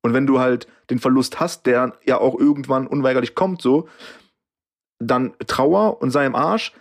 Und 0.02 0.14
wenn 0.14 0.26
du 0.26 0.40
halt 0.40 0.66
den 0.88 0.98
Verlust 0.98 1.40
hast, 1.40 1.66
der 1.66 1.94
ja 2.04 2.18
auch 2.18 2.38
irgendwann 2.38 2.86
unweigerlich 2.86 3.34
kommt, 3.34 3.60
so, 3.62 3.88
dann 5.00 5.32
Trauer 5.46 6.00
und 6.00 6.10
sei 6.10 6.26
im 6.26 6.36
Arsch, 6.36 6.72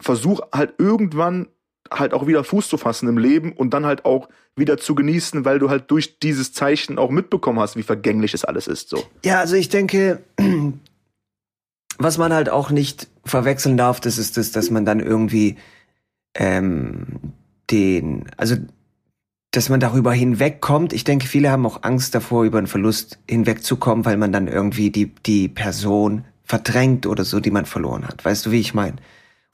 versuch 0.00 0.40
halt 0.52 0.74
irgendwann 0.78 1.48
halt 1.90 2.14
auch 2.14 2.26
wieder 2.26 2.44
Fuß 2.44 2.68
zu 2.68 2.76
fassen 2.76 3.08
im 3.08 3.18
Leben 3.18 3.52
und 3.52 3.74
dann 3.74 3.86
halt 3.86 4.04
auch 4.04 4.28
wieder 4.54 4.78
zu 4.78 4.94
genießen, 4.94 5.44
weil 5.44 5.58
du 5.58 5.70
halt 5.70 5.90
durch 5.90 6.18
dieses 6.18 6.52
Zeichen 6.52 6.98
auch 6.98 7.10
mitbekommen 7.10 7.58
hast, 7.58 7.76
wie 7.76 7.82
vergänglich 7.82 8.34
es 8.34 8.44
alles 8.44 8.66
ist. 8.66 8.88
So. 8.88 9.02
Ja, 9.24 9.40
also 9.40 9.56
ich 9.56 9.68
denke, 9.68 10.22
was 11.98 12.18
man 12.18 12.32
halt 12.32 12.50
auch 12.50 12.70
nicht 12.70 13.08
verwechseln 13.24 13.76
darf, 13.76 14.00
das 14.00 14.18
ist 14.18 14.36
das, 14.36 14.52
dass 14.52 14.70
man 14.70 14.84
dann 14.84 15.00
irgendwie 15.00 15.56
ähm, 16.34 17.32
den, 17.70 18.26
also 18.36 18.56
dass 19.52 19.68
man 19.68 19.80
darüber 19.80 20.12
hinwegkommt. 20.12 20.92
Ich 20.92 21.04
denke, 21.04 21.26
viele 21.26 21.50
haben 21.50 21.66
auch 21.66 21.82
Angst 21.82 22.14
davor, 22.14 22.44
über 22.44 22.58
einen 22.58 22.66
Verlust 22.66 23.18
hinwegzukommen, 23.28 24.04
weil 24.04 24.16
man 24.16 24.32
dann 24.32 24.48
irgendwie 24.48 24.90
die, 24.90 25.14
die 25.14 25.48
Person 25.48 26.24
verdrängt 26.44 27.06
oder 27.06 27.24
so, 27.24 27.40
die 27.40 27.50
man 27.50 27.66
verloren 27.66 28.06
hat. 28.06 28.24
Weißt 28.24 28.46
du, 28.46 28.50
wie 28.50 28.60
ich 28.60 28.74
meine? 28.74 28.96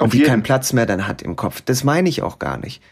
Und 0.01 0.12
die 0.12 0.22
keinen 0.22 0.42
Platz 0.42 0.72
mehr 0.72 0.87
dann 0.87 1.09
hat 1.09 1.22
im 1.22 1.37
Kopf. 1.37 1.61
Das 1.61 1.85
meine 1.85 2.09
ich 2.09 2.22
auch 2.22 2.38
gar 2.38 2.57
nicht. 2.57 2.83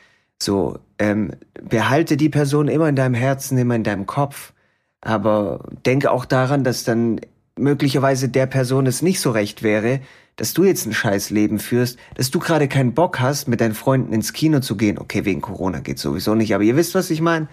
So, 0.43 0.79
ähm, 0.99 1.33
behalte 1.63 2.17
die 2.17 2.29
Person 2.29 2.69
immer 2.69 2.89
in 2.89 2.97
deinem 2.97 3.15
Herzen, 3.15 3.57
immer 3.59 3.77
in 3.77 3.85
deinem 3.85 4.07
Kopf. 4.07 4.53
Aber 5.01 5.65
denke 5.85 6.11
auch 6.11 6.25
daran, 6.25 6.65
dass 6.65 6.85
dann 6.85 7.21
möglicherweise 7.57 8.29
der 8.29 8.47
Person 8.47 8.87
es 8.87 9.03
nicht 9.03 9.21
so 9.21 9.31
recht 9.31 9.63
wäre, 9.63 10.01
dass 10.37 10.53
du 10.53 10.65
jetzt 10.65 10.85
ein 10.87 10.93
scheiß 10.93 11.31
Leben 11.31 11.59
führst, 11.59 11.99
dass 12.15 12.31
du 12.31 12.39
gerade 12.39 12.69
keinen 12.69 12.93
Bock 12.93 13.21
hast, 13.21 13.49
mit 13.49 13.61
deinen 13.61 13.75
Freunden 13.75 14.13
ins 14.13 14.35
Kino 14.35 14.61
zu 14.61 14.77
gehen. 14.77 14.99
Okay, 14.99 15.25
wegen 15.25 15.41
Corona 15.41 15.81
geht 15.81 15.99
sowieso 15.99 16.35
nicht, 16.35 16.55
aber 16.55 16.65
ihr 16.65 16.77
wisst, 16.77 16.95
was 16.95 17.11
ich 17.11 17.23
meine. 17.23 17.49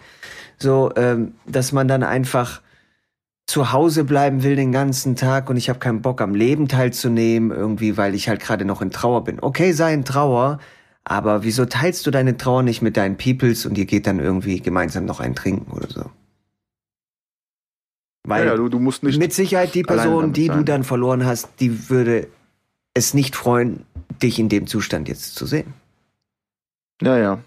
So, 0.57 0.91
ähm, 0.97 1.35
dass 1.45 1.71
man 1.71 1.87
dann 1.87 2.03
einfach 2.03 2.61
zu 3.45 3.71
Hause 3.71 4.03
bleiben 4.03 4.43
will 4.43 4.55
den 4.55 4.71
ganzen 4.71 5.15
Tag 5.15 5.49
und 5.49 5.57
ich 5.57 5.69
habe 5.69 5.79
keinen 5.79 6.01
Bock 6.01 6.21
am 6.21 6.33
Leben 6.33 6.67
teilzunehmen, 6.67 7.51
irgendwie, 7.51 7.97
weil 7.97 8.15
ich 8.15 8.29
halt 8.29 8.39
gerade 8.39 8.65
noch 8.65 8.81
in 8.81 8.91
Trauer 8.91 9.23
bin. 9.23 9.39
Okay, 9.41 9.73
sei 9.73 9.93
in 9.93 10.05
Trauer, 10.05 10.59
aber 11.03 11.43
wieso 11.43 11.65
teilst 11.65 12.07
du 12.07 12.11
deine 12.11 12.37
Trauer 12.37 12.63
nicht 12.63 12.81
mit 12.81 12.95
deinen 12.95 13.17
Peoples 13.17 13.65
und 13.65 13.77
ihr 13.77 13.85
geht 13.85 14.07
dann 14.07 14.19
irgendwie 14.19 14.59
gemeinsam 14.61 15.05
noch 15.05 15.19
ein 15.19 15.35
Trinken 15.35 15.71
oder 15.71 15.89
so? 15.89 16.05
Weil 18.25 18.45
ja, 18.45 18.51
ja, 18.51 18.55
du, 18.55 18.69
du 18.69 18.79
musst 18.79 19.03
nicht 19.03 19.19
mit 19.19 19.33
Sicherheit 19.33 19.75
die 19.75 19.83
Person, 19.83 20.31
die 20.31 20.47
sein. 20.47 20.59
du 20.59 20.63
dann 20.63 20.83
verloren 20.85 21.25
hast, 21.25 21.49
die 21.59 21.89
würde 21.89 22.27
es 22.93 23.13
nicht 23.13 23.35
freuen, 23.35 23.85
dich 24.21 24.39
in 24.39 24.47
dem 24.47 24.67
Zustand 24.67 25.09
jetzt 25.09 25.35
zu 25.35 25.45
sehen. 25.45 25.73
Ja, 27.01 27.17
ja. 27.17 27.39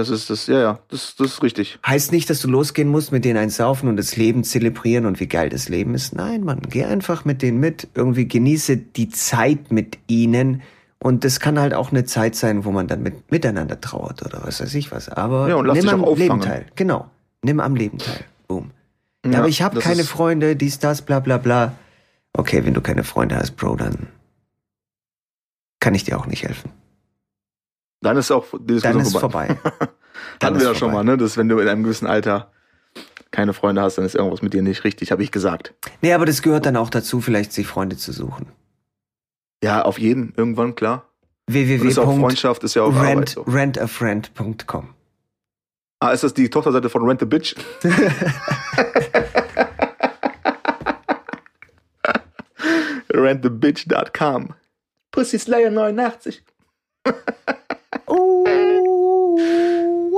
Das 0.00 0.08
ist 0.08 0.30
das, 0.30 0.46
ja, 0.46 0.58
ja, 0.58 0.78
das, 0.88 1.14
das 1.16 1.32
ist 1.32 1.42
richtig. 1.42 1.78
Heißt 1.86 2.10
nicht, 2.10 2.30
dass 2.30 2.40
du 2.40 2.48
losgehen 2.48 2.88
musst, 2.88 3.12
mit 3.12 3.26
denen 3.26 3.38
eins 3.38 3.56
saufen 3.56 3.86
und 3.86 3.98
das 3.98 4.16
Leben 4.16 4.44
zelebrieren 4.44 5.04
und 5.04 5.20
wie 5.20 5.26
geil 5.26 5.50
das 5.50 5.68
Leben 5.68 5.94
ist. 5.94 6.14
Nein, 6.14 6.42
Mann, 6.42 6.62
geh 6.70 6.84
einfach 6.84 7.26
mit 7.26 7.42
denen 7.42 7.60
mit. 7.60 7.88
Irgendwie 7.94 8.26
genieße 8.26 8.78
die 8.78 9.10
Zeit 9.10 9.70
mit 9.70 9.98
ihnen. 10.06 10.62
Und 11.00 11.24
das 11.24 11.38
kann 11.38 11.58
halt 11.58 11.74
auch 11.74 11.90
eine 11.90 12.06
Zeit 12.06 12.34
sein, 12.34 12.64
wo 12.64 12.70
man 12.70 12.86
dann 12.86 13.02
mit, 13.02 13.30
miteinander 13.30 13.78
trauert 13.78 14.24
oder 14.24 14.40
was 14.42 14.62
weiß 14.62 14.74
ich 14.74 14.90
was. 14.90 15.10
Aber 15.10 15.50
ja, 15.50 15.56
und 15.56 15.66
lass 15.66 15.74
nimm 15.74 15.84
dich 15.84 15.92
am 15.92 16.04
auch 16.04 16.16
Leben 16.16 16.40
teil. 16.40 16.64
Genau. 16.76 17.10
Nimm 17.42 17.60
am 17.60 17.76
Leben 17.76 17.98
teil. 17.98 18.24
Boom. 18.48 18.70
Ja, 19.26 19.40
aber 19.40 19.48
ich 19.48 19.60
habe 19.60 19.80
keine 19.80 20.04
Freunde, 20.04 20.56
dies, 20.56 20.78
das, 20.78 21.02
bla 21.02 21.20
bla 21.20 21.36
bla. 21.36 21.74
Okay, 22.32 22.64
wenn 22.64 22.72
du 22.72 22.80
keine 22.80 23.04
Freunde 23.04 23.36
hast, 23.36 23.52
Bro, 23.52 23.76
dann 23.76 24.06
kann 25.78 25.94
ich 25.94 26.04
dir 26.04 26.18
auch 26.18 26.26
nicht 26.26 26.44
helfen. 26.44 26.70
Dann 28.00 28.16
ist 28.16 28.30
auch 28.30 28.46
die 28.52 28.74
Diskussion 28.74 28.98
dann 28.98 29.06
ist 29.06 29.16
vorbei. 29.18 29.58
Hatten 30.42 30.58
wir 30.58 30.66
ja 30.66 30.74
schon 30.74 30.92
mal, 30.92 31.04
ne? 31.04 31.16
Dass 31.16 31.36
wenn 31.36 31.48
du 31.48 31.58
in 31.58 31.68
einem 31.68 31.82
gewissen 31.82 32.06
Alter 32.06 32.50
keine 33.30 33.52
Freunde 33.52 33.82
hast, 33.82 33.98
dann 33.98 34.04
ist 34.04 34.14
irgendwas 34.14 34.42
mit 34.42 34.54
dir 34.54 34.62
nicht 34.62 34.84
richtig, 34.84 35.12
habe 35.12 35.22
ich 35.22 35.30
gesagt. 35.30 35.74
Nee, 36.02 36.12
aber 36.12 36.26
das 36.26 36.42
gehört 36.42 36.66
dann 36.66 36.76
auch 36.76 36.90
dazu, 36.90 37.20
vielleicht 37.20 37.52
sich 37.52 37.66
Freunde 37.66 37.96
zu 37.96 38.12
suchen. 38.12 38.46
Ja, 39.62 39.82
auf 39.82 39.98
jeden, 39.98 40.32
irgendwann, 40.36 40.74
klar. 40.74 41.04
www. 41.46 41.86
Ist 41.86 41.98
auch 41.98 42.16
Freundschaft 42.18 42.64
ist 42.64 42.74
ja 42.74 42.82
auch 42.82 43.00
rent, 43.00 43.30
so. 43.30 43.42
rentafriend.com. 43.42 44.94
Ah, 46.00 46.12
ist 46.12 46.24
das 46.24 46.32
die 46.32 46.48
Tochterseite 46.48 46.88
von 46.88 47.06
Rent 47.06 47.22
a 47.22 47.26
Bitch? 47.26 47.54
rentthebitch.com. 53.12 54.54
Pussy 55.10 55.38
Slayer 55.38 55.70
89. 55.70 56.42
oh, 58.10 59.36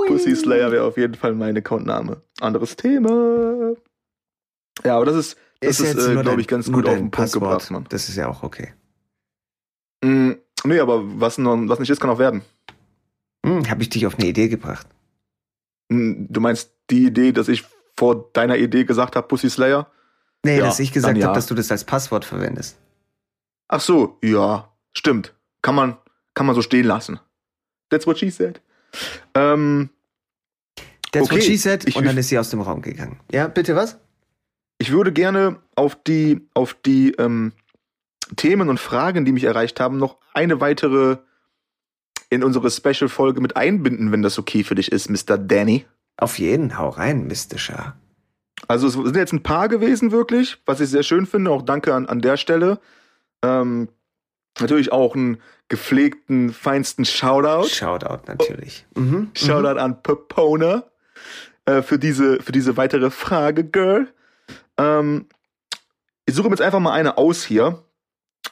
Pussy 0.08 0.34
Slayer 0.36 0.70
wäre 0.72 0.84
auf 0.84 0.96
jeden 0.96 1.14
Fall 1.14 1.34
mein 1.34 1.56
Accountname. 1.56 2.22
Anderes 2.40 2.76
Thema. 2.76 3.74
Ja, 4.84 4.96
aber 4.96 5.06
das 5.06 5.16
ist, 5.16 5.36
das 5.60 5.80
ist, 5.80 5.96
ist 5.96 6.06
äh, 6.06 6.22
glaube 6.22 6.40
ich, 6.40 6.48
ganz 6.48 6.70
gut 6.70 6.86
auf 6.86 6.94
den 6.94 7.10
Punkt 7.10 7.16
Passwort. 7.16 7.44
gebracht, 7.44 7.70
Mann. 7.70 7.86
Das 7.88 8.08
ist 8.08 8.16
ja 8.16 8.28
auch 8.28 8.42
okay. 8.42 8.72
Mm, 10.02 10.32
nee, 10.64 10.80
aber 10.80 11.02
was, 11.20 11.38
noch, 11.38 11.56
was 11.68 11.78
nicht 11.78 11.90
ist, 11.90 12.00
kann 12.00 12.10
auch 12.10 12.18
werden. 12.18 12.42
Hm, 13.46 13.68
Habe 13.70 13.82
ich 13.82 13.90
dich 13.90 14.06
auf 14.06 14.18
eine 14.18 14.26
Idee 14.26 14.48
gebracht. 14.48 14.86
Mm, 15.88 16.26
du 16.28 16.40
meinst 16.40 16.72
die 16.90 17.06
Idee, 17.06 17.32
dass 17.32 17.48
ich 17.48 17.64
vor 17.96 18.30
deiner 18.32 18.56
Idee 18.56 18.84
gesagt 18.84 19.16
habe, 19.16 19.28
Pussy 19.28 19.50
Slayer? 19.50 19.90
Nee, 20.44 20.58
ja, 20.58 20.64
dass 20.64 20.80
ich 20.80 20.92
gesagt 20.92 21.16
ja. 21.18 21.26
habe, 21.26 21.34
dass 21.34 21.46
du 21.46 21.54
das 21.54 21.70
als 21.70 21.84
Passwort 21.84 22.24
verwendest. 22.24 22.76
Ach 23.68 23.80
so, 23.80 24.18
ja. 24.22 24.68
Stimmt. 24.92 25.34
Kann 25.62 25.74
man, 25.74 25.96
kann 26.34 26.46
man 26.46 26.54
so 26.54 26.62
stehen 26.62 26.84
lassen. 26.84 27.20
That's 27.92 28.06
what 28.06 28.18
she 28.18 28.30
said. 28.30 28.60
Ähm, 29.34 29.90
That's 31.12 31.26
okay. 31.26 31.36
what 31.36 31.42
she 31.42 31.58
said 31.58 31.86
ich, 31.86 31.94
und 31.94 32.06
dann 32.06 32.16
ist 32.16 32.30
sie 32.30 32.38
aus 32.38 32.48
dem 32.48 32.62
Raum 32.62 32.80
gegangen. 32.80 33.20
Ja, 33.30 33.46
bitte 33.46 33.76
was? 33.76 33.98
Ich 34.78 34.90
würde 34.90 35.12
gerne 35.12 35.60
auf 35.74 35.94
die, 35.94 36.40
auf 36.54 36.74
die 36.74 37.12
ähm, 37.12 37.52
Themen 38.36 38.70
und 38.70 38.80
Fragen, 38.80 39.26
die 39.26 39.32
mich 39.32 39.44
erreicht 39.44 39.78
haben, 39.78 39.98
noch 39.98 40.16
eine 40.32 40.60
weitere 40.60 41.18
in 42.30 42.42
unsere 42.42 42.70
Special-Folge 42.70 43.42
mit 43.42 43.56
einbinden, 43.56 44.10
wenn 44.10 44.22
das 44.22 44.38
okay 44.38 44.64
für 44.64 44.74
dich 44.74 44.90
ist, 44.90 45.10
Mr. 45.10 45.36
Danny. 45.36 45.84
Auf 46.16 46.38
jeden, 46.38 46.78
hau 46.78 46.88
rein, 46.88 47.26
Mr. 47.26 47.58
Shah. 47.58 47.94
Also 48.68 48.86
es 48.86 48.94
sind 48.94 49.16
jetzt 49.16 49.34
ein 49.34 49.42
paar 49.42 49.68
gewesen, 49.68 50.12
wirklich, 50.12 50.56
was 50.64 50.80
ich 50.80 50.88
sehr 50.88 51.02
schön 51.02 51.26
finde. 51.26 51.50
Auch 51.50 51.60
danke 51.60 51.94
an, 51.94 52.06
an 52.06 52.22
der 52.22 52.38
Stelle. 52.38 52.80
Ähm, 53.42 53.88
Natürlich 54.60 54.92
auch 54.92 55.14
einen 55.14 55.40
gepflegten, 55.68 56.52
feinsten 56.52 57.04
Shoutout. 57.04 57.68
Shoutout, 57.68 58.26
natürlich. 58.26 58.86
Mhm. 58.94 59.30
Shoutout 59.34 59.74
mhm. 59.74 59.78
an 59.78 60.02
Pepona 60.02 60.84
äh, 61.64 61.82
für, 61.82 61.98
diese, 61.98 62.42
für 62.42 62.52
diese 62.52 62.76
weitere 62.76 63.10
Frage, 63.10 63.64
Girl. 63.64 64.08
Ähm, 64.76 65.26
ich 66.26 66.34
suche 66.34 66.48
mir 66.48 66.54
jetzt 66.54 66.62
einfach 66.62 66.80
mal 66.80 66.92
eine 66.92 67.18
aus 67.18 67.44
hier, 67.44 67.82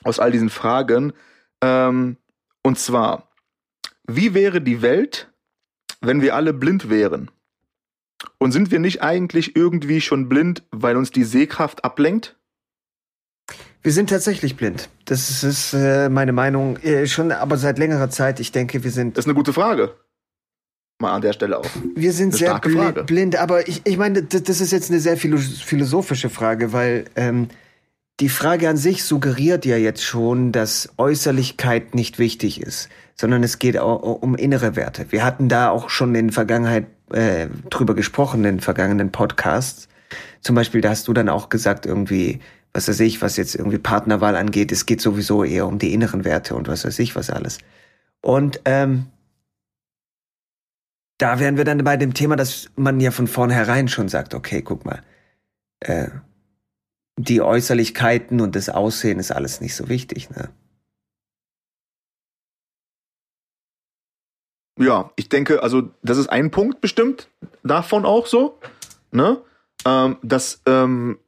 aus 0.02 0.18
all 0.18 0.32
diesen 0.32 0.50
Fragen. 0.50 1.12
Ähm, 1.60 2.16
und 2.62 2.78
zwar, 2.78 3.28
wie 4.06 4.34
wäre 4.34 4.60
die 4.60 4.82
Welt, 4.82 5.30
wenn 6.00 6.22
wir 6.22 6.34
alle 6.34 6.52
blind 6.52 6.88
wären? 6.88 7.30
Und 8.38 8.52
sind 8.52 8.70
wir 8.70 8.78
nicht 8.78 9.02
eigentlich 9.02 9.56
irgendwie 9.56 10.00
schon 10.00 10.28
blind, 10.28 10.62
weil 10.70 10.96
uns 10.96 11.10
die 11.10 11.24
Sehkraft 11.24 11.84
ablenkt? 11.84 12.36
Wir 13.82 13.92
sind 13.92 14.10
tatsächlich 14.10 14.56
blind. 14.56 14.90
Das 15.06 15.42
ist 15.42 15.72
äh, 15.72 16.08
meine 16.08 16.32
Meinung. 16.32 16.76
Äh, 16.78 17.06
schon 17.06 17.32
aber 17.32 17.56
seit 17.56 17.78
längerer 17.78 18.10
Zeit. 18.10 18.40
Ich 18.40 18.52
denke, 18.52 18.84
wir 18.84 18.90
sind. 18.90 19.16
Das 19.16 19.24
ist 19.24 19.28
eine 19.28 19.34
gute 19.34 19.52
Frage. 19.52 19.94
Mal 21.00 21.12
an 21.12 21.22
der 21.22 21.32
Stelle 21.32 21.58
auch. 21.58 21.66
Wir 21.94 22.12
sind 22.12 22.34
sehr 22.34 22.58
bl 22.58 23.04
blind, 23.04 23.36
aber 23.36 23.66
ich, 23.66 23.80
ich 23.84 23.96
meine, 23.96 24.22
das 24.22 24.60
ist 24.60 24.70
jetzt 24.70 24.90
eine 24.90 25.00
sehr 25.00 25.16
philosophische 25.16 26.28
Frage, 26.28 26.74
weil 26.74 27.06
ähm, 27.16 27.48
die 28.20 28.28
Frage 28.28 28.68
an 28.68 28.76
sich 28.76 29.04
suggeriert 29.04 29.64
ja 29.64 29.78
jetzt 29.78 30.02
schon, 30.02 30.52
dass 30.52 30.90
Äußerlichkeit 30.98 31.94
nicht 31.94 32.18
wichtig 32.18 32.60
ist, 32.60 32.90
sondern 33.14 33.42
es 33.42 33.58
geht 33.58 33.78
auch 33.78 34.20
um 34.20 34.34
innere 34.34 34.76
Werte. 34.76 35.06
Wir 35.08 35.24
hatten 35.24 35.48
da 35.48 35.70
auch 35.70 35.88
schon 35.88 36.14
in 36.14 36.26
der 36.26 36.34
Vergangenheit 36.34 36.86
äh, 37.12 37.46
drüber 37.70 37.94
gesprochen, 37.94 38.44
in 38.44 38.60
vergangenen 38.60 39.10
Podcasts. 39.10 39.88
Zum 40.42 40.54
Beispiel, 40.54 40.82
da 40.82 40.90
hast 40.90 41.08
du 41.08 41.14
dann 41.14 41.30
auch 41.30 41.48
gesagt, 41.48 41.86
irgendwie, 41.86 42.40
was 42.72 42.88
weiß 42.88 43.00
ich, 43.00 43.20
was 43.20 43.36
jetzt 43.36 43.54
irgendwie 43.54 43.78
Partnerwahl 43.78 44.36
angeht, 44.36 44.72
es 44.72 44.86
geht 44.86 45.00
sowieso 45.00 45.44
eher 45.44 45.66
um 45.66 45.78
die 45.78 45.92
inneren 45.92 46.24
Werte 46.24 46.54
und 46.54 46.68
was 46.68 46.84
weiß 46.84 46.98
ich, 47.00 47.16
was 47.16 47.30
alles. 47.30 47.58
Und 48.22 48.60
ähm, 48.64 49.06
da 51.18 51.38
wären 51.38 51.56
wir 51.56 51.64
dann 51.64 51.82
bei 51.84 51.96
dem 51.96 52.14
Thema, 52.14 52.36
dass 52.36 52.70
man 52.76 53.00
ja 53.00 53.10
von 53.10 53.26
vornherein 53.26 53.88
schon 53.88 54.08
sagt, 54.08 54.34
okay, 54.34 54.62
guck 54.62 54.84
mal, 54.84 55.02
äh, 55.80 56.08
die 57.18 57.42
Äußerlichkeiten 57.42 58.40
und 58.40 58.56
das 58.56 58.68
Aussehen 58.70 59.18
ist 59.18 59.30
alles 59.30 59.60
nicht 59.60 59.74
so 59.74 59.88
wichtig, 59.88 60.30
ne? 60.30 60.50
Ja, 64.78 65.10
ich 65.16 65.28
denke, 65.28 65.62
also 65.62 65.90
das 66.02 66.16
ist 66.16 66.28
ein 66.28 66.50
Punkt 66.50 66.80
bestimmt 66.80 67.28
davon 67.62 68.06
auch 68.06 68.26
so, 68.26 68.58
ne? 69.10 69.42
Ähm, 69.84 70.16
dass 70.22 70.62
ähm, 70.64 71.18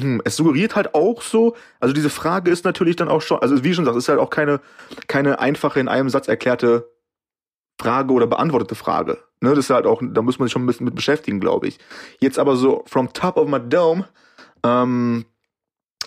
hm, 0.00 0.22
es 0.24 0.36
suggeriert 0.36 0.76
halt 0.76 0.94
auch 0.94 1.22
so, 1.22 1.56
also 1.78 1.92
diese 1.92 2.10
Frage 2.10 2.50
ist 2.50 2.64
natürlich 2.64 2.96
dann 2.96 3.08
auch 3.08 3.22
schon, 3.22 3.40
also 3.40 3.62
wie 3.64 3.74
schon 3.74 3.84
gesagt, 3.84 3.98
ist 3.98 4.08
halt 4.08 4.18
auch 4.18 4.30
keine, 4.30 4.60
keine 5.06 5.38
einfache 5.38 5.80
in 5.80 5.88
einem 5.88 6.08
Satz 6.08 6.28
erklärte 6.28 6.88
Frage 7.80 8.12
oder 8.12 8.26
beantwortete 8.26 8.74
Frage. 8.74 9.18
Ne, 9.40 9.50
das 9.50 9.66
ist 9.66 9.70
halt 9.70 9.86
auch, 9.86 10.02
da 10.04 10.20
muss 10.22 10.38
man 10.38 10.46
sich 10.46 10.52
schon 10.52 10.62
ein 10.62 10.66
bisschen 10.66 10.84
mit 10.84 10.94
beschäftigen, 10.94 11.40
glaube 11.40 11.68
ich. 11.68 11.78
Jetzt 12.20 12.38
aber 12.38 12.56
so 12.56 12.84
from 12.86 13.12
top 13.12 13.36
of 13.36 13.48
my 13.48 13.58
dome, 13.60 14.06
ähm, 14.64 15.24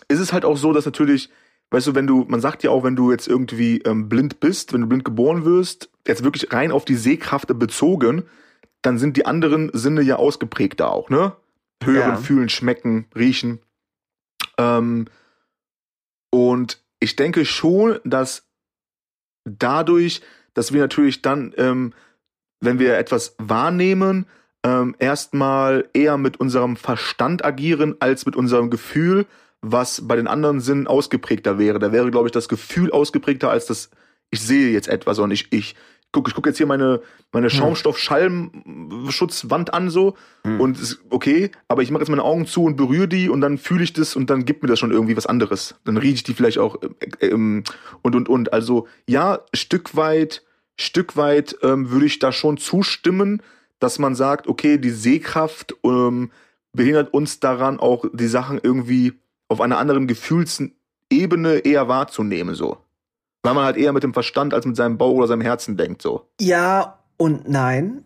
ist 0.07 0.19
es 0.19 0.33
halt 0.33 0.45
auch 0.45 0.57
so, 0.57 0.71
dass 0.71 0.85
natürlich 0.85 1.29
weißt 1.73 1.87
du, 1.87 1.95
wenn 1.95 2.07
du, 2.07 2.25
man 2.27 2.39
sagt 2.39 2.63
ja 2.63 2.69
auch, 2.69 2.83
wenn 2.83 2.95
du 2.95 3.11
jetzt 3.11 3.27
irgendwie 3.27 3.79
ähm, 3.79 4.07
blind 4.07 4.39
bist, 4.39 4.73
wenn 4.73 4.81
du 4.81 4.87
blind 4.87 5.03
geboren 5.03 5.43
wirst, 5.43 5.89
jetzt 6.07 6.23
wirklich 6.23 6.53
rein 6.53 6.71
auf 6.71 6.85
die 6.85 6.95
Sehkraft 6.95 7.47
bezogen, 7.57 8.23
dann 8.83 8.99
sind 8.99 9.17
die 9.17 9.25
anderen 9.25 9.71
Sinne 9.73 10.01
ja 10.03 10.17
ausgeprägter 10.17 10.91
auch, 10.91 11.09
ne? 11.09 11.33
Hören, 11.83 12.11
Ja. 12.11 12.15
fühlen, 12.15 12.49
schmecken, 12.49 13.07
riechen. 13.15 13.59
Ähm, 14.57 15.05
und 16.31 16.81
ich 16.99 17.15
denke 17.15 17.45
schon, 17.45 17.99
dass 18.03 18.47
dadurch, 19.45 20.21
dass 20.53 20.73
wir 20.73 20.81
natürlich 20.81 21.21
dann, 21.21 21.53
ähm, 21.57 21.93
wenn 22.59 22.79
wir 22.79 22.97
etwas 22.97 23.35
wahrnehmen, 23.37 24.25
ähm, 24.65 24.95
erstmal 24.99 25.89
eher 25.93 26.17
mit 26.17 26.39
unserem 26.39 26.77
Verstand 26.77 27.43
agieren 27.43 27.95
als 27.99 28.25
mit 28.25 28.35
unserem 28.35 28.69
Gefühl, 28.69 29.25
was 29.61 30.07
bei 30.07 30.15
den 30.15 30.27
anderen 30.27 30.61
Sinnen 30.61 30.87
ausgeprägter 30.87 31.59
wäre. 31.59 31.79
Da 31.79 31.91
wäre, 31.91 32.09
glaube 32.11 32.27
ich, 32.27 32.31
das 32.31 32.49
Gefühl 32.49 32.91
ausgeprägter 32.91 33.49
als 33.49 33.65
das, 33.65 33.89
ich 34.31 34.41
sehe 34.41 34.71
jetzt 34.71 34.87
etwas 34.87 35.19
und 35.19 35.31
ich, 35.31 35.51
ich 35.51 35.75
guck, 36.13 36.29
ich 36.29 36.33
gucke 36.33 36.49
jetzt 36.49 36.57
hier 36.57 36.67
meine, 36.67 37.01
meine 37.33 37.49
Schaumstoff-Schallschutzwand 37.49 39.73
an 39.73 39.89
so 39.89 40.15
Hm. 40.45 40.61
und 40.61 40.79
ist 40.79 40.99
okay, 41.09 41.51
aber 41.67 41.81
ich 41.81 41.91
mache 41.91 42.01
jetzt 42.01 42.09
meine 42.09 42.23
Augen 42.23 42.45
zu 42.45 42.63
und 42.63 42.77
berühre 42.77 43.07
die 43.07 43.29
und 43.29 43.41
dann 43.41 43.57
fühle 43.57 43.83
ich 43.83 43.93
das 43.93 44.15
und 44.15 44.29
dann 44.29 44.45
gibt 44.45 44.61
mir 44.61 44.69
das 44.69 44.79
schon 44.79 44.91
irgendwie 44.91 45.17
was 45.17 45.25
anderes. 45.25 45.75
Dann 45.85 45.97
rieche 45.97 46.15
ich 46.15 46.23
die 46.23 46.33
vielleicht 46.33 46.57
auch 46.57 46.77
äh, 46.81 47.27
ähm, 47.27 47.63
und 48.01 48.15
und 48.15 48.29
und. 48.29 48.53
Also 48.53 48.87
ja, 49.07 49.39
Stück 49.53 49.95
weit, 49.95 50.43
Stück 50.77 51.17
weit 51.17 51.57
ähm, 51.61 51.91
würde 51.91 52.05
ich 52.05 52.19
da 52.19 52.31
schon 52.31 52.57
zustimmen, 52.57 53.41
dass 53.79 53.99
man 53.99 54.15
sagt, 54.15 54.47
okay, 54.47 54.77
die 54.77 54.91
Sehkraft 54.91 55.75
ähm, 55.83 56.31
behindert 56.73 57.13
uns 57.13 57.39
daran, 57.39 57.79
auch 57.79 58.05
die 58.13 58.27
Sachen 58.27 58.59
irgendwie 58.61 59.13
auf 59.47 59.61
einer 59.61 59.77
anderen 59.77 60.07
Gefühlsebene 60.07 61.59
eher 61.59 61.87
wahrzunehmen, 61.87 62.55
so. 62.55 62.77
Weil 63.43 63.53
man 63.53 63.65
halt 63.65 63.77
eher 63.77 63.91
mit 63.93 64.03
dem 64.03 64.13
Verstand 64.13 64.53
als 64.53 64.65
mit 64.65 64.75
seinem 64.75 64.97
Bauch 64.97 65.13
oder 65.15 65.27
seinem 65.27 65.41
Herzen 65.41 65.75
denkt, 65.77 66.01
so. 66.01 66.27
Ja 66.39 66.99
und 67.17 67.47
nein. 67.49 68.03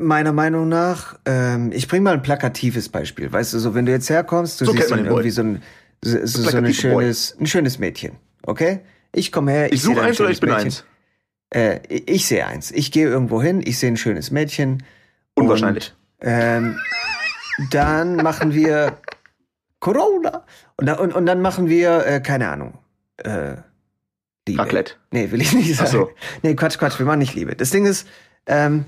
Meiner 0.00 0.32
Meinung 0.32 0.68
nach, 0.68 1.18
ähm, 1.26 1.72
ich 1.72 1.88
bring 1.88 2.02
mal 2.04 2.14
ein 2.14 2.22
plakatives 2.22 2.88
Beispiel. 2.88 3.32
Weißt 3.32 3.52
du, 3.52 3.58
so 3.58 3.74
wenn 3.74 3.84
du 3.84 3.92
jetzt 3.92 4.08
herkommst, 4.08 4.60
du 4.60 4.64
So 4.66 4.72
siehst 4.72 4.90
dann 4.90 4.98
den 4.98 5.06
Boy. 5.06 5.14
irgendwie 5.14 5.30
so 5.30 5.42
ein, 5.42 5.62
so, 6.04 6.18
so, 6.24 6.42
so 6.48 6.56
ein 6.56 6.62
Boy. 6.64 6.72
schönes, 6.72 7.36
ein 7.40 7.46
schönes 7.46 7.78
Mädchen. 7.80 8.12
Okay? 8.42 8.80
Ich 9.12 9.32
komme 9.32 9.50
her, 9.52 9.66
ich, 9.66 9.72
Ich 9.74 9.82
sehe 9.82 9.90
suche 9.94 10.02
ein 10.02 10.08
eins 10.10 10.20
oder 10.20 10.30
ich 10.30 10.40
bin 10.40 10.50
Mädchen. 10.50 10.64
eins. 10.66 10.84
Äh, 11.50 11.80
ich 11.88 12.26
sehe 12.26 12.46
eins. 12.46 12.70
Ich 12.70 12.92
gehe 12.92 13.08
irgendwo 13.08 13.42
hin, 13.42 13.60
ich 13.64 13.78
sehe 13.78 13.90
ein 13.90 13.96
schönes 13.96 14.30
Mädchen. 14.30 14.84
Unwahrscheinlich. 15.34 15.94
Und, 16.20 16.28
ähm, 16.28 16.78
dann 17.72 18.16
machen 18.16 18.54
wir 18.54 18.98
Corona. 19.80 20.44
Und, 20.76 20.88
und, 20.90 21.12
und 21.12 21.26
dann 21.26 21.40
machen 21.42 21.68
wir, 21.68 22.06
äh, 22.06 22.20
keine 22.20 22.48
Ahnung, 22.50 22.78
äh, 23.16 23.56
Liebe. 24.48 24.62
Raclette. 24.62 24.94
Nee, 25.10 25.30
will 25.30 25.40
ich 25.40 25.52
nicht 25.54 25.72
Ach 25.74 25.86
sagen. 25.86 25.90
so. 25.90 26.10
Nee, 26.42 26.54
Quatsch, 26.54 26.78
Quatsch, 26.78 26.98
wir 26.98 27.06
machen 27.06 27.20
nicht 27.20 27.34
Liebe. 27.34 27.54
Das 27.54 27.70
Ding 27.70 27.86
ist, 27.86 28.06
ähm, 28.46 28.84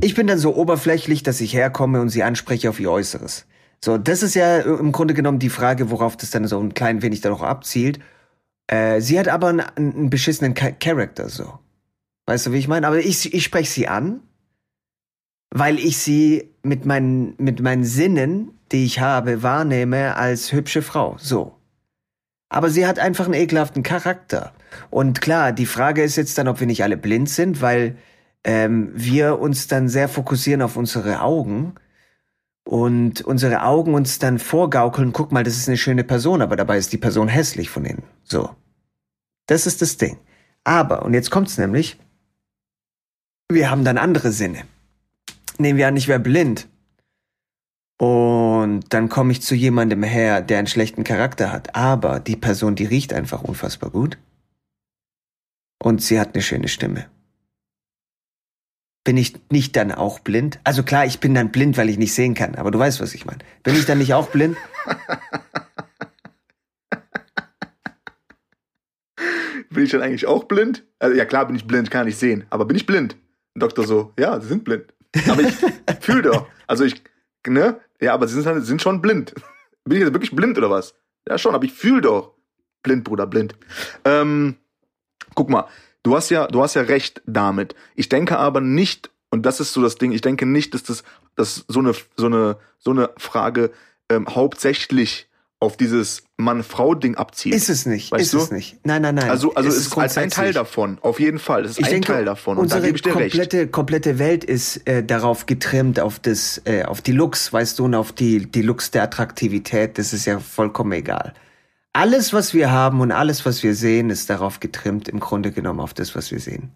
ich 0.00 0.14
bin 0.14 0.26
dann 0.26 0.38
so 0.38 0.54
oberflächlich, 0.56 1.22
dass 1.22 1.40
ich 1.40 1.54
herkomme 1.54 2.00
und 2.00 2.08
sie 2.08 2.22
anspreche 2.22 2.68
auf 2.70 2.80
ihr 2.80 2.90
Äußeres. 2.90 3.46
So, 3.84 3.98
das 3.98 4.22
ist 4.22 4.34
ja 4.34 4.58
im 4.58 4.92
Grunde 4.92 5.14
genommen 5.14 5.38
die 5.38 5.48
Frage, 5.50 5.90
worauf 5.90 6.16
das 6.16 6.30
dann 6.30 6.46
so 6.46 6.60
ein 6.60 6.74
klein 6.74 7.02
wenig 7.02 7.20
dann 7.20 7.32
auch 7.32 7.42
abzielt. 7.42 7.98
Äh, 8.68 9.00
sie 9.00 9.18
hat 9.18 9.28
aber 9.28 9.48
einen, 9.48 9.60
einen 9.60 10.10
beschissenen 10.10 10.54
Cha- 10.54 10.70
Charakter, 10.72 11.28
so. 11.28 11.58
Weißt 12.26 12.46
du, 12.46 12.52
wie 12.52 12.58
ich 12.58 12.68
meine? 12.68 12.86
Aber 12.86 12.98
ich, 12.98 13.34
ich 13.34 13.42
spreche 13.44 13.70
sie 13.70 13.88
an, 13.88 14.20
weil 15.50 15.78
ich 15.78 15.98
sie 15.98 16.48
mit 16.62 16.86
meinen, 16.86 17.34
mit 17.38 17.60
meinen 17.60 17.84
Sinnen, 17.84 18.52
die 18.70 18.84
ich 18.84 19.00
habe, 19.00 19.42
wahrnehme 19.42 20.16
als 20.16 20.52
hübsche 20.52 20.82
Frau. 20.82 21.16
So. 21.18 21.56
Aber 22.52 22.68
sie 22.68 22.86
hat 22.86 22.98
einfach 22.98 23.24
einen 23.24 23.32
ekelhaften 23.32 23.82
Charakter. 23.82 24.52
Und 24.90 25.22
klar, 25.22 25.52
die 25.52 25.64
Frage 25.64 26.02
ist 26.02 26.16
jetzt 26.16 26.36
dann, 26.36 26.48
ob 26.48 26.60
wir 26.60 26.66
nicht 26.66 26.84
alle 26.84 26.98
blind 26.98 27.30
sind, 27.30 27.62
weil 27.62 27.96
ähm, 28.44 28.90
wir 28.94 29.38
uns 29.38 29.68
dann 29.68 29.88
sehr 29.88 30.06
fokussieren 30.06 30.60
auf 30.60 30.76
unsere 30.76 31.22
Augen 31.22 31.76
und 32.64 33.22
unsere 33.22 33.62
Augen 33.62 33.94
uns 33.94 34.18
dann 34.18 34.38
vorgaukeln, 34.38 35.14
guck 35.14 35.32
mal, 35.32 35.44
das 35.44 35.56
ist 35.56 35.66
eine 35.66 35.78
schöne 35.78 36.04
Person, 36.04 36.42
aber 36.42 36.56
dabei 36.56 36.76
ist 36.76 36.92
die 36.92 36.98
Person 36.98 37.26
hässlich 37.26 37.70
von 37.70 37.86
innen. 37.86 38.04
So. 38.22 38.50
Das 39.46 39.66
ist 39.66 39.80
das 39.80 39.96
Ding. 39.96 40.18
Aber, 40.62 41.06
und 41.06 41.14
jetzt 41.14 41.30
kommt's 41.30 41.56
nämlich, 41.56 41.98
wir 43.50 43.70
haben 43.70 43.82
dann 43.82 43.96
andere 43.96 44.30
Sinne. 44.30 44.64
Nehmen 45.56 45.78
wir 45.78 45.88
an, 45.88 45.96
ich 45.96 46.06
wäre 46.06 46.20
blind. 46.20 46.68
Und 48.02 48.92
dann 48.92 49.08
komme 49.08 49.30
ich 49.30 49.42
zu 49.42 49.54
jemandem 49.54 50.02
her, 50.02 50.42
der 50.42 50.58
einen 50.58 50.66
schlechten 50.66 51.04
Charakter 51.04 51.52
hat. 51.52 51.76
Aber 51.76 52.18
die 52.18 52.34
Person, 52.34 52.74
die 52.74 52.84
riecht 52.84 53.12
einfach 53.12 53.44
unfassbar 53.44 53.90
gut. 53.90 54.18
Und 55.80 56.02
sie 56.02 56.18
hat 56.18 56.34
eine 56.34 56.42
schöne 56.42 56.66
Stimme. 56.66 57.06
Bin 59.04 59.16
ich 59.16 59.34
nicht 59.52 59.76
dann 59.76 59.92
auch 59.92 60.18
blind? 60.18 60.58
Also 60.64 60.82
klar, 60.82 61.06
ich 61.06 61.20
bin 61.20 61.32
dann 61.32 61.52
blind, 61.52 61.76
weil 61.76 61.88
ich 61.88 61.96
nicht 61.96 62.12
sehen 62.12 62.34
kann. 62.34 62.56
Aber 62.56 62.72
du 62.72 62.78
weißt, 62.80 63.00
was 63.00 63.14
ich 63.14 63.24
meine. 63.24 63.38
Bin 63.62 63.76
ich 63.76 63.86
dann 63.86 63.98
nicht 63.98 64.14
auch 64.14 64.28
blind? 64.30 64.56
Bin 69.70 69.84
ich 69.84 69.92
dann 69.92 70.02
eigentlich 70.02 70.26
auch 70.26 70.42
blind? 70.44 70.84
Also, 70.98 71.16
ja, 71.16 71.24
klar 71.24 71.46
bin 71.46 71.54
ich 71.54 71.66
blind, 71.66 71.90
kann 71.90 72.08
ich 72.08 72.16
sehen. 72.18 72.46
Aber 72.50 72.64
bin 72.64 72.76
ich 72.76 72.84
blind? 72.84 73.16
Doktor 73.54 73.86
so, 73.86 74.12
ja, 74.18 74.38
sie 74.40 74.48
sind 74.48 74.64
blind. 74.64 74.92
Aber 75.28 75.40
ich 75.40 75.54
fühle 76.00 76.22
doch. 76.22 76.46
Also 76.66 76.84
ich, 76.84 77.02
ne? 77.46 77.80
Ja, 78.02 78.14
aber 78.14 78.26
sie 78.28 78.34
sind, 78.34 78.46
halt- 78.46 78.66
sind 78.66 78.82
schon 78.82 79.00
blind. 79.00 79.34
Bin 79.84 79.96
ich 79.98 80.04
jetzt 80.04 80.12
wirklich 80.12 80.34
blind 80.34 80.58
oder 80.58 80.70
was? 80.70 80.94
Ja, 81.28 81.38
schon, 81.38 81.54
aber 81.54 81.64
ich 81.64 81.72
fühle 81.72 82.02
doch. 82.02 82.34
Blind, 82.82 83.04
Bruder, 83.04 83.26
blind. 83.28 83.54
Ähm, 84.04 84.56
guck 85.36 85.48
mal, 85.48 85.68
du 86.02 86.16
hast 86.16 86.30
ja, 86.30 86.48
du 86.48 86.62
hast 86.62 86.74
ja 86.74 86.82
recht 86.82 87.22
damit. 87.26 87.76
Ich 87.94 88.08
denke 88.08 88.38
aber 88.38 88.60
nicht, 88.60 89.10
und 89.30 89.46
das 89.46 89.60
ist 89.60 89.72
so 89.72 89.82
das 89.82 89.94
Ding, 89.96 90.10
ich 90.12 90.20
denke 90.20 90.46
nicht, 90.46 90.74
dass 90.74 90.82
das, 90.82 91.04
dass 91.36 91.64
so 91.68 91.78
eine, 91.78 91.94
so 92.16 92.26
eine, 92.26 92.58
so 92.78 92.90
eine 92.90 93.10
Frage 93.18 93.70
ähm, 94.08 94.26
hauptsächlich 94.28 95.28
auf 95.62 95.76
dieses 95.76 96.24
Mann-Frau-Ding 96.38 97.14
abzielt. 97.14 97.54
Ist 97.54 97.68
es 97.70 97.86
nicht. 97.86 98.10
Weißt 98.12 98.24
ist 98.24 98.34
du? 98.34 98.38
es 98.38 98.50
nicht. 98.50 98.78
Nein, 98.84 99.02
nein, 99.02 99.14
nein. 99.14 99.30
Also, 99.30 99.54
also 99.54 99.68
es 99.68 99.76
es 99.76 99.86
ist 99.86 99.96
als 99.96 100.18
ein 100.18 100.28
Teil 100.30 100.52
davon, 100.52 100.98
auf 101.00 101.20
jeden 101.20 101.38
Fall. 101.38 101.64
Es 101.64 101.72
ist 101.72 101.78
Ich 101.80 101.86
ein 101.86 101.92
denke, 101.92 102.12
Teil 102.12 102.24
davon 102.24 102.58
und 102.58 102.70
da 102.70 102.76
unsere 102.76 102.92
gebe 102.92 102.96
ich 102.96 103.02
dir 103.02 103.16
recht. 103.16 103.30
komplette, 103.32 103.68
komplette 103.68 104.18
Welt 104.18 104.44
ist 104.44 104.86
äh, 104.88 105.04
darauf 105.04 105.46
getrimmt, 105.46 106.00
auf 106.00 106.18
das, 106.18 106.60
äh, 106.64 106.84
auf 106.84 107.00
die 107.00 107.12
Looks, 107.12 107.52
weißt 107.52 107.78
du, 107.78 107.84
und 107.84 107.94
auf 107.94 108.12
die, 108.12 108.50
die 108.50 108.62
Looks 108.62 108.90
der 108.90 109.04
Attraktivität. 109.04 109.96
Das 109.98 110.12
ist 110.12 110.26
ja 110.26 110.40
vollkommen 110.40 110.92
egal. 110.92 111.32
Alles, 111.94 112.32
was 112.32 112.54
wir 112.54 112.70
haben 112.70 113.00
und 113.00 113.12
alles, 113.12 113.46
was 113.46 113.62
wir 113.62 113.74
sehen, 113.74 114.10
ist 114.10 114.28
darauf 114.30 114.60
getrimmt, 114.60 115.08
im 115.08 115.20
Grunde 115.20 115.52
genommen 115.52 115.78
auf 115.80 115.94
das, 115.94 116.14
was 116.16 116.30
wir 116.32 116.40
sehen. 116.40 116.72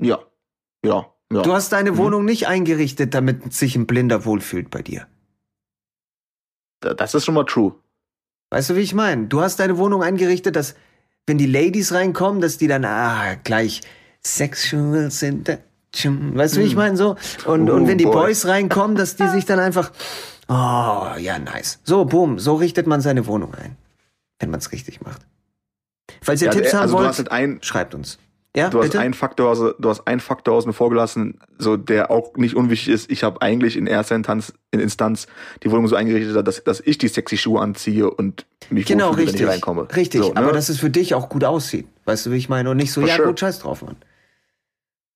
Ja, 0.00 0.18
ja, 0.84 1.06
ja. 1.32 1.42
Du 1.42 1.52
hast 1.52 1.72
deine 1.72 1.92
Mhm. 1.92 1.96
Wohnung 1.96 2.24
nicht 2.24 2.46
eingerichtet, 2.48 3.14
damit 3.14 3.52
sich 3.54 3.76
ein 3.76 3.86
Blinder 3.86 4.24
wohlfühlt 4.24 4.70
bei 4.70 4.82
dir. 4.82 5.06
Das 6.92 7.14
ist 7.14 7.24
schon 7.24 7.34
mal 7.34 7.44
true. 7.44 7.74
Weißt 8.50 8.70
du, 8.70 8.76
wie 8.76 8.80
ich 8.80 8.94
meine? 8.94 9.26
Du 9.26 9.40
hast 9.40 9.58
deine 9.58 9.78
Wohnung 9.78 10.02
eingerichtet, 10.02 10.54
dass, 10.56 10.74
wenn 11.26 11.38
die 11.38 11.46
Ladies 11.46 11.92
reinkommen, 11.92 12.40
dass 12.40 12.58
die 12.58 12.68
dann, 12.68 12.84
ah, 12.84 13.34
gleich 13.42 13.80
sexual 14.22 15.10
seduction. 15.10 16.36
Weißt 16.36 16.56
du, 16.56 16.60
wie 16.60 16.64
ich 16.64 16.76
meine? 16.76 16.96
So. 16.96 17.16
Und, 17.46 17.70
Oh, 17.70 17.74
und 17.74 17.88
wenn 17.88 17.98
die 17.98 18.04
boy. 18.04 18.26
Boys 18.26 18.46
reinkommen, 18.46 18.96
dass 18.96 19.16
die 19.16 19.26
sich 19.28 19.44
dann 19.44 19.58
einfach, 19.58 19.90
oh, 20.48 21.16
ja, 21.18 21.38
nice. 21.38 21.80
So, 21.84 22.04
boom, 22.04 22.38
so 22.38 22.54
richtet 22.54 22.86
man 22.86 23.00
seine 23.00 23.26
Wohnung 23.26 23.54
ein. 23.54 23.76
Wenn 24.38 24.50
man 24.50 24.60
es 24.60 24.72
richtig 24.72 25.00
macht. 25.00 25.22
Falls 26.20 26.42
ihr 26.42 26.46
Ja, 26.46 26.52
Tipps 26.52 26.68
äh, 26.68 26.72
haben 26.76 26.82
also 26.82 26.98
wollt, 26.98 27.16
halt 27.16 27.30
ein, 27.30 27.58
schreibt 27.62 27.94
uns. 27.94 28.18
Ja, 28.56 28.70
du 28.70 28.78
hast 28.78 28.86
bitte? 28.90 29.00
einen 29.00 29.14
Faktor, 29.14 29.48
also, 29.50 29.72
du 29.72 29.88
hast 29.88 30.06
einen 30.06 30.20
Faktor 30.20 30.54
außen 30.54 30.72
vor 30.72 30.88
gelassen, 30.88 31.38
so 31.58 31.76
der 31.76 32.10
auch 32.12 32.36
nicht 32.36 32.54
unwichtig 32.54 32.94
ist. 32.94 33.10
Ich 33.10 33.24
habe 33.24 33.42
eigentlich 33.42 33.76
in 33.76 33.86
erster 33.88 34.14
Instanz, 34.14 34.52
in 34.70 34.78
Instanz 34.78 35.26
die 35.64 35.70
Wohnung 35.72 35.88
so 35.88 35.96
eingerichtet, 35.96 36.46
dass, 36.46 36.62
dass 36.62 36.80
ich 36.80 36.96
die 36.98 37.08
sexy 37.08 37.36
Schuhe 37.36 37.60
anziehe 37.60 38.08
und 38.08 38.46
mich 38.70 38.86
Genau, 38.86 39.08
wohlfühle, 39.08 39.26
wenn 39.26 39.34
ich 39.34 39.40
richtig. 39.40 39.48
reinkomme. 39.48 39.88
Richtig, 39.96 40.22
So, 40.22 40.28
ne? 40.32 40.36
aber 40.36 40.52
dass 40.52 40.68
es 40.68 40.78
für 40.78 40.90
dich 40.90 41.14
auch 41.14 41.28
gut 41.28 41.42
aussieht. 41.42 41.86
Weißt 42.04 42.26
du, 42.26 42.30
wie 42.30 42.36
ich 42.36 42.48
meine? 42.48 42.70
Und 42.70 42.76
nicht 42.76 42.92
so, 42.92 43.00
For 43.00 43.08
ja 43.08 43.16
sure. 43.16 43.28
gut, 43.28 43.40
scheiß 43.40 43.58
drauf, 43.58 43.82
Mann. 43.82 43.96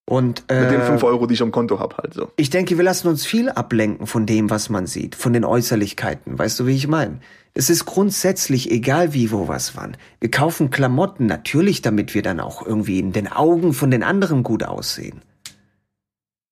Und 0.09 0.45
mit 0.49 0.71
den 0.71 0.81
äh, 0.81 0.87
5 0.87 1.03
Euro, 1.03 1.27
die 1.27 1.35
ich 1.35 1.43
am 1.43 1.53
Konto 1.53 1.81
habe, 1.81 1.99
halt 1.99 2.15
so. 2.15 2.33
ich 2.37 2.49
denke, 2.49 2.79
wir 2.79 2.85
lassen 2.85 3.09
uns 3.09 3.27
viel 3.27 3.51
ablenken 3.51 4.07
von 4.07 4.25
dem, 4.25 4.49
was 4.49 4.71
man 4.71 4.87
sieht, 4.87 5.15
von 5.15 5.35
den 5.35 5.45
Äußerlichkeiten. 5.45 6.39
Weißt 6.39 6.59
du, 6.59 6.67
wie 6.67 6.75
ich 6.75 6.89
meine? 6.89 7.21
Es 7.53 7.69
ist 7.69 7.85
grundsätzlich 7.85 8.71
egal, 8.71 9.13
wie, 9.13 9.31
wo, 9.31 9.49
was, 9.49 9.77
wann. 9.77 9.99
Wir 10.19 10.31
kaufen 10.31 10.71
Klamotten 10.71 11.27
natürlich, 11.27 11.83
damit 11.83 12.15
wir 12.15 12.23
dann 12.23 12.41
auch 12.41 12.65
irgendwie 12.65 13.01
in 13.01 13.13
den 13.13 13.31
Augen 13.31 13.75
von 13.75 13.91
den 13.91 14.03
anderen 14.03 14.45
gut 14.45 14.65
aussehen. 14.65 15.21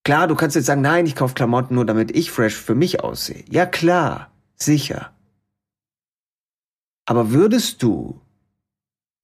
Klar, 0.04 0.28
du 0.28 0.34
kannst 0.34 0.54
jetzt 0.54 0.66
sagen, 0.66 0.82
nein, 0.82 1.07
ich 1.07 1.14
kaufe 1.14 1.32
Klamotten 1.32 1.76
nur, 1.76 1.86
damit 1.86 2.14
ich 2.14 2.30
fresh 2.30 2.57
für 2.57 2.74
mich 2.74 3.02
aussehe. 3.02 3.42
Ja 3.48 3.64
klar, 3.64 4.32
sicher. 4.57 5.12
Aber 7.07 7.30
würdest 7.30 7.82
du, 7.82 8.20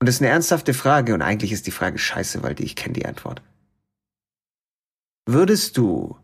und 0.01 0.07
das 0.07 0.15
ist 0.15 0.23
eine 0.23 0.31
ernsthafte 0.31 0.73
Frage, 0.73 1.13
und 1.13 1.21
eigentlich 1.21 1.53
ist 1.53 1.67
die 1.67 1.71
Frage 1.71 1.99
scheiße, 1.99 2.43
weil 2.43 2.55
die, 2.55 2.65
ich 2.65 2.77
kenne 2.77 2.95
die 2.95 3.05
Antwort. 3.05 3.43
Würdest 5.27 5.77
du 5.77 6.17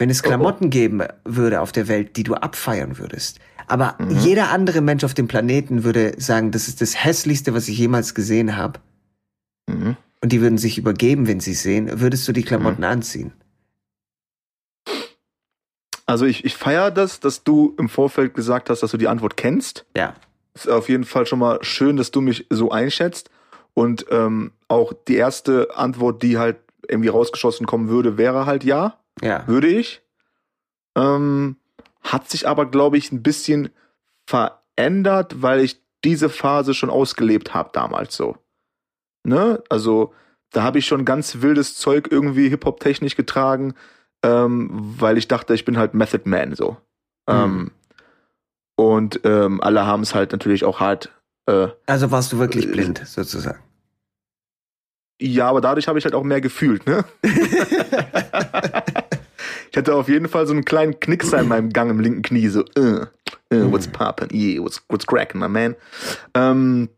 Wenn 0.00 0.10
es 0.10 0.20
Oh, 0.22 0.26
oh. 0.26 0.28
Klamotten 0.28 0.70
geben 0.70 1.02
würde 1.24 1.60
auf 1.60 1.72
der 1.72 1.88
Welt, 1.88 2.16
die 2.16 2.22
du 2.22 2.34
abfeiern 2.34 2.98
würdest. 2.98 3.40
Aber 3.66 3.96
Mhm. 3.98 4.10
jeder 4.20 4.50
andere 4.50 4.80
Mensch 4.80 5.02
auf 5.02 5.12
dem 5.14 5.26
Planeten 5.26 5.82
würde 5.82 6.14
sagen, 6.18 6.52
das 6.52 6.68
ist 6.68 6.80
das 6.80 7.04
hässlichste, 7.04 7.52
was 7.52 7.66
ich 7.66 7.76
jemals 7.78 8.14
gesehen 8.14 8.56
habe. 8.56 8.78
Mhm. 9.68 9.96
Und 10.22 10.30
die 10.32 10.40
würden 10.40 10.56
sich 10.56 10.78
übergeben, 10.78 11.26
wenn 11.26 11.40
sie 11.40 11.52
sehen. 11.54 12.00
Würdest 12.00 12.28
du 12.28 12.32
die 12.32 12.42
Mhm. 12.42 12.46
Klamotten 12.46 12.84
anziehen? 12.84 13.32
Also 16.06 16.24
ich, 16.24 16.44
ich 16.44 16.56
feiere 16.56 16.90
das, 16.90 17.20
dass 17.20 17.44
du 17.44 17.74
im 17.78 17.88
Vorfeld 17.88 18.34
gesagt 18.34 18.70
hast, 18.70 18.82
dass 18.82 18.92
du 18.92 18.96
die 18.96 19.08
Antwort 19.08 19.36
kennst. 19.36 19.84
Ja. 19.96 20.14
Ist 20.54 20.68
auf 20.68 20.88
jeden 20.88 21.04
Fall 21.04 21.26
schon 21.26 21.38
mal 21.40 21.58
schön, 21.62 21.96
dass 21.96 22.10
du 22.10 22.20
mich 22.20 22.46
so 22.50 22.70
einschätzt. 22.70 23.30
Und 23.74 24.06
ähm, 24.10 24.52
auch 24.68 24.92
die 25.06 25.16
erste 25.16 25.76
Antwort, 25.76 26.22
die 26.22 26.38
halt 26.38 26.56
irgendwie 26.88 27.08
rausgeschossen 27.08 27.66
kommen 27.66 27.88
würde, 27.88 28.16
wäre 28.18 28.46
halt 28.46 28.64
ja, 28.64 28.98
Ja. 29.22 29.46
würde 29.46 29.68
ich. 29.68 30.02
Ähm, 30.96 31.56
hat 32.00 32.28
sich 32.30 32.48
aber, 32.48 32.66
glaube 32.66 32.96
ich, 32.98 33.12
ein 33.12 33.22
bisschen 33.22 33.70
verändert, 34.26 35.42
weil 35.42 35.60
ich 35.60 35.80
diese 36.04 36.28
Phase 36.28 36.74
schon 36.74 36.90
ausgelebt 36.90 37.54
habe 37.54 37.70
damals 37.72 38.16
so. 38.16 38.36
Ne? 39.24 39.62
Also 39.68 40.12
da 40.50 40.62
habe 40.62 40.78
ich 40.78 40.86
schon 40.86 41.04
ganz 41.04 41.42
wildes 41.42 41.76
Zeug 41.76 42.08
irgendwie 42.10 42.48
Hip-Hop-technisch 42.48 43.16
getragen, 43.16 43.74
ähm, 44.22 44.68
weil 44.72 45.18
ich 45.18 45.28
dachte, 45.28 45.54
ich 45.54 45.64
bin 45.64 45.76
halt 45.76 45.94
Method 45.94 46.22
Man 46.28 46.54
so. 46.54 46.76
Ähm, 47.28 47.72
und 48.76 49.20
ähm, 49.24 49.60
alle 49.60 49.84
haben 49.86 50.02
es 50.02 50.14
halt 50.14 50.32
natürlich 50.32 50.64
auch 50.64 50.80
hart. 50.80 51.12
Äh, 51.46 51.68
Also 51.86 52.10
warst 52.10 52.32
du 52.32 52.38
wirklich 52.38 52.66
Äh, 52.66 52.70
blind, 52.72 53.02
sozusagen. 53.04 53.58
Ja, 55.20 55.48
aber 55.48 55.60
dadurch 55.60 55.88
habe 55.88 55.98
ich 55.98 56.04
halt 56.04 56.14
auch 56.14 56.22
mehr 56.22 56.40
gefühlt, 56.40 56.86
ne? 56.86 57.04
ich 59.70 59.76
hatte 59.76 59.94
auf 59.94 60.08
jeden 60.08 60.28
Fall 60.28 60.46
so 60.46 60.52
einen 60.52 60.64
kleinen 60.64 61.00
Knickser 61.00 61.40
in 61.40 61.48
meinem 61.48 61.70
Gang 61.70 61.90
im 61.90 62.00
linken 62.00 62.22
Knie, 62.22 62.48
so, 62.48 62.64
äh, 62.76 63.06
äh, 63.50 63.70
what's 63.70 63.88
poppin', 63.88 64.28
yeah, 64.32 64.62
what's, 64.62 64.82
what's 64.88 65.06
crackin', 65.06 65.40
my 65.40 65.48
man. 65.48 65.74
Ähm, 66.34 66.88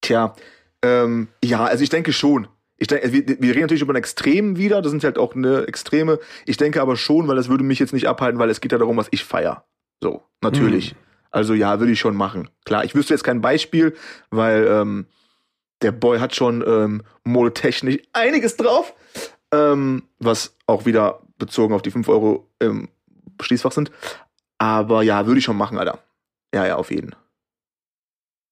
tja, 0.00 0.34
ähm, 0.82 1.28
ja, 1.44 1.64
also 1.64 1.82
ich 1.82 1.90
denke 1.90 2.12
schon. 2.12 2.48
Ich 2.78 2.88
denke, 2.88 3.12
wir, 3.12 3.26
wir 3.26 3.50
reden 3.50 3.62
natürlich 3.62 3.82
über 3.82 3.94
ein 3.94 3.96
Extrem 3.96 4.58
wieder, 4.58 4.82
das 4.82 4.90
sind 4.90 5.02
halt 5.02 5.18
auch 5.18 5.34
eine 5.34 5.66
Extreme. 5.66 6.18
Ich 6.44 6.58
denke 6.58 6.82
aber 6.82 6.96
schon, 6.96 7.26
weil 7.26 7.36
das 7.36 7.48
würde 7.48 7.64
mich 7.64 7.78
jetzt 7.78 7.94
nicht 7.94 8.06
abhalten, 8.06 8.38
weil 8.38 8.50
es 8.50 8.60
geht 8.60 8.72
ja 8.72 8.78
darum, 8.78 8.96
was 8.98 9.08
ich 9.10 9.24
feier. 9.24 9.64
So, 10.02 10.22
natürlich. 10.42 10.94
Also 11.30 11.54
ja, 11.54 11.80
würde 11.80 11.92
ich 11.92 12.00
schon 12.00 12.16
machen. 12.16 12.50
Klar, 12.64 12.84
ich 12.84 12.94
wüsste 12.94 13.14
jetzt 13.14 13.24
kein 13.24 13.40
Beispiel, 13.40 13.94
weil 14.30 14.66
ähm, 14.66 15.06
der 15.82 15.92
Boy 15.92 16.18
hat 16.18 16.34
schon 16.34 16.64
ähm, 16.66 17.02
modetechnisch 17.24 17.98
einiges 18.12 18.56
drauf, 18.56 18.94
ähm, 19.52 20.04
was 20.18 20.56
auch 20.66 20.86
wieder 20.86 21.20
bezogen 21.38 21.74
auf 21.74 21.82
die 21.82 21.90
5 21.90 22.08
Euro 22.08 22.48
im 22.58 22.88
Schließfach 23.40 23.72
sind. 23.72 23.90
Aber 24.58 25.02
ja, 25.02 25.26
würde 25.26 25.38
ich 25.38 25.44
schon 25.44 25.56
machen, 25.56 25.78
Alter. 25.78 25.98
Ja, 26.54 26.66
ja, 26.66 26.76
auf 26.76 26.90
jeden. 26.90 27.14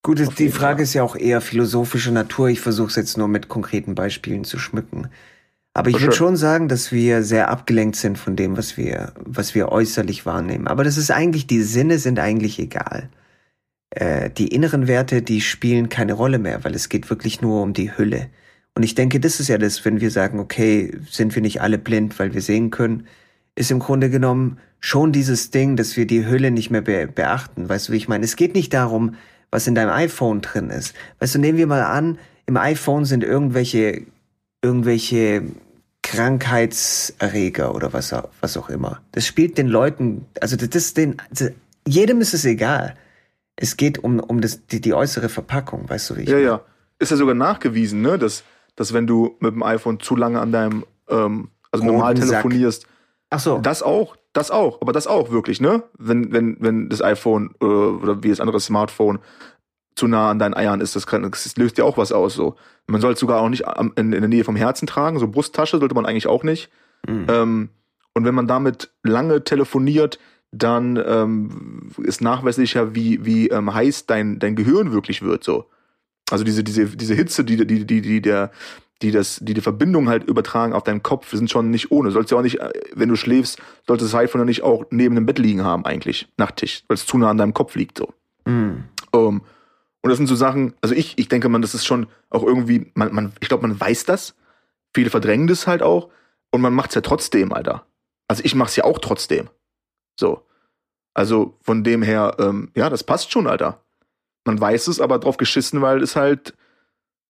Gut, 0.03 0.21
Auf 0.21 0.35
die 0.35 0.45
jeden 0.45 0.55
Frage 0.55 0.77
Fall. 0.77 0.83
ist 0.83 0.93
ja 0.93 1.03
auch 1.03 1.17
eher 1.17 1.41
philosophischer 1.41 2.11
Natur. 2.11 2.49
Ich 2.49 2.61
versuche 2.61 2.89
es 2.89 2.97
jetzt 2.97 3.17
nur 3.17 3.27
mit 3.27 3.49
konkreten 3.49 3.95
Beispielen 3.95 4.45
zu 4.45 4.59
schmücken. 4.59 5.09
Aber 5.73 5.89
ich 5.89 5.97
For 5.97 6.03
würde 6.03 6.15
schon 6.15 6.37
sagen, 6.37 6.69
dass 6.69 6.93
wir 6.93 7.23
sehr 7.23 7.49
abgelenkt 7.49 7.97
sind 7.97 8.19
von 8.19 8.37
dem, 8.37 8.59
was 8.59 8.77
wir, 8.77 9.15
was 9.17 9.55
wir 9.55 9.71
äußerlich 9.71 10.27
wahrnehmen. 10.27 10.69
Aber 10.69 10.85
das 10.85 10.99
ist 10.99 11.11
eigentlich, 11.11 11.47
die 11.47 11.63
Sinne 11.63 11.99
sind 11.99 12.19
eigentlich 12.19 12.59
egal. 12.59 13.09
Äh, 13.95 14.31
die 14.31 14.49
inneren 14.49 14.87
Werte, 14.89 15.23
die 15.23 15.41
spielen 15.41 15.89
keine 15.89 16.15
Rolle 16.15 16.39
mehr, 16.39 16.65
weil 16.65 16.75
es 16.75 16.89
geht 16.89 17.11
wirklich 17.11 17.41
nur 17.43 17.63
um 17.63 17.73
die 17.73 17.97
Hülle. 17.97 18.29
Und 18.75 18.83
ich 18.83 18.95
denke, 18.95 19.21
das 19.21 19.39
ist 19.41 19.49
ja 19.49 19.59
das, 19.59 19.85
wenn 19.85 20.01
wir 20.01 20.11
sagen, 20.11 20.41
okay, 20.41 20.97
sind 21.11 21.35
wir 21.35 21.43
nicht 21.43 21.61
alle 21.61 21.79
blind, 21.79 22.19
weil 22.19 22.35
wir 22.35 22.43
sehen 22.43 22.71
können, 22.71 23.07
ist 23.55 23.71
im 23.71 23.79
Grunde 23.79 24.11
genommen 24.11 24.59
schon 24.81 25.13
dieses 25.13 25.51
Ding, 25.51 25.77
dass 25.77 25.97
wir 25.97 26.07
die 26.07 26.27
Hülle 26.27 26.51
nicht 26.51 26.71
mehr 26.71 26.83
be 26.83 27.07
beachten. 27.07 27.69
Weißt 27.69 27.89
du, 27.89 27.93
wie 27.93 27.97
ich 27.99 28.09
meine? 28.09 28.25
Es 28.25 28.35
geht 28.37 28.55
nicht 28.55 28.75
darum, 28.75 29.15
was 29.51 29.69
in 29.69 29.77
deinem 29.77 29.91
iPhone 29.91 30.41
drin 30.41 30.71
ist. 30.71 30.95
Weißt 31.21 31.37
du, 31.37 31.39
nehmen 31.39 31.57
wir 31.59 31.69
mal 31.69 31.83
an, 31.85 32.19
im 32.47 32.57
iPhone 32.57 33.05
sind 33.05 33.23
irgendwelche, 33.23 34.03
irgendwelche 34.61 35.43
Krankheitserreger 36.03 37.75
oder 37.75 37.93
was, 37.93 38.13
auch- 38.13 38.29
was 38.41 38.57
auch 38.57 38.69
immer. 38.69 39.01
Das 39.13 39.27
spielt 39.27 39.57
den 39.59 39.69
Leuten, 39.69 40.27
also 40.41 40.57
das 40.57 40.69
ist 40.75 40.97
den, 40.97 41.17
das, 41.31 41.51
jedem 41.87 42.21
ist 42.21 42.35
es 42.35 42.45
egal. 42.45 42.97
Es 43.57 43.77
geht 43.77 43.99
um, 44.03 44.19
um 44.21 44.41
das, 44.41 44.67
die, 44.67 44.81
die 44.81 44.95
äußere 44.95 45.29
Verpackung, 45.29 45.89
weißt 45.89 46.11
du, 46.11 46.17
wie 46.17 46.23
ich 46.23 46.29
Ja, 46.29 46.35
meine? 46.37 46.47
ja. 46.47 46.61
Ist 46.99 47.11
ja 47.11 47.17
sogar 47.17 47.35
nachgewiesen, 47.35 48.03
ne, 48.03 48.19
dass, 48.19 48.45
dass 48.77 48.93
wenn 48.93 49.07
du 49.07 49.37
mit 49.41 49.53
dem 49.55 49.63
iPhone 49.63 50.01
zu 50.01 50.17
lange 50.17 50.41
an 50.41 50.53
deinem, 50.53 50.85
ähm, 51.09 51.49
also 51.71 51.85
Roten 51.85 51.97
normal 51.97 52.17
Sack. 52.17 52.29
telefonierst, 52.29 52.87
Ach 53.31 53.41
so. 53.41 53.59
Das 53.59 53.83
auch, 53.83 54.17
das 54.33 54.51
auch, 54.53 54.81
aber 54.81 54.93
das 54.93 55.07
auch 55.09 55.31
wirklich, 55.33 55.61
ne? 55.61 55.83
Wenn, 55.99 56.33
wenn, 56.33 56.57
wenn 56.61 56.89
das 56.89 57.03
iPhone 57.03 57.55
äh, 57.61 57.65
oder 57.65 58.23
wie 58.23 58.29
das 58.29 58.39
andere 58.39 58.61
Smartphone 58.61 59.19
zu 59.97 60.07
nah 60.07 60.31
an 60.31 60.39
deinen 60.39 60.55
Eiern 60.55 60.81
ist, 60.81 60.95
das, 60.95 61.07
kann, 61.07 61.23
das 61.29 61.57
löst 61.57 61.77
ja 61.79 61.85
auch 61.85 61.97
was 61.97 62.13
aus. 62.13 62.35
So. 62.35 62.55
Man 62.87 63.01
soll 63.01 63.15
es 63.15 63.21
sogar 63.21 63.41
auch 63.41 63.49
nicht 63.49 63.67
am- 63.67 63.93
in, 63.97 64.13
in 64.13 64.21
der 64.21 64.29
Nähe 64.29 64.45
vom 64.45 64.55
Herzen 64.57 64.87
tragen, 64.87 65.19
so 65.19 65.27
Brusttasche 65.27 65.79
sollte 65.79 65.95
man 65.97 66.07
eigentlich 66.07 66.29
auch 66.29 66.45
nicht. 66.45 66.71
Mhm. 67.09 67.27
Ähm, 67.29 67.69
und 68.13 68.25
wenn 68.25 68.35
man 68.37 68.47
damit 68.47 68.93
lange 69.03 69.43
telefoniert, 69.43 70.21
dann 70.59 71.03
ähm, 71.05 71.91
ist 72.03 72.21
nachweislicher, 72.21 72.95
wie, 72.95 73.25
wie 73.25 73.49
ähm, 73.49 73.73
heiß 73.73 74.07
dein, 74.07 74.39
dein 74.39 74.57
Gehirn 74.57 74.93
wirklich 74.93 75.23
wird. 75.23 75.45
So. 75.45 75.67
Also 76.31 76.45
diese, 76.45 76.65
diese, 76.65 76.87
diese 76.87 77.15
Hitze, 77.15 77.45
die, 77.45 77.67
die, 77.67 77.85
die, 77.87 78.01
die, 78.01 78.21
der, 78.21 78.51
die 79.03 79.11
das, 79.11 79.41
die 79.43 79.55
die 79.55 79.61
Verbindung 79.61 80.09
halt 80.09 80.25
übertragen 80.25 80.73
auf 80.73 80.85
deinen 80.85 81.03
Kopf, 81.03 81.31
sind 81.31 81.51
schon 81.51 81.71
nicht 81.71 81.91
ohne. 81.91 82.11
Sollst 82.11 82.31
ja 82.31 82.39
auch 82.39 82.43
nicht, 82.43 82.61
äh, 82.61 82.73
wenn 82.95 83.09
du 83.09 83.17
schläfst, 83.17 83.59
sollte 83.87 84.05
das 84.05 84.15
iPhone 84.15 84.43
ja 84.43 84.45
nicht 84.45 84.63
auch 84.63 84.85
neben 84.91 85.15
dem 85.15 85.27
Bett 85.27 85.39
liegen 85.39 85.65
haben, 85.65 85.85
eigentlich, 85.85 86.29
Nachttisch, 86.37 86.85
weil 86.89 86.95
es 86.97 87.07
zu 87.07 87.19
nah 87.19 87.31
an 87.31 87.39
deinem 87.39 87.55
Kopf 87.55 87.75
liegt. 87.75 87.99
so. 87.99 88.13
Mhm. 88.47 88.85
Ähm, 89.13 89.43
und 90.03 90.11
das 90.11 90.19
sind 90.19 90.27
so 90.27 90.35
Sachen, 90.35 90.75
also 90.83 90.95
ich, 90.95 91.19
ich 91.19 91.29
denke 91.29 91.49
man, 91.49 91.63
das 91.63 91.75
ist 91.75 91.87
schon 91.87 92.07
auch 92.29 92.43
irgendwie, 92.43 92.91
man, 92.95 93.15
man, 93.15 93.33
ich 93.41 93.49
glaube, 93.49 93.67
man 93.67 93.81
weiß 93.81 94.05
das. 94.05 94.35
Viele 94.93 95.11
verdrängen 95.11 95.47
das 95.47 95.67
halt 95.67 95.83
auch. 95.83 96.11
Und 96.51 96.61
man 96.61 96.75
macht's 96.75 96.95
ja 96.95 97.01
trotzdem, 97.01 97.53
Alter. 97.53 97.87
Also 98.29 98.43
ich 98.45 98.55
mach's 98.55 98.77
ja 98.77 98.85
auch 98.85 98.99
trotzdem. 98.99 99.49
So. 100.19 100.47
Also 101.15 101.57
von 101.63 101.85
dem 101.85 102.03
her, 102.03 102.37
ähm, 102.39 102.71
ja, 102.75 102.91
das 102.91 103.05
passt 103.05 103.31
schon, 103.31 103.47
Alter. 103.47 103.81
Man 104.45 104.61
weiß 104.61 104.89
es, 104.89 105.01
aber 105.01 105.19
drauf 105.19 105.37
geschissen, 105.37 105.81
weil 105.81 106.03
es 106.03 106.17
halt 106.17 106.55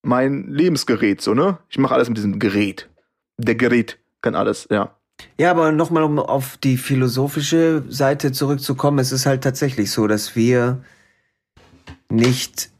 mein 0.02 0.48
Lebensgerät, 0.48 1.20
so, 1.20 1.34
ne? 1.34 1.58
Ich 1.68 1.78
mache 1.78 1.94
alles 1.94 2.08
mit 2.08 2.16
diesem 2.16 2.38
Gerät. 2.38 2.88
Der 3.38 3.54
Gerät 3.54 3.98
kann 4.22 4.34
alles, 4.34 4.66
ja. 4.70 4.96
Ja, 5.38 5.50
aber 5.50 5.72
nochmal, 5.72 6.02
um 6.02 6.18
auf 6.18 6.56
die 6.56 6.76
philosophische 6.76 7.84
Seite 7.88 8.32
zurückzukommen, 8.32 8.98
es 8.98 9.12
ist 9.12 9.26
halt 9.26 9.44
tatsächlich 9.44 9.90
so, 9.90 10.06
dass 10.06 10.34
wir 10.34 10.82
nicht 12.10 12.70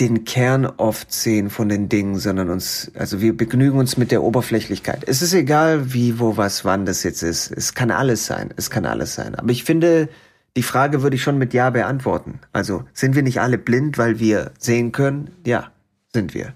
den 0.00 0.24
Kern 0.24 0.66
oft 0.66 1.12
sehen 1.12 1.50
von 1.50 1.68
den 1.68 1.88
Dingen, 1.88 2.18
sondern 2.18 2.50
uns, 2.50 2.90
also 2.94 3.20
wir 3.20 3.36
begnügen 3.36 3.78
uns 3.78 3.96
mit 3.96 4.10
der 4.10 4.22
Oberflächlichkeit. 4.24 5.04
Es 5.06 5.22
ist 5.22 5.32
egal, 5.34 5.92
wie, 5.92 6.18
wo, 6.18 6.36
was, 6.36 6.64
wann 6.64 6.84
das 6.84 7.04
jetzt 7.04 7.22
ist. 7.22 7.52
Es 7.52 7.74
kann 7.74 7.92
alles 7.92 8.26
sein. 8.26 8.52
Es 8.56 8.70
kann 8.70 8.86
alles 8.86 9.14
sein. 9.14 9.36
Aber 9.36 9.50
ich 9.50 9.62
finde, 9.62 10.08
die 10.56 10.64
Frage 10.64 11.02
würde 11.02 11.14
ich 11.14 11.22
schon 11.22 11.38
mit 11.38 11.54
Ja 11.54 11.70
beantworten. 11.70 12.40
Also, 12.52 12.84
sind 12.92 13.14
wir 13.14 13.22
nicht 13.22 13.40
alle 13.40 13.56
blind, 13.56 13.96
weil 13.96 14.18
wir 14.18 14.50
sehen 14.58 14.90
können? 14.90 15.30
Ja, 15.46 15.70
sind 16.12 16.34
wir. 16.34 16.54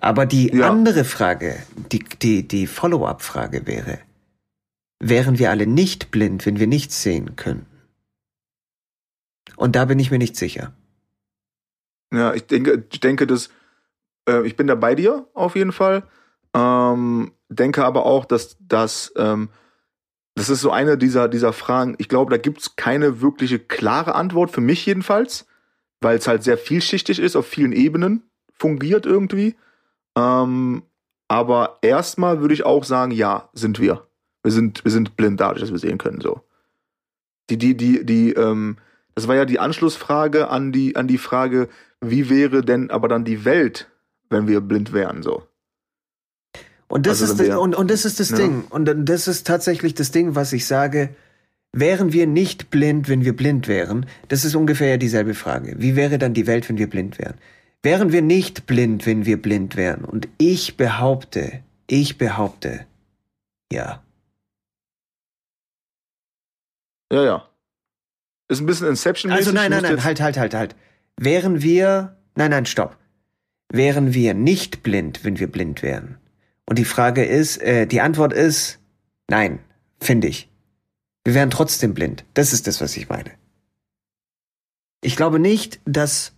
Aber 0.00 0.24
die 0.24 0.54
Ja. 0.54 0.70
andere 0.70 1.04
Frage, 1.04 1.56
die, 1.92 2.04
die, 2.22 2.48
die 2.48 2.66
Follow-up-Frage 2.66 3.66
wäre, 3.66 3.98
wären 4.98 5.38
wir 5.38 5.50
alle 5.50 5.66
nicht 5.66 6.10
blind, 6.10 6.46
wenn 6.46 6.58
wir 6.58 6.66
nichts 6.66 7.02
sehen 7.02 7.36
könnten? 7.36 7.66
Und 9.56 9.76
da 9.76 9.84
bin 9.84 9.98
ich 9.98 10.10
mir 10.10 10.18
nicht 10.18 10.36
sicher. 10.36 10.72
Ja, 12.12 12.34
ich 12.34 12.46
denke, 12.46 12.84
ich 12.90 13.00
denke, 13.00 13.26
dass 13.26 13.50
äh, 14.28 14.46
ich 14.46 14.56
bin 14.56 14.66
da 14.66 14.74
bei 14.74 14.94
dir 14.94 15.26
auf 15.34 15.56
jeden 15.56 15.72
Fall. 15.72 16.04
Ähm, 16.54 17.32
denke 17.48 17.84
aber 17.84 18.06
auch, 18.06 18.24
dass 18.24 18.56
das 18.60 19.12
ähm, 19.16 19.48
das 20.34 20.48
ist 20.48 20.60
so 20.60 20.70
eine 20.70 20.96
dieser 20.96 21.28
dieser 21.28 21.52
Fragen. 21.52 21.96
Ich 21.98 22.08
glaube, 22.08 22.30
da 22.30 22.36
gibt's 22.38 22.76
keine 22.76 23.20
wirkliche 23.20 23.58
klare 23.58 24.14
Antwort 24.14 24.50
für 24.50 24.60
mich 24.60 24.86
jedenfalls, 24.86 25.46
weil 26.00 26.16
es 26.16 26.28
halt 26.28 26.42
sehr 26.42 26.58
vielschichtig 26.58 27.18
ist, 27.18 27.36
auf 27.36 27.46
vielen 27.46 27.72
Ebenen 27.72 28.22
fungiert 28.52 29.04
irgendwie. 29.04 29.56
Ähm, 30.16 30.82
aber 31.28 31.78
erstmal 31.82 32.40
würde 32.40 32.54
ich 32.54 32.64
auch 32.64 32.84
sagen, 32.84 33.12
ja, 33.12 33.50
sind 33.52 33.78
wir. 33.78 34.06
Wir 34.42 34.52
sind 34.52 34.84
wir 34.84 34.92
sind 34.92 35.16
blind 35.16 35.40
dadurch, 35.40 35.60
dass 35.60 35.72
wir 35.72 35.78
sehen 35.78 35.98
können 35.98 36.20
so. 36.20 36.40
Die 37.50 37.58
die 37.58 37.76
die 37.76 38.04
die 38.04 38.32
ähm, 38.32 38.78
das 39.18 39.26
war 39.26 39.34
ja 39.36 39.44
die 39.44 39.58
Anschlussfrage 39.58 40.48
an 40.48 40.70
die 40.70 40.94
an 40.94 41.08
die 41.08 41.18
Frage, 41.18 41.68
wie 42.00 42.30
wäre 42.30 42.62
denn 42.64 42.90
aber 42.90 43.08
dann 43.08 43.24
die 43.24 43.44
Welt, 43.44 43.90
wenn 44.30 44.46
wir 44.46 44.60
blind 44.60 44.92
wären 44.92 45.22
so? 45.24 45.42
Und 46.86 47.06
das 47.06 47.20
Also 47.20 47.32
ist 47.32 47.40
das, 47.40 47.48
wir- 47.48 47.60
und, 47.60 47.74
und 47.74 47.90
das 47.90 48.04
ist 48.04 48.20
das 48.20 48.30
Ja. 48.30 48.36
Ding. 48.36 48.64
Und 48.70 48.84
das 49.08 49.26
ist 49.26 49.44
tatsächlich 49.46 49.94
das 49.94 50.12
Ding, 50.12 50.36
was 50.36 50.52
ich 50.52 50.66
sage. 50.66 51.08
Wären 51.72 52.12
wir 52.12 52.26
nicht 52.26 52.70
blind, 52.70 53.08
wenn 53.08 53.24
wir 53.24 53.34
blind 53.36 53.66
wären? 53.68 54.06
Das 54.28 54.44
ist 54.44 54.54
ungefähr 54.54 54.88
ja 54.90 54.96
dieselbe 54.96 55.34
Frage. 55.34 55.74
Wie 55.78 55.96
wäre 55.96 56.16
dann 56.18 56.32
die 56.32 56.46
Welt, 56.46 56.68
wenn 56.68 56.78
wir 56.78 56.88
blind 56.88 57.18
wären? 57.18 57.34
Wären 57.82 58.12
wir 58.12 58.22
nicht 58.22 58.66
blind, 58.66 59.04
wenn 59.04 59.26
wir 59.26 59.42
blind 59.42 59.74
wären? 59.76 60.04
Und 60.04 60.28
ich 60.38 60.76
behaupte, 60.76 61.64
ich 61.88 62.16
behaupte, 62.18 62.86
ja, 63.72 64.02
Ja, 67.12 67.24
ja. 67.24 67.48
Ist 68.48 68.60
ein 68.60 68.66
bisschen 68.66 68.88
Inception. 68.88 69.30
Also 69.30 69.52
nein, 69.52 69.70
nein, 69.70 69.82
nein, 69.82 70.02
halt, 70.02 70.20
halt, 70.20 70.38
halt, 70.38 70.54
halt. 70.54 70.76
Wären 71.16 71.62
wir, 71.62 72.16
nein, 72.34 72.50
nein, 72.50 72.66
stopp. 72.66 72.96
Wären 73.70 74.14
wir 74.14 74.32
nicht 74.34 74.82
blind, 74.82 75.24
wenn 75.24 75.38
wir 75.38 75.50
blind 75.50 75.82
wären? 75.82 76.16
Und 76.66 76.78
die 76.78 76.84
Frage 76.86 77.24
ist, 77.24 77.58
äh, 77.58 77.86
die 77.86 78.00
Antwort 78.00 78.32
ist, 78.32 78.78
nein, 79.28 79.58
finde 80.00 80.28
ich. 80.28 80.50
Wir 81.24 81.34
wären 81.34 81.50
trotzdem 81.50 81.92
blind. 81.92 82.24
Das 82.34 82.52
ist 82.52 82.66
das, 82.66 82.80
was 82.80 82.96
ich 82.96 83.08
meine. 83.08 83.30
Ich 85.02 85.16
glaube 85.16 85.38
nicht, 85.38 85.80
dass, 85.84 86.32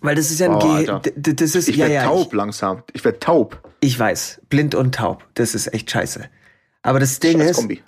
weil 0.00 0.14
das 0.16 0.30
ist 0.30 0.40
ja 0.40 0.50
ein 0.50 0.56
Oh, 0.90 1.00
Ge 1.00 1.12
das 1.16 1.54
ist 1.54 1.68
Ich 1.68 1.76
ja 1.76 1.86
ja 1.86 2.04
taub 2.04 2.32
langsam. 2.34 2.82
Ich 2.92 3.04
werd 3.04 3.22
taub. 3.22 3.62
Ich, 3.80 3.90
ich 3.90 3.98
weiß, 3.98 4.42
blind 4.48 4.74
und 4.74 4.94
taub, 4.96 5.26
das 5.34 5.54
ist 5.54 5.72
echt 5.72 5.90
scheiße. 5.90 6.28
Aber 6.82 6.98
das 6.98 7.20
Ding 7.20 7.38
Scheiß 7.38 7.50
ist, 7.52 7.56
Kombi. 7.56 7.82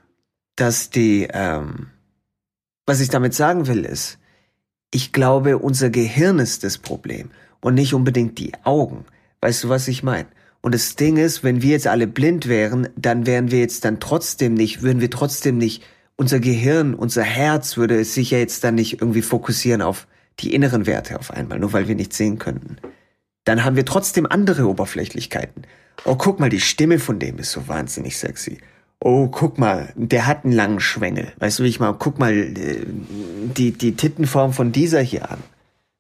dass 0.57 0.91
die, 0.91 1.29
ähm, 1.33 1.91
was 2.87 3.01
ich 3.01 3.09
damit 3.09 3.35
sagen 3.35 3.67
will, 3.67 3.85
ist, 3.85 4.19
ich 4.91 5.13
glaube, 5.13 5.59
unser 5.59 5.91
Gehirn 5.91 6.39
ist 6.39 6.65
das 6.65 6.79
Problem 6.79 7.31
und 7.61 7.75
nicht 7.75 7.95
unbedingt 7.95 8.39
die 8.39 8.53
Augen. 8.65 9.05
Weißt 9.41 9.65
du, 9.65 9.69
was 9.69 9.89
ich 9.89 10.03
meine? 10.03 10.29
Und 10.61 10.75
das 10.75 10.97
Ding 10.97 11.17
ist, 11.17 11.45
wenn 11.45 11.63
wir 11.63 11.73
jetzt 11.73 11.87
alle 11.87 12.07
blind 12.07 12.49
wären, 12.49 12.89
dann 12.97 13.27
wären 13.27 13.51
wir 13.51 13.59
jetzt 13.59 13.85
dann 13.85 14.01
trotzdem 14.01 14.55
nicht, 14.55 14.83
würden 14.83 15.01
wir 15.01 15.11
trotzdem 15.11 15.59
nicht, 15.59 15.83
unser 16.17 16.41
Gehirn, 16.41 16.95
unser 16.95 17.23
Herz 17.23 17.77
würde 17.77 18.05
sich 18.05 18.31
ja 18.31 18.39
jetzt 18.39 18.63
dann 18.65 18.77
nicht 18.77 19.01
irgendwie 19.01 19.23
fokussieren 19.23 19.83
auf 19.83 20.07
die 20.39 20.55
inneren 20.55 20.87
Werte 20.87 21.19
auf 21.19 21.31
einmal, 21.31 21.59
nur 21.59 21.73
weil 21.73 21.89
wir 21.89 21.97
nicht 21.97 22.13
sehen 22.13 22.39
könnten. 22.39 22.77
Dann 23.45 23.65
haben 23.65 23.77
wir 23.77 23.85
trotzdem 23.85 24.27
andere 24.27 24.69
Oberflächlichkeiten. 24.69 25.67
Oh, 26.05 26.17
guck 26.17 26.41
mal, 26.41 26.51
die 26.51 26.61
Stimme 26.61 26.99
von 26.99 27.19
dem 27.19 27.39
ist 27.39 27.53
so 27.53 27.69
wahnsinnig 27.69 28.17
sexy. 28.17 28.59
Oh, 29.07 29.29
guck 29.29 29.59
mal, 29.59 29.93
der 29.97 30.27
hat 30.27 30.45
einen 30.45 30.55
langen 30.55 30.81
Schwengel. 30.81 31.31
Weißt 31.39 31.59
du, 31.59 31.65
wie 31.65 31.69
ich 31.69 31.79
mal, 31.79 31.93
guck 31.93 32.19
mal 32.19 32.33
äh, 32.33 32.87
die, 32.87 33.73
die 33.73 33.97
Tittenform 33.97 34.55
von 34.55 34.73
dieser 34.73 35.03
hier 35.03 35.31
an. 35.31 35.41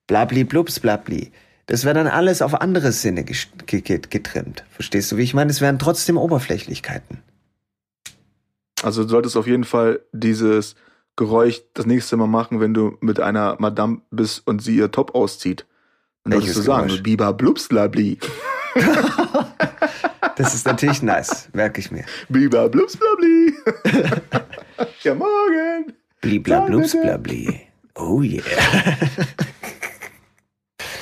Blabli 0.06 0.44
blups 0.44 0.80
blabli. 0.80 1.30
Das 1.66 1.84
wäre 1.84 1.94
dann 1.94 2.06
alles 2.06 2.40
auf 2.40 2.58
andere 2.62 2.92
Sinne 2.92 3.24
getrimmt. 3.24 4.64
Verstehst 4.70 5.12
du, 5.12 5.18
wie 5.18 5.22
ich 5.22 5.34
meine? 5.34 5.50
Es 5.50 5.60
wären 5.60 5.78
trotzdem 5.78 6.16
Oberflächlichkeiten. 6.16 7.18
Also 8.82 9.02
du 9.02 9.10
solltest 9.10 9.36
auf 9.36 9.46
jeden 9.46 9.64
Fall 9.64 10.00
dieses 10.12 10.74
Geräusch 11.14 11.60
das 11.74 11.84
nächste 11.84 12.16
Mal 12.16 12.26
machen, 12.26 12.60
wenn 12.60 12.72
du 12.72 12.96
mit 13.02 13.20
einer 13.20 13.56
Madame 13.58 14.00
bist 14.12 14.46
und 14.46 14.62
sie 14.62 14.76
ihr 14.76 14.90
Top 14.90 15.14
auszieht. 15.14 15.66
Dann 16.24 16.40
solltest 16.40 16.56
du 16.56 16.62
sagen, 16.62 16.86
Geräusch? 16.88 17.02
Biba 17.02 17.32
blubsblabli. 17.32 18.18
Das 20.36 20.52
ist 20.52 20.66
natürlich 20.66 21.00
nice, 21.00 21.48
merke 21.52 21.80
ich 21.80 21.92
mir. 21.92 22.04
Biba 22.28 22.66
blubsblabli. 22.66 23.54
ja, 25.02 25.14
morgen. 25.14 25.92
Blibla 26.20 26.60
blups 26.60 26.96
blabli. 27.00 27.60
Oh 27.94 28.22
yeah. 28.22 28.42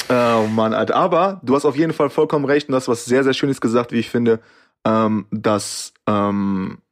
Oh 0.09 0.47
Mann, 0.47 0.75
Alter. 0.75 0.95
Aber 0.95 1.41
du 1.43 1.55
hast 1.55 1.65
auf 1.65 1.75
jeden 1.75 1.95
Fall 1.95 2.11
vollkommen 2.11 2.45
recht 2.45 2.69
und 2.69 2.73
das 2.73 2.87
was 2.87 3.07
sehr, 3.07 3.25
sehr 3.25 3.33
Schönes 3.33 3.63
gesagt, 3.63 3.93
wie 3.93 3.99
ich 3.99 4.11
finde, 4.11 4.41
ähm, 4.85 5.25
dass 5.31 5.95
ähm, 6.07 6.83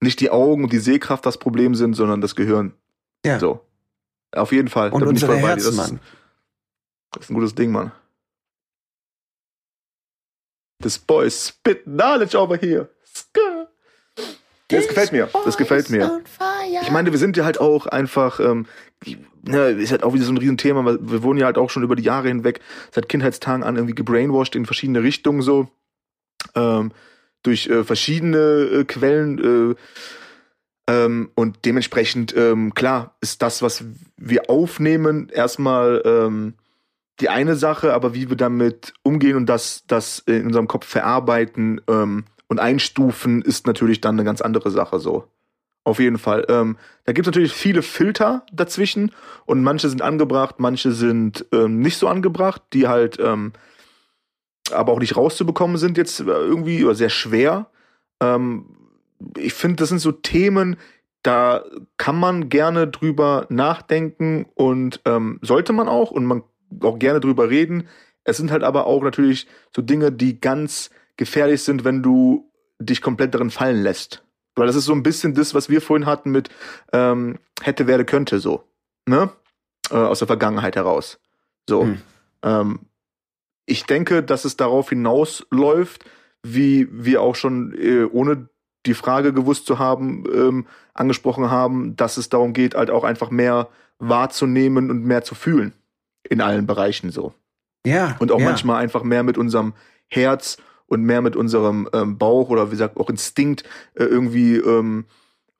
nicht 0.00 0.20
die 0.20 0.30
Augen 0.30 0.64
und 0.64 0.72
die 0.72 0.78
Sehkraft 0.78 1.26
das 1.26 1.36
Problem 1.36 1.74
sind, 1.74 1.92
sondern 1.92 2.22
das 2.22 2.34
Gehirn. 2.34 2.72
Ja. 3.26 3.38
So. 3.38 3.60
Auf 4.32 4.50
jeden 4.50 4.68
Fall. 4.68 4.90
Und 4.90 5.00
Da 5.00 5.06
bin 5.06 5.16
ich 5.16 5.24
voll 5.24 5.34
bei 5.34 5.40
dir. 5.42 5.48
Herzen, 5.48 5.76
das 5.76 5.86
ist, 5.86 5.90
Mann. 5.92 6.00
das 7.12 7.24
ist 7.24 7.30
ein 7.30 7.34
gutes 7.34 7.54
Ding, 7.54 7.70
Mann. 7.70 7.92
This 10.84 10.98
boy 10.98 11.26
is 11.26 11.46
spit 11.48 11.84
knowledge 11.84 12.36
over 12.36 12.58
here. 12.58 12.90
Das 14.68 14.86
gefällt 14.86 15.12
mir. 15.12 15.30
Das 15.46 15.56
gefällt 15.56 15.88
mir. 15.88 16.20
Ich 16.82 16.90
meine, 16.90 17.10
wir 17.10 17.18
sind 17.18 17.38
ja 17.38 17.46
halt 17.46 17.58
auch 17.58 17.86
einfach, 17.86 18.38
ähm, 18.38 18.66
ne, 19.42 19.70
ist 19.70 19.92
halt 19.92 20.02
auch 20.02 20.12
wieder 20.12 20.26
so 20.26 20.32
ein 20.32 20.36
Riesenthema, 20.36 20.84
weil 20.84 20.98
wir 21.00 21.22
wurden 21.22 21.38
ja 21.38 21.46
halt 21.46 21.56
auch 21.56 21.70
schon 21.70 21.84
über 21.84 21.96
die 21.96 22.02
Jahre 22.02 22.28
hinweg, 22.28 22.60
seit 22.90 23.08
Kindheitstagen 23.08 23.64
an 23.64 23.76
irgendwie 23.76 23.94
gebrainwashed 23.94 24.56
in 24.56 24.66
verschiedene 24.66 25.02
Richtungen 25.02 25.40
so, 25.40 25.68
ähm, 26.54 26.92
durch 27.42 27.66
äh, 27.68 27.82
verschiedene 27.82 28.38
äh, 28.38 28.84
Quellen, 28.84 29.72
äh, 29.72 29.74
ähm, 30.86 31.30
und 31.34 31.64
dementsprechend, 31.64 32.36
ähm, 32.36 32.74
klar, 32.74 33.16
ist 33.22 33.40
das, 33.40 33.62
was 33.62 33.84
wir 34.18 34.50
aufnehmen, 34.50 35.30
erstmal 35.30 36.02
ähm, 36.04 36.54
die 37.20 37.28
eine 37.28 37.56
Sache, 37.56 37.94
aber 37.94 38.14
wie 38.14 38.28
wir 38.28 38.36
damit 38.36 38.92
umgehen 39.02 39.36
und 39.36 39.46
das, 39.46 39.84
das 39.86 40.20
in 40.20 40.46
unserem 40.46 40.68
Kopf 40.68 40.86
verarbeiten 40.86 41.80
ähm, 41.88 42.24
und 42.48 42.60
einstufen, 42.60 43.42
ist 43.42 43.66
natürlich 43.66 44.00
dann 44.00 44.16
eine 44.16 44.24
ganz 44.24 44.40
andere 44.40 44.70
Sache 44.70 44.98
so. 44.98 45.24
Auf 45.84 45.98
jeden 45.98 46.18
Fall. 46.18 46.46
Ähm, 46.48 46.78
da 47.04 47.12
gibt 47.12 47.26
es 47.26 47.28
natürlich 47.28 47.52
viele 47.52 47.82
Filter 47.82 48.44
dazwischen 48.52 49.12
und 49.44 49.62
manche 49.62 49.88
sind 49.88 50.00
angebracht, 50.00 50.56
manche 50.58 50.92
sind 50.92 51.44
ähm, 51.52 51.80
nicht 51.80 51.98
so 51.98 52.08
angebracht, 52.08 52.62
die 52.72 52.88
halt 52.88 53.18
ähm, 53.20 53.52
aber 54.72 54.92
auch 54.92 54.98
nicht 54.98 55.16
rauszubekommen 55.16 55.76
sind 55.76 55.98
jetzt 55.98 56.20
äh, 56.20 56.24
irgendwie 56.24 56.84
oder 56.84 56.94
sehr 56.94 57.10
schwer. 57.10 57.66
Ähm, 58.20 58.76
ich 59.36 59.52
finde, 59.52 59.76
das 59.76 59.90
sind 59.90 59.98
so 59.98 60.12
Themen, 60.12 60.76
da 61.22 61.64
kann 61.96 62.18
man 62.18 62.48
gerne 62.48 62.88
drüber 62.88 63.46
nachdenken 63.48 64.46
und 64.54 65.00
ähm, 65.04 65.38
sollte 65.42 65.72
man 65.72 65.88
auch 65.88 66.10
und 66.10 66.24
man 66.24 66.42
auch 66.80 66.98
gerne 66.98 67.20
drüber 67.20 67.50
reden. 67.50 67.88
Es 68.24 68.36
sind 68.36 68.50
halt 68.50 68.62
aber 68.62 68.86
auch 68.86 69.02
natürlich 69.02 69.46
so 69.74 69.82
Dinge, 69.82 70.12
die 70.12 70.40
ganz 70.40 70.90
gefährlich 71.16 71.62
sind, 71.62 71.84
wenn 71.84 72.02
du 72.02 72.50
dich 72.78 73.00
komplett 73.02 73.34
darin 73.34 73.50
fallen 73.50 73.82
lässt. 73.82 74.24
Weil 74.56 74.66
das 74.66 74.76
ist 74.76 74.84
so 74.84 74.92
ein 74.92 75.02
bisschen 75.02 75.34
das, 75.34 75.54
was 75.54 75.68
wir 75.68 75.80
vorhin 75.80 76.06
hatten 76.06 76.30
mit 76.30 76.48
ähm, 76.92 77.38
hätte, 77.62 77.86
werde, 77.86 78.04
könnte 78.04 78.38
so. 78.38 78.64
Ne? 79.06 79.30
Äh, 79.90 79.96
aus 79.96 80.20
der 80.20 80.28
Vergangenheit 80.28 80.76
heraus. 80.76 81.18
So. 81.68 81.82
Hm. 81.82 82.02
Ähm, 82.42 82.80
ich 83.66 83.84
denke, 83.84 84.22
dass 84.22 84.44
es 84.44 84.56
darauf 84.56 84.90
hinausläuft, 84.90 86.04
wie 86.42 86.88
wir 86.90 87.22
auch 87.22 87.34
schon 87.34 87.74
äh, 87.74 88.04
ohne 88.04 88.48
die 88.86 88.94
Frage 88.94 89.32
gewusst 89.32 89.66
zu 89.66 89.78
haben, 89.78 90.24
ähm, 90.32 90.66
angesprochen 90.92 91.50
haben, 91.50 91.96
dass 91.96 92.16
es 92.18 92.28
darum 92.28 92.52
geht, 92.52 92.74
halt 92.74 92.90
auch 92.90 93.04
einfach 93.04 93.30
mehr 93.30 93.68
wahrzunehmen 93.98 94.90
und 94.90 95.04
mehr 95.04 95.24
zu 95.24 95.34
fühlen. 95.34 95.72
In 96.28 96.40
allen 96.40 96.66
Bereichen 96.66 97.10
so. 97.10 97.34
Ja. 97.86 98.16
Und 98.18 98.32
auch 98.32 98.40
ja. 98.40 98.46
manchmal 98.46 98.82
einfach 98.82 99.02
mehr 99.02 99.22
mit 99.22 99.36
unserem 99.38 99.74
Herz 100.08 100.56
und 100.86 101.02
mehr 101.02 101.22
mit 101.22 101.36
unserem 101.36 101.88
ähm, 101.92 102.18
Bauch 102.18 102.48
oder 102.48 102.68
wie 102.68 102.72
gesagt 102.72 102.96
auch 102.96 103.10
Instinkt 103.10 103.64
äh, 103.94 104.04
irgendwie 104.04 104.56
ähm, 104.56 105.06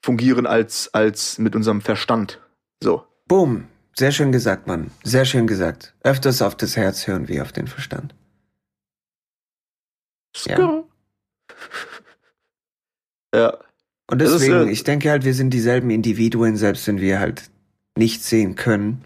fungieren 0.03 0.47
als, 0.47 0.93
als 0.93 1.39
mit 1.39 1.57
unserem 1.57 1.81
Verstand. 1.81 2.41
So. 2.83 3.05
Boom. 3.27 3.65
Sehr 3.97 4.11
schön 4.11 4.33
gesagt, 4.33 4.67
Mann. 4.67 4.91
Sehr 5.03 5.25
schön 5.25 5.47
gesagt. 5.47 5.95
Öfters 6.03 6.43
auf 6.43 6.57
das 6.57 6.77
Herz 6.77 7.07
hören 7.07 7.29
wie 7.29 7.41
auf 7.41 7.53
den 7.53 7.69
Verstand. 7.69 8.15
Ja. 10.47 10.85
Ja. 13.35 13.59
Und 14.09 14.21
Das 14.21 14.31
ist, 14.31 14.43
deswegen, 14.43 14.69
äh, 14.69 14.71
ich 14.71 14.85
denke 14.85 15.11
halt, 15.11 15.25
wir 15.25 15.35
sind 15.35 15.51
dieselben 15.51 15.91
Individuen, 15.91 16.57
selbst 16.57 16.87
wenn 16.87 17.01
wir 17.01 17.19
halt 17.19 17.51
nicht 17.99 18.23
sehen 18.23 18.55
können, 18.55 19.05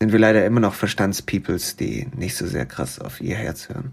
sind 0.00 0.12
wir 0.12 0.18
leider 0.18 0.44
immer 0.46 0.60
noch 0.60 0.74
Verstandspeoples, 0.74 1.76
die 1.76 2.06
nicht 2.16 2.36
so 2.36 2.46
sehr 2.46 2.66
krass 2.66 2.98
auf 2.98 3.20
ihr 3.20 3.36
Herz 3.36 3.68
hören. 3.68 3.92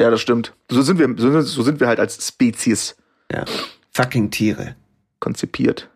Ja, 0.00 0.10
das 0.10 0.20
stimmt. 0.20 0.54
So 0.70 0.82
sind 0.82 0.98
wir, 0.98 1.14
so, 1.18 1.40
so 1.42 1.62
sind 1.62 1.78
wir 1.78 1.86
halt 1.86 2.00
als 2.00 2.26
Spezies 2.26 2.96
Ja. 3.30 3.44
Fucking 3.92 4.30
Tiere. 4.30 4.76
konzipiert. 5.20 5.88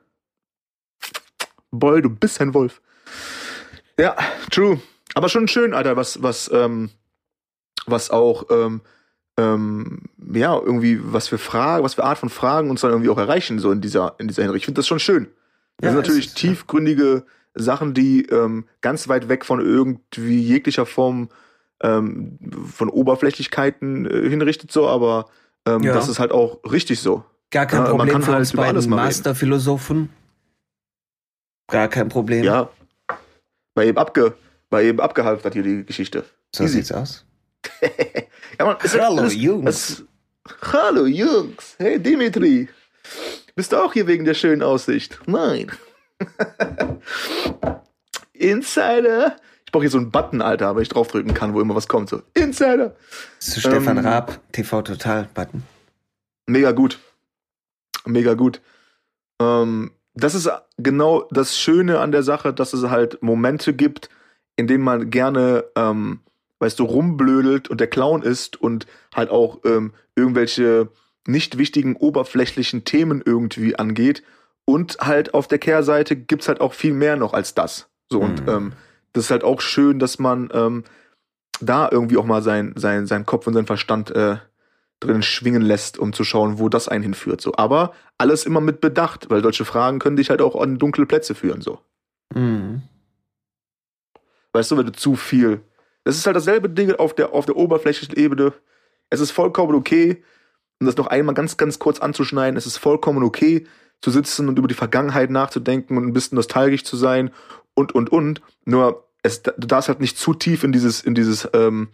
Boy, 1.73 2.01
du 2.03 2.11
bist 2.11 2.41
ein 2.41 2.55
Wolf. 2.55 2.81
Ja, 3.99 4.15
true. 4.51 4.81
Aber 5.15 5.29
schon 5.29 5.49
schön, 5.49 5.75
Alter, 5.75 5.97
was, 5.97 6.23
was, 6.23 6.51
ähm, 6.53 6.91
was 7.87 8.11
auch, 8.11 8.45
ähm, 8.51 8.83
ähm, 9.39 10.03
ja, 10.33 10.55
irgendwie, 10.57 11.01
was 11.03 11.29
für 11.29 11.39
Fragen, 11.39 11.83
was 11.83 11.95
für 11.95 12.05
Art 12.05 12.19
von 12.19 12.29
Fragen 12.29 12.71
uns 12.71 12.83
dann 12.83 12.91
irgendwie 12.91 13.11
auch 13.11 13.19
erreichen, 13.19 13.59
so 13.59 13.73
in 13.73 13.81
dieser, 13.81 14.15
in 14.19 14.29
dieser 14.29 14.43
Hinsicht. 14.43 14.63
Ich 14.63 14.67
finde 14.67 14.79
das 14.79 14.87
schon 14.87 15.01
schön. 15.01 15.29
Das 15.79 15.89
Ja, 15.89 15.91
sind 15.93 16.01
natürlich 16.01 16.27
ist, 16.27 16.43
ja. 16.43 16.49
tiefgründige 16.51 17.25
Sachen, 17.55 17.95
die 17.95 18.27
ähm, 18.27 18.67
ganz 18.81 19.09
weit 19.09 19.29
weg 19.29 19.45
von 19.45 19.61
irgendwie 19.61 20.41
jeglicher 20.41 20.87
Form 20.87 21.29
ähm, 21.83 22.39
von 22.73 22.89
Oberflächlichkeiten 22.89 24.07
äh, 24.11 24.29
hinrichtet, 24.29 24.73
so, 24.73 24.89
aber 24.89 25.27
ähm, 25.67 25.83
Ja. 25.83 25.95
das 25.95 26.09
ist 26.09 26.19
halt 26.19 26.33
auch 26.33 26.61
richtig 26.71 27.01
so. 27.01 27.25
Gar 27.51 27.67
kein 27.67 27.79
Ja, 27.79 27.83
man 27.85 27.91
Problem 27.99 28.13
kann 28.13 28.23
für 28.23 28.33
halt 28.33 28.41
uns 28.41 28.53
über 28.55 28.63
beiden. 28.65 28.89
Masterphilosophen. 28.91 30.09
Gar 31.69 31.89
kein 31.89 32.09
Problem. 32.09 32.45
Ja. 32.45 32.71
Bei 33.75 33.87
ihm 33.89 33.99
abge, 33.99 34.35
bei 34.71 34.89
ihm 34.89 35.01
abgehalftert 35.01 35.53
hier 35.55 35.63
die 35.63 35.85
Geschichte. 35.85 36.25
So 36.55 36.65
easy. 36.65 36.75
sieht's 36.79 36.93
aus. 36.93 37.25
Ja, 38.59 38.65
man, 38.65 38.77
Hallo, 38.81 39.25
ist, 39.25 39.35
Jungs. 39.35 39.91
ist- 39.91 40.05
hallo 40.73 41.05
Jungs. 41.05 41.75
Hey 41.79 41.99
Dimitri. 42.01 42.69
Bist 43.57 43.73
du 43.73 43.83
auch 43.83 43.95
hier 43.95 44.07
wegen 44.07 44.27
der 44.27 44.35
schönen 44.35 44.63
Aussicht? 44.63 45.19
Nein. 45.27 45.73
Insider. 48.35 49.37
Ich 49.65 49.73
brauche 49.73 49.83
hier 49.83 49.91
so 49.91 49.97
einen 49.97 50.11
Button, 50.11 50.43
Alter, 50.43 50.77
wenn 50.77 50.83
ich 50.83 50.91
draufdrücken 50.91 51.33
kann, 51.33 51.55
wo 51.55 51.63
immer 51.63 51.75
was 51.75 51.89
kommt. 51.89 52.11
So, 52.11 52.21
Insider. 52.35 52.95
Zu 53.39 53.61
Stefan 53.61 53.97
Ähm, 53.97 54.05
Raab, 54.05 54.41
TV 54.53 54.83
Total 54.83 55.27
Button. 55.33 55.63
Mega 56.47 56.73
gut. 56.73 56.99
Mega 58.05 58.35
gut. 58.35 58.61
Ähm, 59.41 59.91
das 60.13 60.35
ist 60.35 60.51
genau 60.77 61.27
das 61.31 61.59
Schöne 61.59 62.01
an 62.01 62.13
der 62.13 62.23
Sache, 62.23 62.53
dass 62.53 62.75
es 62.75 62.91
halt 62.91 63.23
Momente 63.23 63.73
gibt, 63.73 64.11
in 64.57 64.67
denen 64.67 64.85
man 64.85 65.09
gerne, 65.09 65.65
ähm, 65.77 66.21
weißt 66.59 66.79
du, 66.79 66.85
rumblödelt 66.85 67.69
und 67.69 67.81
der 67.81 67.89
Clown 67.89 68.23
ist 68.23 68.61
und 68.61 68.87
halt 69.15 69.31
auch 69.31 69.61
ähm, 69.65 69.95
irgendwelche 70.15 70.91
nicht 71.29 71.59
wichtigen 71.59 71.97
oberflächlichen 71.97 72.85
Themen 72.85 73.23
irgendwie 73.25 73.77
angeht. 73.79 74.23
Und 74.65 74.99
halt 75.01 75.35
auf 75.35 75.47
der 75.49 75.59
Kehrseite 75.59 76.17
gibt's 76.17 76.49
halt 76.49 76.61
auch 76.61 76.73
viel 76.75 76.93
mehr 76.93 77.17
noch 77.17 77.35
als 77.35 77.55
das. 77.55 77.89
So, 78.11 78.21
und 78.21 78.43
Mhm. 78.47 78.53
ähm, 78.53 78.73
das 79.13 79.25
ist 79.25 79.31
halt 79.31 79.45
auch 79.45 79.61
schön, 79.61 79.99
dass 79.99 80.19
man 80.19 80.51
ähm, 80.53 80.85
da 81.61 81.89
irgendwie 81.91 82.17
auch 82.19 82.25
mal 82.27 82.43
sein, 82.43 82.75
sein, 82.77 83.07
sein 83.07 83.25
Kopf 83.27 83.47
und 83.47 83.55
sein 83.55 83.67
Verstand 83.67 84.11
äh, 84.11 84.37
drin 85.01 85.23
schwingen 85.23 85.63
lässt, 85.63 85.99
um 85.99 86.13
zu 86.13 86.25
schauen, 86.25 86.59
wo 86.59 86.69
das 86.69 86.89
einen 86.89 87.03
hinführt. 87.03 87.41
So. 87.41 87.55
Aber 87.57 87.93
alles 88.19 88.45
immer 88.45 88.61
mit 88.61 88.81
Bedacht, 88.81 89.31
weil 89.31 89.43
solche 89.43 89.65
Fragen 89.65 89.99
können 89.99 90.17
dich 90.17 90.31
halt 90.31 90.43
auch 90.43 90.61
an 90.61 90.79
dunkle 90.79 91.07
Plätze 91.07 91.35
führen. 91.35 91.61
So. 91.61 91.79
Mhm. 92.35 92.83
Weißt 94.53 94.71
du, 94.71 94.77
wenn 94.79 94.87
du 94.87 94.93
zu 94.93 95.17
viel. 95.17 95.61
Das 96.05 96.17
ist 96.17 96.27
halt 96.27 96.37
dasselbe 96.37 96.69
Ding 96.71 96.93
auf 96.93 97.15
der, 97.15 97.33
auf 97.33 97.47
der 97.47 97.57
oberflächlichen 97.57 98.17
Ebene. 98.17 98.53
Es 99.11 99.21
ist 99.21 99.31
vollkommen 99.33 99.75
okay, 99.75 100.23
um 100.81 100.87
das 100.87 100.97
noch 100.97 101.07
einmal 101.07 101.35
ganz, 101.35 101.57
ganz 101.57 101.79
kurz 101.79 102.01
anzuschneiden, 102.01 102.57
es 102.57 102.67
ist 102.67 102.77
vollkommen 102.77 103.23
okay, 103.23 103.67
zu 104.01 104.11
sitzen 104.11 104.49
und 104.49 104.59
über 104.59 104.69
die 104.69 104.75
Vergangenheit 104.75 105.31
nachzudenken 105.31 105.97
und 105.97 106.07
ein 106.07 106.13
bisschen 106.13 106.37
nostalgisch 106.37 106.85
zu 106.85 106.97
sein 106.97 107.31
und, 107.75 107.95
und, 107.95 108.11
und. 108.11 108.43
Nur, 108.65 109.09
es, 109.23 109.43
du 109.43 109.67
darfst 109.67 109.89
halt 109.89 110.01
nicht 110.01 110.19
zu 110.19 110.35
tief 110.35 110.65
in 110.65 110.73
dieses, 110.73 111.01
in 111.03 111.15
dieses, 111.15 111.49
ähm, 111.55 111.89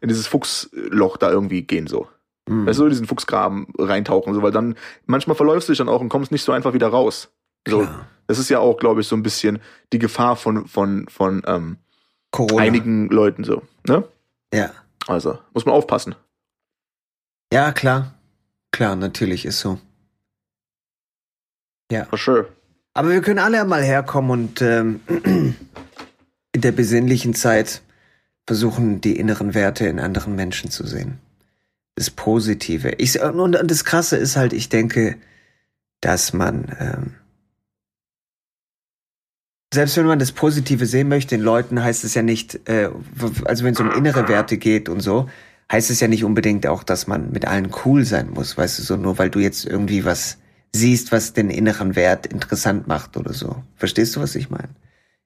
in 0.00 0.08
dieses 0.08 0.26
Fuchsloch 0.26 1.16
da 1.16 1.30
irgendwie 1.30 1.62
gehen, 1.62 1.86
so. 1.86 2.08
Mhm. 2.48 2.66
Weißt 2.66 2.78
du, 2.78 2.84
in 2.84 2.90
diesen 2.90 3.06
Fuchsgraben 3.06 3.68
reintauchen, 3.78 4.34
so, 4.34 4.42
weil 4.42 4.52
dann, 4.52 4.76
manchmal 5.06 5.36
verläufst 5.36 5.68
du 5.68 5.72
dich 5.72 5.78
dann 5.78 5.88
auch 5.88 6.00
und 6.00 6.08
kommst 6.08 6.32
nicht 6.32 6.42
so 6.42 6.52
einfach 6.52 6.72
wieder 6.72 6.88
raus. 6.88 7.30
So, 7.68 7.80
Klar. 7.80 8.06
das 8.26 8.38
ist 8.38 8.48
ja 8.48 8.58
auch, 8.60 8.76
glaube 8.76 9.00
ich, 9.00 9.08
so 9.08 9.16
ein 9.16 9.22
bisschen 9.22 9.60
die 9.92 9.98
Gefahr 9.98 10.36
von, 10.36 10.66
von, 10.66 11.08
von, 11.08 11.42
ähm, 11.46 11.78
Corona. 12.30 12.62
einigen 12.62 13.08
Leuten 13.08 13.44
so, 13.44 13.62
ne? 13.86 14.04
Ja. 14.52 14.70
Also, 15.06 15.38
muss 15.54 15.64
man 15.64 15.74
aufpassen. 15.74 16.14
Ja, 17.52 17.72
klar. 17.72 18.15
Klar, 18.72 18.96
natürlich 18.96 19.44
ist 19.46 19.60
so. 19.60 19.80
Ja. 21.90 22.04
For 22.06 22.18
sure. 22.18 22.48
Aber 22.94 23.10
wir 23.10 23.20
können 23.20 23.38
alle 23.38 23.64
mal 23.64 23.82
herkommen 23.82 24.30
und 24.30 24.62
ähm, 24.62 25.00
in 26.52 26.60
der 26.60 26.72
besinnlichen 26.72 27.34
Zeit 27.34 27.82
versuchen, 28.46 29.00
die 29.00 29.18
inneren 29.18 29.54
Werte 29.54 29.86
in 29.86 30.00
anderen 30.00 30.34
Menschen 30.34 30.70
zu 30.70 30.86
sehen. 30.86 31.18
Das 31.96 32.10
Positive. 32.10 32.92
Ich, 32.98 33.20
und 33.20 33.70
das 33.70 33.84
Krasse 33.84 34.16
ist 34.16 34.36
halt, 34.36 34.52
ich 34.52 34.68
denke, 34.68 35.16
dass 36.00 36.32
man, 36.32 36.74
ähm, 36.78 37.14
selbst 39.72 39.96
wenn 39.96 40.06
man 40.06 40.18
das 40.18 40.32
Positive 40.32 40.86
sehen 40.86 41.08
möchte 41.08 41.34
in 41.34 41.40
Leuten, 41.40 41.82
heißt 41.82 42.04
es 42.04 42.14
ja 42.14 42.22
nicht, 42.22 42.68
äh, 42.68 42.90
also 43.44 43.64
wenn 43.64 43.74
es 43.74 43.80
um 43.80 43.92
innere 43.92 44.28
Werte 44.28 44.56
geht 44.56 44.88
und 44.88 45.00
so, 45.00 45.28
heißt 45.70 45.90
es 45.90 46.00
ja 46.00 46.08
nicht 46.08 46.24
unbedingt 46.24 46.66
auch, 46.66 46.82
dass 46.82 47.06
man 47.06 47.30
mit 47.32 47.46
allen 47.46 47.72
cool 47.84 48.04
sein 48.04 48.30
muss, 48.30 48.56
weißt 48.56 48.78
du, 48.78 48.82
so 48.82 48.96
nur 48.96 49.18
weil 49.18 49.30
du 49.30 49.40
jetzt 49.40 49.66
irgendwie 49.66 50.04
was 50.04 50.38
siehst, 50.74 51.12
was 51.12 51.32
den 51.32 51.50
inneren 51.50 51.96
Wert 51.96 52.26
interessant 52.26 52.86
macht 52.86 53.16
oder 53.16 53.32
so. 53.32 53.62
Verstehst 53.76 54.16
du, 54.16 54.20
was 54.20 54.34
ich 54.34 54.50
meine? 54.50 54.68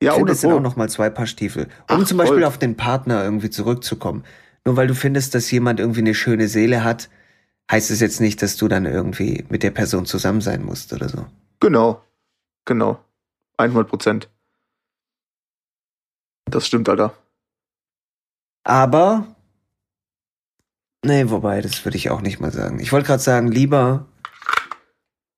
Ja, 0.03 0.13
ich 0.13 0.15
finde, 0.15 0.23
oder 0.23 0.33
das 0.33 0.41
sind 0.41 0.53
auch 0.53 0.61
noch 0.61 0.77
mal 0.77 0.89
zwei 0.89 1.11
Paar 1.11 1.27
Stiefel. 1.27 1.65
Um 1.89 2.01
Ach, 2.03 2.05
zum 2.05 2.17
Beispiel 2.17 2.39
voll. 2.39 2.45
auf 2.45 2.59
den 2.59 2.77
Partner 2.77 3.23
irgendwie 3.23 3.51
zurückzukommen. 3.51 4.25
Nur 4.65 4.77
weil 4.77 4.87
du 4.87 4.95
findest, 4.95 5.35
dass 5.35 5.51
jemand 5.51 5.81
irgendwie 5.81 6.01
eine 6.01 6.15
schöne 6.15 6.49
Seele 6.49 6.85
hat, 6.85 7.11
heißt 7.71 7.91
es 7.91 8.01
jetzt 8.01 8.21
nicht, 8.21 8.43
dass 8.43 8.57
du 8.57 8.69
dann 8.69 8.87
irgendwie 8.87 9.45
mit 9.49 9.63
der 9.63 9.71
Person 9.71 10.07
zusammen 10.07 10.41
sein 10.41 10.65
musst 10.65 10.93
oder 10.93 11.09
so. 11.09 11.27
Genau. 11.61 12.03
Genau. 12.65 12.99
100 13.59 13.89
Prozent. 13.89 14.29
Das 16.47 16.67
stimmt, 16.67 16.89
Alter. 16.89 17.15
Aber, 18.65 19.37
nee, 21.05 21.29
wobei, 21.31 21.61
das 21.61 21.85
würde 21.85 21.97
ich 21.97 22.11
auch 22.11 22.21
nicht 22.21 22.41
mal 22.41 22.53
sagen. 22.53 22.81
Ich 22.81 22.93
wollte 22.93 23.07
gerade 23.07 23.23
sagen, 23.23 23.49
lieber 23.49 24.07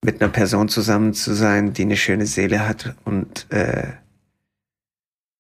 mit 0.05 0.21
einer 0.21 0.31
Person 0.33 0.69
zusammen 0.69 1.15
zu 1.15 1.33
sein, 1.35 1.73
die 1.73 1.83
eine 1.83 1.97
schöne 1.97 2.27
Seele 2.27 2.67
hat 2.69 2.95
und 3.05 3.47
äh, 3.53 3.93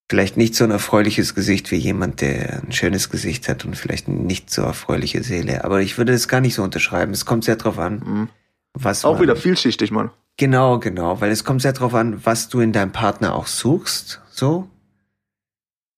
vielleicht 0.09 0.37
nicht 0.37 0.55
so 0.55 0.64
ein 0.64 0.70
erfreuliches 0.70 1.35
Gesicht 1.35 1.70
wie 1.70 1.77
jemand, 1.77 2.20
der 2.20 2.62
ein 2.62 2.73
schönes 2.73 3.11
Gesicht 3.11 3.49
hat 3.49 3.64
und 3.64 3.77
vielleicht 3.77 4.09
nicht 4.09 4.51
so 4.51 4.62
erfreuliche 4.62 5.23
Seele. 5.25 5.64
Aber 5.64 5.81
ich 5.81 5.99
würde 5.99 6.12
das 6.12 6.29
gar 6.29 6.41
nicht 6.41 6.55
so 6.55 6.62
unterschreiben. 6.62 7.12
Es 7.12 7.25
kommt 7.27 7.45
sehr 7.45 7.57
drauf 7.57 7.79
an, 7.79 7.95
Mhm. 8.05 8.29
was 8.75 9.05
Auch 9.05 9.14
man, 9.14 9.23
wieder 9.23 9.37
vielschichtig, 9.37 9.91
Mann. 9.91 10.11
Genau, 10.37 10.79
genau, 10.79 11.20
weil 11.20 11.31
es 11.31 11.45
kommt 11.45 11.62
sehr 11.62 11.73
drauf 11.73 11.95
an, 11.95 12.25
was 12.25 12.49
du 12.49 12.61
in 12.61 12.73
deinem 12.73 12.93
Partner 12.93 13.35
auch 13.35 13.47
suchst, 13.47 14.23
so. 14.31 14.68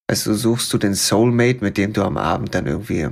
Also 0.07 0.35
suchst 0.35 0.73
du 0.73 0.79
den 0.79 0.95
Soulmate, 0.95 1.63
mit 1.63 1.77
dem 1.77 1.93
du 1.93 2.03
am 2.03 2.17
Abend 2.17 2.55
dann 2.55 2.67
irgendwie 2.67 3.09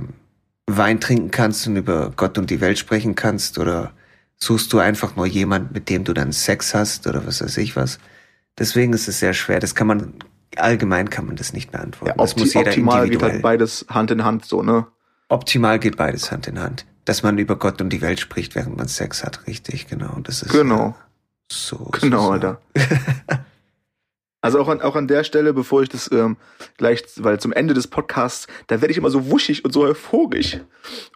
Wein 0.67 0.99
trinken 0.99 1.31
kannst 1.31 1.67
und 1.67 1.75
über 1.75 2.11
Gott 2.15 2.37
und 2.37 2.49
die 2.49 2.61
Welt 2.61 2.77
sprechen 2.79 3.15
kannst, 3.15 3.57
oder 3.59 3.91
suchst 4.37 4.71
du 4.73 4.79
einfach 4.79 5.15
nur 5.15 5.25
jemand, 5.25 5.73
mit 5.73 5.89
dem 5.89 6.03
du 6.03 6.13
dann 6.13 6.31
Sex 6.31 6.73
hast, 6.73 7.07
oder 7.07 7.25
was 7.25 7.41
weiß 7.41 7.57
ich 7.57 7.75
was. 7.75 7.99
Deswegen 8.57 8.93
ist 8.93 9.07
es 9.07 9.19
sehr 9.19 9.33
schwer. 9.33 9.59
Das 9.59 9.75
kann 9.75 9.87
man, 9.87 10.13
allgemein 10.55 11.09
kann 11.09 11.25
man 11.25 11.35
das 11.35 11.53
nicht 11.53 11.71
beantworten. 11.71 12.17
Ja, 12.17 12.23
das 12.23 12.35
muss 12.35 12.53
jeder 12.53 12.69
optimal 12.69 13.09
geht 13.09 13.21
halt 13.23 13.41
beides 13.41 13.85
Hand 13.89 14.11
in 14.11 14.23
Hand, 14.23 14.45
so, 14.45 14.61
ne? 14.61 14.85
Optimal 15.29 15.79
geht 15.79 15.97
beides 15.97 16.31
Hand 16.31 16.47
in 16.47 16.59
Hand. 16.59 16.85
Dass 17.05 17.23
man 17.23 17.37
über 17.37 17.57
Gott 17.57 17.81
und 17.81 17.89
die 17.89 18.01
Welt 18.01 18.19
spricht, 18.19 18.55
während 18.55 18.77
man 18.77 18.87
Sex 18.87 19.23
hat, 19.23 19.47
richtig, 19.47 19.87
genau. 19.87 20.19
Das 20.23 20.41
ist 20.41 20.51
Genau. 20.51 20.95
so. 21.51 21.89
Genau, 21.99 22.25
so. 22.27 22.31
Alter. 22.31 22.61
Also 24.43 24.59
auch 24.59 24.67
an, 24.67 24.81
auch 24.81 24.97
an 24.97 25.07
der 25.07 25.23
Stelle, 25.23 25.53
bevor 25.53 25.83
ich 25.83 25.89
das 25.89 26.11
ähm, 26.11 26.35
gleich, 26.77 27.01
weil 27.15 27.39
zum 27.39 27.53
Ende 27.53 27.73
des 27.73 27.87
Podcasts, 27.87 28.45
da 28.67 28.81
werde 28.81 28.91
ich 28.91 28.97
immer 28.97 29.09
so 29.09 29.31
wuschig 29.31 29.63
und 29.63 29.71
so 29.71 29.83
euphorisch 29.83 30.59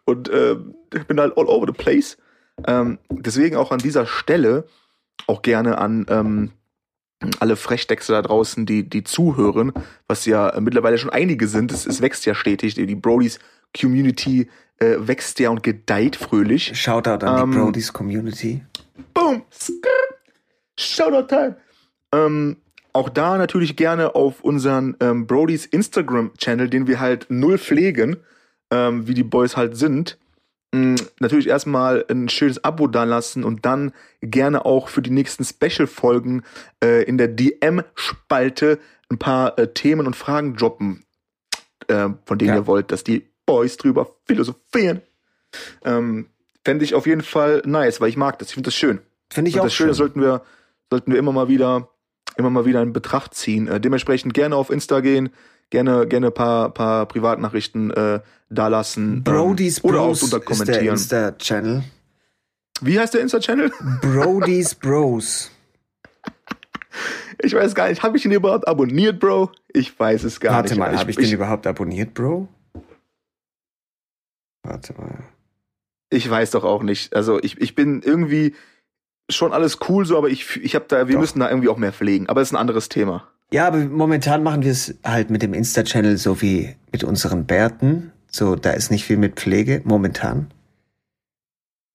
und 0.06 0.32
ähm, 0.34 0.76
bin 1.10 1.20
halt 1.20 1.38
all 1.38 1.44
over 1.46 1.68
the 1.68 1.74
place. 1.74 2.18
Ähm, 2.66 3.00
deswegen 3.10 3.58
auch 3.58 3.72
an 3.72 3.80
dieser 3.80 4.06
Stelle 4.06 4.66
auch 5.28 5.42
gerne 5.42 5.78
an 5.78 6.06
ähm, 6.08 6.52
alle 7.42 7.58
Frechdechse 7.58 8.14
da 8.14 8.22
draußen, 8.22 8.66
die, 8.66 8.88
die 8.88 9.04
zuhören, 9.04 9.74
was 10.08 10.26
ja 10.26 10.58
mittlerweile 10.62 10.98
schon 10.98 11.10
einige 11.10 11.50
sind. 11.50 11.74
Es, 11.74 11.86
es 11.86 12.02
wächst 12.02 12.26
ja 12.26 12.34
stetig. 12.34 12.76
Die, 12.76 12.86
die 12.86 12.96
Brodys 12.96 13.40
Community 13.78 14.48
äh, 14.78 14.96
wächst 15.00 15.38
ja 15.40 15.50
und 15.50 15.64
gedeiht 15.64 16.16
fröhlich. 16.16 16.80
Shoutout 16.82 17.26
an 17.26 17.44
Ähm, 17.44 17.52
die 17.52 17.58
Brodys 17.58 17.92
Community. 17.92 18.64
Boom! 19.14 19.44
Skrrt. 19.52 20.16
Shoutout 20.80 21.28
Time! 21.28 21.58
Ähm, 22.14 22.58
auch 22.98 23.10
da 23.10 23.38
natürlich 23.38 23.76
gerne 23.78 24.16
auf 24.16 24.42
unseren 24.42 24.96
ähm, 25.00 25.28
Brodys 25.28 25.66
Instagram-Channel, 25.66 26.70
den 26.70 26.88
wir 26.88 27.00
halt 27.00 27.28
null 27.30 27.58
pflegen, 27.58 28.18
ähm, 28.72 29.08
wie 29.08 29.14
die 29.14 29.24
Boys 29.24 29.56
halt 29.56 29.78
sind. 29.78 30.18
Mm, 30.74 30.96
natürlich 31.20 31.48
erstmal 31.48 32.04
ein 32.10 32.28
schönes 32.28 32.64
Abo 32.64 32.88
dalassen 32.88 33.44
und 33.46 33.66
dann 33.66 33.94
gerne 34.22 34.66
auch 34.66 34.90
für 34.90 35.02
die 35.02 35.12
nächsten 35.12 35.46
Special-Folgen 35.46 36.44
äh, 36.84 37.04
in 37.04 37.18
der 37.18 37.30
DM-Spalte 37.30 38.80
ein 39.10 39.18
paar 39.18 39.58
äh, 39.58 39.68
Themen 39.74 40.06
und 40.08 40.16
Fragen 40.16 40.56
droppen, 40.56 41.06
äh, 41.88 42.10
von 42.26 42.38
denen 42.38 42.50
Ja. 42.50 42.56
ihr 42.58 42.68
wollt, 42.68 42.92
dass 42.92 43.04
die 43.04 43.30
Boys 43.46 43.78
drüber 43.78 44.16
philosophieren. 44.26 45.02
Ähm, 45.86 46.28
Fände 46.66 46.84
ich 46.84 46.96
auf 46.96 47.08
jeden 47.08 47.22
Fall 47.22 47.62
nice, 47.66 48.02
weil 48.02 48.10
ich 48.10 48.18
mag 48.18 48.38
das. 48.40 48.50
Ich 48.50 48.56
finde 48.56 48.68
das 48.68 48.76
schön. 48.76 49.00
Finde 49.32 49.48
ich 49.50 49.56
Und 49.56 49.62
auch 49.62 49.66
das 49.66 49.74
Schöne 49.74 49.92
schön. 49.92 49.96
sollten 49.96 50.22
wir, 50.22 50.42
sollten 50.90 51.14
wir 51.14 51.20
immer 51.20 51.32
mal 51.32 51.48
wieder, 51.48 51.88
immer 52.38 52.50
mal 52.50 52.66
wieder 52.66 52.82
in 52.82 52.94
Betracht 52.94 53.34
ziehen. 53.34 53.68
Äh, 53.68 53.80
dementsprechend 53.80 54.34
gerne 54.34 54.56
auf 54.56 54.70
Insta 54.70 55.00
gehen, 55.00 55.30
gerne, 55.70 56.08
gerne 56.08 56.32
paar, 56.32 56.74
paar 56.74 57.06
Privatnachrichten 57.08 57.92
äh, 57.92 58.20
dalassen. 58.50 59.24
Brodys 59.24 59.84
ähm, 59.84 59.90
oder 59.90 60.02
auch 60.02 60.18
drunter 60.18 60.24
ist 60.24 60.32
der 60.32 60.40
kommentieren. 60.42 60.94
Insta-Channel. 60.96 61.84
Wie 62.82 63.00
heißt 63.00 63.14
der 63.14 63.22
Insta-Channel? 63.22 63.72
Brodys 64.02 64.76
Bros. 64.80 65.52
Ich 67.42 67.54
weiß 67.54 67.76
gar 67.76 67.90
nicht. 67.90 68.04
Habe 68.04 68.18
ich 68.18 68.26
ihn 68.26 68.32
überhaupt 68.32 68.68
abonniert, 68.68 69.20
Bro? 69.20 69.52
Ich 69.72 69.98
weiß 70.00 70.24
es 70.24 70.40
gar 70.40 70.54
Warte 70.54 70.70
nicht. 70.70 70.80
mal, 70.80 70.98
habe 70.98 71.12
ich, 71.12 71.18
den 71.18 71.32
überhaupt 71.32 71.68
abonniert, 71.68 72.14
Bro? 72.14 72.48
Warte 74.64 74.94
mal. 74.94 75.24
Ich 76.10 76.30
weiß 76.30 76.52
doch 76.52 76.64
auch 76.64 76.84
nicht. 76.84 77.16
Also 77.16 77.40
ich, 77.42 77.60
ich 77.62 77.76
bin 77.76 78.02
irgendwie 78.02 78.56
schon 79.30 79.54
alles 79.54 79.80
cool 79.90 80.06
so, 80.06 80.18
aber 80.18 80.30
ich, 80.30 80.58
ich 80.58 80.76
habe 80.76 80.86
da, 80.88 81.08
wir 81.08 81.16
Doch. 81.16 81.22
müssen 81.22 81.40
da 81.40 81.50
irgendwie 81.50 81.70
auch 81.70 81.78
mehr 81.78 81.94
pflegen. 81.94 82.28
Aber 82.30 82.42
das 82.42 82.50
ist 82.50 82.54
ein 82.54 82.60
anderes 82.60 82.90
Thema. 82.90 83.28
Ja, 83.52 83.68
aber 83.68 83.78
momentan 83.78 84.44
machen 84.44 84.64
wir 84.64 84.72
es 84.72 84.96
halt 85.06 85.30
mit 85.30 85.42
dem 85.42 85.54
Insta-Channel 85.54 86.18
so 86.18 86.42
wie 86.42 86.76
mit 86.92 87.04
unseren 87.04 87.46
Bärten. 87.46 88.12
So, 88.30 88.56
da 88.56 88.72
ist 88.72 88.92
nicht 88.92 89.06
viel 89.06 89.18
mit 89.18 89.36
Pflege, 89.36 89.82
momentan. 89.86 90.52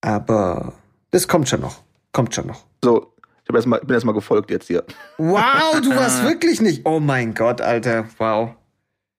Aber 0.00 0.72
das 1.10 1.28
kommt 1.28 1.48
schon 1.48 1.60
noch. 1.60 1.82
Kommt 2.12 2.34
schon 2.34 2.46
noch. 2.46 2.64
So, 2.82 3.12
ich 3.42 3.48
hab 3.48 3.56
erst 3.56 3.66
mal, 3.66 3.80
bin 3.80 3.94
erstmal 3.94 4.14
gefolgt 4.14 4.50
jetzt 4.50 4.66
hier. 4.68 4.84
Wow, 5.18 5.80
du 5.82 5.94
warst 5.94 6.22
wirklich 6.24 6.60
nicht. 6.60 6.82
Oh 6.84 7.00
mein 7.00 7.34
Gott, 7.34 7.60
Alter. 7.60 8.06
Wow. 8.18 8.50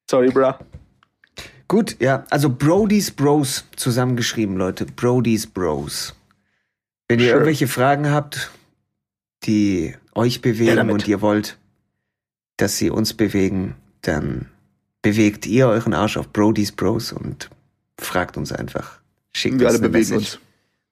Sorry, 0.10 0.30
bruh. 0.30 0.54
Gut, 1.68 1.98
ja, 2.00 2.26
also 2.30 2.50
Brody's 2.50 3.10
Bros 3.10 3.66
zusammengeschrieben, 3.76 4.58
Leute. 4.58 4.86
Brody's 4.86 5.48
Bros. 5.48 6.14
Wenn 7.08 7.20
ihr 7.20 7.26
Sure. 7.26 7.36
irgendwelche 7.36 7.68
Fragen 7.68 8.10
habt, 8.10 8.52
die 9.44 9.96
euch 10.16 10.42
bewegen 10.42 10.90
und 10.90 11.08
ihr 11.08 11.22
wollt, 11.22 11.58
dass 12.58 12.78
sie 12.78 12.90
uns 12.90 13.14
bewegen, 13.14 13.76
dann 14.02 14.48
bewegt 15.02 15.46
ihr 15.46 15.68
euren 15.68 15.94
Arsch 15.94 16.18
auf 16.18 16.32
Brody's 16.32 16.72
Bros 16.72 17.12
und 17.12 17.50
fragt 18.00 18.38
uns 18.38 18.52
einfach. 18.52 19.00
Schickt 19.36 19.60
Wir 19.60 19.68
uns 19.68 19.76
alle 19.76 19.84
eine 19.84 19.90
bewegen 19.90 20.16
Message. 20.16 20.36
uns. 20.36 20.40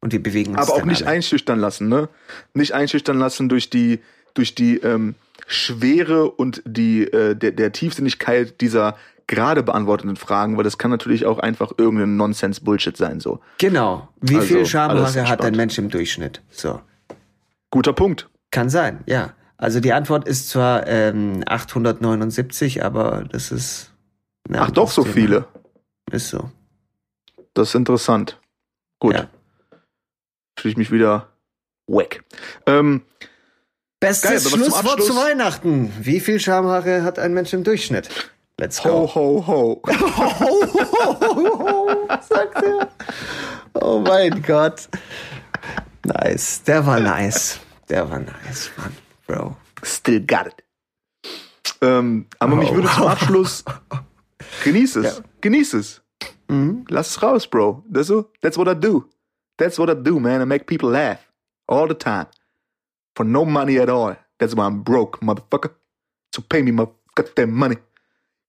Und 0.01 0.13
wir 0.13 0.21
bewegen 0.23 0.51
uns 0.57 0.61
Aber 0.67 0.73
auch 0.73 0.85
nicht 0.85 1.03
alle. 1.03 1.11
einschüchtern 1.15 1.59
lassen, 1.59 1.87
ne? 1.87 2.09
Nicht 2.55 2.73
einschüchtern 2.73 3.19
lassen 3.19 3.47
durch 3.49 3.69
die, 3.69 3.99
durch 4.33 4.55
die 4.55 4.77
ähm, 4.77 5.15
Schwere 5.47 6.29
und 6.31 6.61
die, 6.65 7.03
äh, 7.03 7.35
der, 7.35 7.51
der 7.51 7.71
Tiefsinnigkeit 7.71 8.61
dieser 8.61 8.95
gerade 9.27 9.63
beantworteten 9.63 10.15
Fragen, 10.17 10.57
weil 10.57 10.63
das 10.63 10.77
kann 10.77 10.91
natürlich 10.91 11.25
auch 11.25 11.39
einfach 11.39 11.71
irgendein 11.77 12.17
Nonsens-Bullshit 12.17 12.97
sein, 12.97 13.19
so. 13.19 13.39
Genau. 13.59 14.09
Wie 14.19 14.35
Also, 14.35 14.47
viel 14.47 14.65
Schamhaare 14.65 15.27
hat 15.29 15.41
ein. 15.41 15.55
Mensch 15.55 15.77
im 15.77 15.89
Durchschnitt? 15.89 16.41
So. 16.49 16.81
Guter 17.69 17.93
Punkt. 17.93 18.29
Kann 18.51 18.69
sein, 18.69 18.99
ja. 19.05 19.33
Also 19.57 19.79
die 19.79 19.93
Antwort 19.93 20.27
ist 20.27 20.49
zwar 20.49 20.85
ähm, 20.87 21.43
879, 21.45 22.83
aber 22.83 23.23
das 23.31 23.51
ist. 23.51 23.91
ein 24.49 24.55
Ach 24.57 24.71
doch, 24.71 24.89
so 24.89 25.03
Thema. 25.03 25.13
viele. 25.13 25.45
Ist 26.11 26.29
so. 26.29 26.49
Das 27.53 27.69
ist 27.69 27.75
interessant. 27.75 28.39
Gut. 28.99 29.13
Ja. 29.13 29.27
Fühle 30.57 30.71
ich 30.71 30.77
mich 30.77 30.91
wieder 30.91 31.29
wack. 31.87 32.23
Ähm, 32.65 33.03
Bestes 34.01 34.51
Geil, 34.51 34.59
Schlusswort 34.59 35.03
zu 35.03 35.15
Weihnachten. 35.15 35.93
Wie 36.01 36.19
viel 36.19 36.39
Schamhaare 36.39 37.03
hat 37.03 37.19
ein 37.19 37.33
Mensch 37.35 37.53
im 37.53 37.63
Durchschnitt? 37.63 38.09
Let's 38.59 38.83
ho, 38.83 39.05
go. 39.05 39.15
ho, 39.15 39.47
ho. 39.47 39.81
sagt 42.27 42.63
er. 42.63 42.89
Oh 43.75 43.99
mein 43.99 44.41
Gott. 44.41 44.89
Nice. 46.03 46.63
Der 46.63 46.85
war 46.85 46.99
nice. 46.99 47.59
Der 47.89 48.09
war 48.09 48.19
nice, 48.19 48.71
Mann. 48.77 48.95
Bro. 49.27 49.55
Still 49.83 50.21
got 50.21 50.47
it. 50.47 50.63
Ähm, 51.81 52.25
aber 52.39 52.55
mich 52.55 52.71
Oh. 52.71 52.75
würde 52.75 52.89
zum 52.89 53.07
Abschluss. 53.07 53.63
Genieß 54.63 54.95
es. 54.97 55.17
Ja. 55.17 55.23
Genieß 55.41 55.73
es. 55.75 56.01
Mhm. 56.47 56.85
Lass 56.89 57.09
es 57.11 57.21
raus, 57.21 57.47
Bro. 57.47 57.83
Das 57.87 58.07
so? 58.07 58.31
That's 58.41 58.57
what 58.57 58.67
I 58.67 58.79
do. 58.79 59.05
That's 59.57 59.77
what 59.77 59.89
I 59.89 59.95
do, 59.95 60.19
man. 60.19 60.41
I 60.41 60.45
make 60.45 60.65
people 60.65 60.89
laugh. 60.89 61.19
All 61.67 61.87
the 61.87 61.93
time. 61.95 62.25
For 63.15 63.25
no 63.25 63.45
money 63.45 63.79
at 63.79 63.89
all. 63.89 64.15
That's 64.37 64.55
why 64.55 64.65
I'm 64.65 64.83
broke, 64.83 65.19
motherfucker. 65.21 65.71
So 66.33 66.41
pay 66.41 66.61
me 66.61 66.71
my 66.71 66.87
goddamn 67.15 67.51
money. 67.51 67.77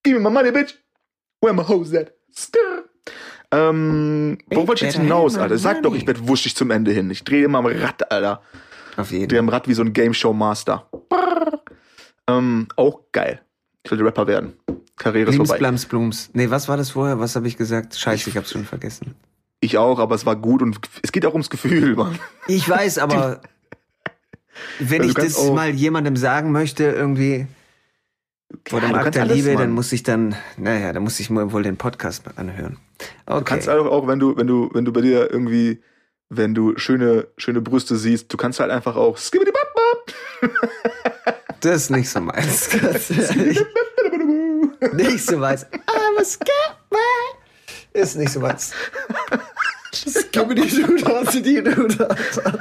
Give 0.04 0.16
me 0.16 0.20
my 0.20 0.30
money, 0.30 0.50
bitch. 0.50 0.74
Where 1.40 1.52
my 1.52 1.62
hoes 1.62 1.92
at? 1.94 2.12
Skrr. 2.34 2.84
Ähm, 3.50 4.38
wo 4.50 4.66
wollte 4.66 4.86
ich 4.86 4.92
jetzt 4.92 5.00
hinaus, 5.00 5.36
Alter? 5.36 5.58
Sag 5.58 5.82
doch, 5.82 5.90
money. 5.90 6.00
ich 6.02 6.06
werd 6.06 6.26
wuschig 6.26 6.56
zum 6.56 6.70
Ende 6.70 6.92
hin. 6.92 7.10
Ich 7.10 7.24
drehe 7.24 7.44
immer 7.44 7.58
am 7.58 7.66
Rad, 7.66 8.10
Alter. 8.10 8.40
Auf 8.96 9.10
jeden 9.10 9.28
Fall. 9.28 9.38
am 9.38 9.48
Rad 9.48 9.68
wie 9.68 9.74
so 9.74 9.82
ein 9.82 9.92
Game 9.92 10.14
Show 10.14 10.32
Master. 10.32 10.88
Ähm, 12.28 12.68
auch 12.76 13.00
geil. 13.12 13.42
Ich 13.84 13.90
wollte 13.90 14.04
Rapper 14.04 14.26
werden. 14.26 14.54
Karriere 14.96 15.30
ist 15.30 15.36
vorbei. 15.36 15.58
Blams, 15.58 15.86
Blums. 15.86 16.30
Nee, 16.32 16.48
was 16.50 16.68
war 16.68 16.76
das 16.76 16.90
vorher? 16.90 17.18
Was 17.18 17.34
habe 17.36 17.48
ich 17.48 17.56
gesagt? 17.56 17.96
Scheiße, 17.96 18.30
ich 18.30 18.36
hab's 18.36 18.52
schon 18.52 18.64
vergessen. 18.64 19.14
Ich 19.60 19.78
auch, 19.78 19.98
aber 19.98 20.14
es 20.14 20.26
war 20.26 20.36
gut 20.36 20.62
und 20.62 20.78
es 21.02 21.12
geht 21.12 21.26
auch 21.26 21.32
ums 21.32 21.50
Gefühl, 21.50 21.94
Mann. 21.96 22.18
Ich 22.48 22.68
weiß, 22.68 22.98
aber 22.98 23.40
wenn 24.78 25.02
Also 25.02 25.10
ich 25.10 25.14
das 25.34 25.50
mal 25.50 25.70
jemandem 25.70 26.16
sagen 26.16 26.52
möchte, 26.52 26.84
irgendwie 26.84 27.46
vor 28.68 28.80
Ja, 28.82 28.88
dem 28.88 28.94
Akt 28.96 29.14
der 29.14 29.24
Liebe, 29.26 29.50
Mann. 29.50 29.58
dann 29.58 29.70
muss 29.72 29.92
ich 29.92 30.02
dann, 30.02 30.34
naja, 30.56 30.92
dann 30.92 31.02
muss 31.02 31.18
ich 31.20 31.30
mal 31.30 31.52
wohl 31.52 31.62
den 31.62 31.76
Podcast 31.76 32.24
anhören. 32.36 32.78
Du 33.26 33.40
kannst 33.42 33.68
Okay. 33.68 33.78
auch, 33.78 33.86
auch 33.86 34.06
wenn 34.06 34.18
du, 34.18 34.36
wenn 34.36 34.46
du, 34.46 34.70
wenn 34.74 34.84
du 34.84 34.92
bei 34.92 35.00
dir 35.00 35.30
irgendwie, 35.30 35.82
wenn 36.28 36.54
du 36.54 36.76
schöne, 36.78 37.28
schöne 37.36 37.60
Brüste 37.60 37.96
siehst, 37.96 38.32
du 38.32 38.36
kannst 38.36 38.60
halt 38.60 38.70
einfach 38.70 38.96
auch. 38.96 39.16
Das 41.60 41.76
ist 41.76 41.90
nicht 41.90 42.10
so 42.10 42.20
meins. 42.20 42.68
Ganz 42.80 43.10
ehrlich. 43.10 43.60
nicht 44.92 45.24
so 45.24 45.36
meins. 45.38 45.64
I'm 45.66 46.20
a 46.20 46.24
scared 46.24 46.76
Ist 47.92 48.16
nicht 48.16 48.32
so 48.32 48.40
meins. 48.40 48.72
Skibbidi 49.94 50.68
Dudasi 50.82 51.62
Dudasa. 51.62 52.58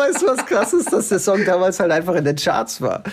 Weißt 0.00 0.22
du, 0.22 0.26
was 0.28 0.46
krass 0.46 0.72
ist, 0.72 0.90
dass 0.92 1.10
der 1.10 1.18
Song 1.18 1.44
damals 1.44 1.78
halt 1.78 1.92
einfach 1.92 2.14
in 2.14 2.24
den 2.24 2.36
Charts 2.36 2.80
war? 2.80 3.04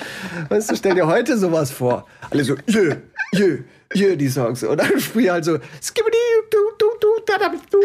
Weißt 0.47 0.71
du, 0.71 0.75
stell 0.77 0.95
dir 0.95 1.05
heute 1.05 1.37
sowas 1.37 1.69
vor. 1.69 2.07
Alle 2.29 2.45
so, 2.45 2.55
jö, 2.65 2.95
jö, 3.33 3.59
jö, 3.93 4.15
die 4.15 4.29
Songs. 4.29 4.63
Und 4.63 4.77
dann 4.77 4.97
früher 4.99 5.33
halt 5.33 5.43
so, 5.43 5.59
skibbidi 5.81 6.17
du 6.49 6.57
du 6.77 6.85
du 7.01 7.07
da 7.25 7.37
da 7.37 7.51
du. 7.69 7.81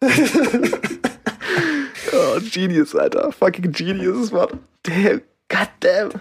Oh, 2.12 2.40
Genius, 2.40 2.96
Alter. 2.96 3.30
Fucking 3.30 3.70
Genius, 3.72 4.32
Mann. 4.32 4.48
Damn. 4.82 5.22
Goddamn. 5.48 6.20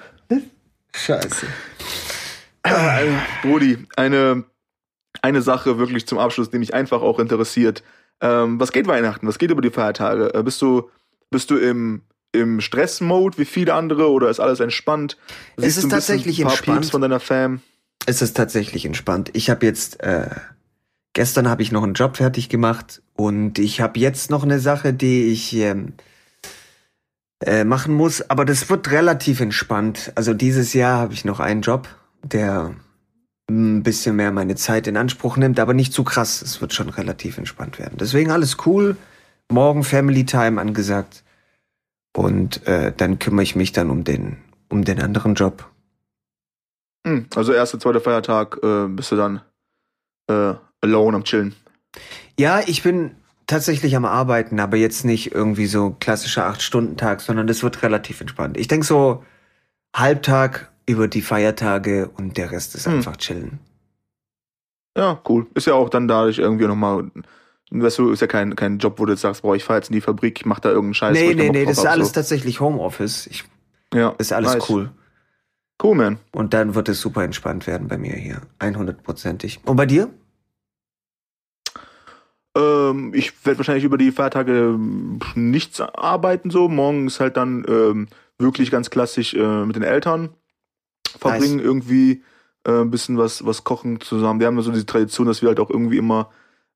Scheiße. 0.96 1.48
Brudi, 3.42 3.88
eine, 3.96 4.44
eine 5.22 5.42
Sache 5.42 5.80
wirklich 5.80 6.06
zum 6.06 6.20
Abschluss, 6.20 6.50
die 6.50 6.60
mich 6.60 6.74
einfach 6.74 7.02
auch 7.02 7.20
interessiert. 7.20 7.84
Ähm, 8.22 8.60
was 8.60 8.72
geht 8.72 8.88
Weihnachten? 8.88 9.28
Was 9.28 9.40
geht 9.40 9.52
über 9.52 9.62
die 9.62 9.70
Feiertage? 9.70 10.34
Äh, 10.34 10.44
bist 10.44 10.62
du, 10.62 10.90
bist 11.30 11.52
du 11.52 11.58
im, 11.58 12.02
im 12.32 12.62
Stress-Mode 12.62 13.38
wie 13.38 13.46
viele 13.46 13.74
andere 13.74 14.10
oder 14.10 14.30
ist 14.30 14.40
alles 14.40 14.60
entspannt? 14.60 15.18
Es 15.56 15.64
Siehst 15.64 15.78
ist 15.78 15.84
du 15.84 15.88
ein 15.88 15.92
tatsächlich 15.92 16.40
ein 16.40 16.44
paar 16.44 16.54
entspannt. 16.54 16.82
Pieps 16.82 16.92
von 16.92 17.02
deiner 17.02 17.20
Fam? 17.20 17.62
Es 18.06 18.22
ist 18.22 18.36
tatsächlich 18.36 18.86
entspannt. 18.86 19.30
Ich 19.34 19.50
habe 19.50 19.66
jetzt 19.66 20.02
äh, 20.02 20.30
gestern 21.14 21.50
habe 21.50 21.62
ich 21.62 21.72
noch 21.72 21.84
einen 21.84 21.94
Job 21.94 22.18
fertig 22.18 22.50
gemacht 22.50 23.02
und 23.16 23.60
ich 23.60 23.82
habe 23.82 24.00
jetzt 24.00 24.30
noch 24.30 24.44
eine 24.44 24.60
Sache, 24.60 24.94
die 24.94 25.26
ich 25.26 25.54
ähm, 25.56 25.94
äh, 27.46 27.64
machen 27.64 27.94
muss, 27.94 28.30
aber 28.30 28.46
das 28.46 28.70
wird 28.70 28.92
relativ 28.92 29.40
entspannt. 29.40 30.12
Also 30.16 30.34
dieses 30.34 30.74
Jahr 30.74 31.00
habe 31.00 31.14
ich 31.14 31.26
noch 31.26 31.40
einen 31.40 31.62
Job, 31.62 31.88
der 32.24 32.76
ein 33.50 33.82
bisschen 33.84 34.16
mehr 34.16 34.32
meine 34.32 34.56
Zeit 34.56 34.88
in 34.88 34.98
Anspruch 34.98 35.38
nimmt, 35.38 35.60
aber 35.60 35.74
nicht 35.74 35.94
zu 35.94 36.04
krass. 36.04 36.42
Es 36.42 36.62
wird 36.62 36.74
schon 36.74 36.90
relativ 36.90 37.38
entspannt 37.38 37.80
werden. 37.80 37.98
Deswegen 38.00 38.32
alles 38.32 38.58
cool. 38.66 38.96
Morgen 39.52 39.84
Family 39.84 40.26
Time 40.26 40.60
angesagt 40.62 41.24
und 42.16 42.66
äh, 42.68 42.94
dann 42.96 43.20
kümmere 43.20 43.44
ich 43.44 43.56
mich 43.56 43.72
dann 43.72 43.90
um 43.90 44.04
den 44.04 44.38
um 44.70 44.84
den 44.86 45.02
anderen 45.02 45.34
Job. 45.34 45.68
Hm, 47.08 47.28
Also 47.36 47.54
erster, 47.54 47.80
zweiter 47.80 48.02
Feiertag 48.02 48.60
äh, 48.64 48.88
bist 48.88 49.12
du 49.12 49.16
dann 49.16 49.42
äh, 50.30 50.54
alone 50.82 51.18
am 51.18 51.24
Chillen. 51.24 51.56
Ja, 52.40 52.62
ich 52.68 52.84
bin 52.84 53.16
tatsächlich 53.48 53.96
am 53.96 54.06
Arbeiten, 54.06 54.60
aber 54.60 54.78
jetzt 54.78 55.06
nicht 55.06 55.32
irgendwie 55.34 55.66
so 55.66 55.96
klassischer 56.00 56.46
Acht-Stunden-Tag, 56.46 57.22
sondern 57.22 57.48
das 57.48 57.64
wird 57.64 57.82
relativ 57.82 58.22
entspannt. 58.22 58.58
Ich 58.58 58.68
denke 58.68 58.86
so 58.86 59.24
Halbtag 59.96 60.72
über 60.86 61.08
die 61.08 61.24
Feiertage 61.24 62.10
und 62.10 62.38
der 62.38 62.52
Rest 62.52 62.76
ist 62.76 62.86
Hm. 62.86 62.98
einfach 62.98 63.18
chillen. 63.18 63.60
Ja, 64.96 65.20
cool. 65.28 65.48
Ist 65.56 65.66
ja 65.68 65.74
auch 65.74 65.90
dann 65.90 66.08
dadurch 66.08 66.38
irgendwie 66.38 66.68
nochmal, 66.68 67.10
weißt 67.72 68.00
du, 68.00 68.12
ist 68.12 68.22
ja 68.22 68.28
kein, 68.28 68.56
kein 68.56 68.80
Job, 68.80 69.00
wo 69.00 69.06
du 69.06 69.12
jetzt 69.14 69.22
sagst, 69.22 69.42
boah, 69.42 69.56
ich 69.56 69.64
fahr 69.64 69.78
jetzt 69.78 69.90
in 69.90 69.94
die 69.94 70.02
Fabrik, 70.02 70.40
ich 70.40 70.46
mach 70.46 70.60
da 70.60 70.70
irgendeinen 70.70 70.94
Scheiß. 70.96 71.14
nee, 71.14 71.34
nee, 71.34 71.50
nee, 71.50 71.66
das 71.66 71.80
ist 71.80 71.86
alles 71.86 72.10
so. 72.10 72.14
tatsächlich 72.16 72.60
Homeoffice. 72.60 73.28
Ich, 73.28 73.44
Ja, 73.94 74.16
ist 74.18 74.34
alles 74.34 74.54
nice. 74.54 74.70
cool. 74.70 74.90
Cool, 75.82 75.96
man. 75.96 76.18
Und 76.32 76.54
dann 76.54 76.76
wird 76.76 76.90
es 76.90 77.00
super 77.00 77.24
entspannt 77.24 77.66
werden 77.66 77.88
bei 77.88 77.98
mir 77.98 78.14
hier. 78.14 78.42
100%ig. 78.60 79.60
Und 79.66 79.78
bei 79.78 79.86
dir? 79.86 80.10
Ähm, 82.58 83.14
ich 83.14 83.46
werde 83.46 83.60
wahrscheinlich 83.60 83.86
über 83.86 83.98
die 83.98 84.12
Feiertage 84.12 84.52
ähm, 84.52 85.20
nichts 85.36 85.80
arbeiten 85.80 86.50
so. 86.50 86.68
Morgen 86.68 87.08
ist 87.08 87.20
halt 87.20 87.38
dann 87.38 87.64
ähm, 87.68 88.08
wirklich 88.38 88.72
ganz 88.72 88.90
klassisch 88.90 89.34
äh, 89.34 89.66
mit 89.66 89.76
den 89.76 89.84
Eltern 89.84 90.30
verbringen 91.18 91.60
irgendwie 91.60 92.24
äh, 92.66 92.82
ein 92.82 92.92
bisschen 92.92 93.18
was 93.18 93.46
was 93.46 93.64
kochen 93.64 94.02
zusammen. 94.02 94.40
Wir 94.40 94.48
haben 94.48 94.58
ja 94.58 94.64
so 94.64 94.72
diese 94.72 94.86
Tradition, 94.86 95.28
dass 95.28 95.42
wir 95.42 95.50
halt 95.50 95.60
auch 95.60 95.70
irgendwie 95.70 95.98
immer 95.98 96.30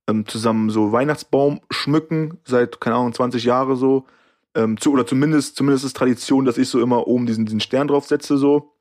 ähm, 0.08 0.26
zusammen 0.28 0.70
so 0.70 0.92
Weihnachtsbaum 0.92 1.62
schmücken 1.72 2.40
seit 2.46 2.82
keine 2.82 2.96
Ahnung 2.96 3.14
20 3.14 3.44
Jahre 3.44 3.76
so. 3.76 4.06
Ähm, 4.56 4.80
zu, 4.80 4.92
oder 4.92 5.08
zumindest 5.08 5.56
zumindest 5.56 5.86
ist 5.86 5.98
Tradition, 5.98 6.46
dass 6.46 6.58
ich 6.58 6.70
so 6.70 6.82
immer 6.82 7.08
oben 7.08 7.26
diesen 7.26 7.46
diesen 7.46 7.60
Stern 7.60 7.88
draufsetze 7.88 8.38
so. 8.38 8.74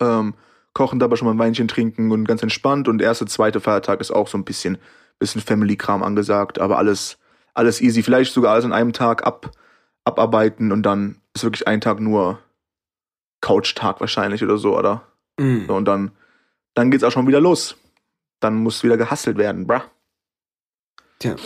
Ähm, 0.00 0.34
kochen 0.72 0.98
dabei 0.98 1.16
schon 1.16 1.26
mal 1.26 1.34
ein 1.34 1.38
Weinchen 1.38 1.68
trinken 1.68 2.12
und 2.12 2.26
ganz 2.26 2.42
entspannt 2.42 2.88
und 2.88 3.02
erste 3.02 3.26
zweite 3.26 3.60
Feiertag 3.60 4.00
ist 4.00 4.10
auch 4.10 4.28
so 4.28 4.38
ein 4.38 4.44
bisschen 4.44 4.78
bisschen 5.18 5.40
Family-Kram 5.40 6.02
angesagt, 6.02 6.58
aber 6.58 6.78
alles, 6.78 7.18
alles 7.54 7.80
easy. 7.80 8.02
Vielleicht 8.02 8.32
sogar 8.32 8.52
alles 8.52 8.64
an 8.64 8.72
einem 8.72 8.92
Tag 8.92 9.26
ab, 9.26 9.50
abarbeiten 10.04 10.72
und 10.72 10.82
dann 10.84 11.20
ist 11.34 11.44
wirklich 11.44 11.66
ein 11.66 11.80
Tag 11.80 12.00
nur 12.00 12.38
Couch-Tag 13.40 14.00
wahrscheinlich 14.00 14.42
oder 14.42 14.58
so, 14.58 14.76
oder? 14.76 15.02
Mhm. 15.38 15.66
So, 15.66 15.74
und 15.74 15.84
dann, 15.84 16.12
dann 16.74 16.90
geht's 16.90 17.04
auch 17.04 17.12
schon 17.12 17.26
wieder 17.26 17.40
los. 17.40 17.76
Dann 18.40 18.54
muss 18.54 18.82
wieder 18.84 18.96
gehustelt 18.96 19.38
werden, 19.38 19.66
bruh. 19.66 19.80
Tja. 21.18 21.36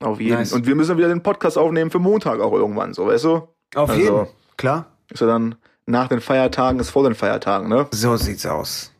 Auf 0.00 0.20
jeden. 0.20 0.38
Nice. 0.38 0.52
Und 0.52 0.66
wir 0.66 0.74
müssen 0.74 0.96
wieder 0.98 1.08
den 1.08 1.22
Podcast 1.22 1.56
aufnehmen 1.58 1.90
für 1.90 1.98
Montag 1.98 2.40
auch 2.40 2.52
irgendwann, 2.52 2.92
so, 2.94 3.06
weißt 3.06 3.24
du? 3.24 3.48
Auf 3.74 3.90
Also- 3.90 3.94
jeden. 3.94 4.26
Klar. 4.56 4.86
Ist 5.10 5.20
ja 5.20 5.26
dann 5.26 5.54
nach 5.86 6.08
den 6.08 6.20
Feiertagen, 6.20 6.80
ist 6.80 6.90
vor 6.90 7.04
den 7.04 7.14
Feiertagen, 7.14 7.68
ne? 7.68 7.86
So 7.92 8.16
sieht's 8.16 8.44
aus. 8.46 8.92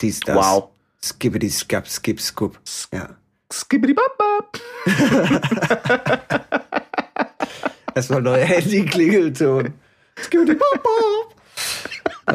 Dies, 0.00 0.20
das. 0.20 0.36
Wow. 0.36 0.70
Skibbity, 1.04 1.48
skap, 1.50 1.86
skip, 1.88 2.20
scoop. 2.20 2.58
Ja. 2.92 3.10
Skibbidi-bap-bap. 3.52 4.58
Erstmal 7.94 8.22
neuer 8.22 8.44
Handy-Klingelton. 8.44 9.72
Skibidi 10.18 10.54
bop 10.54 10.82
bop. 10.82 11.34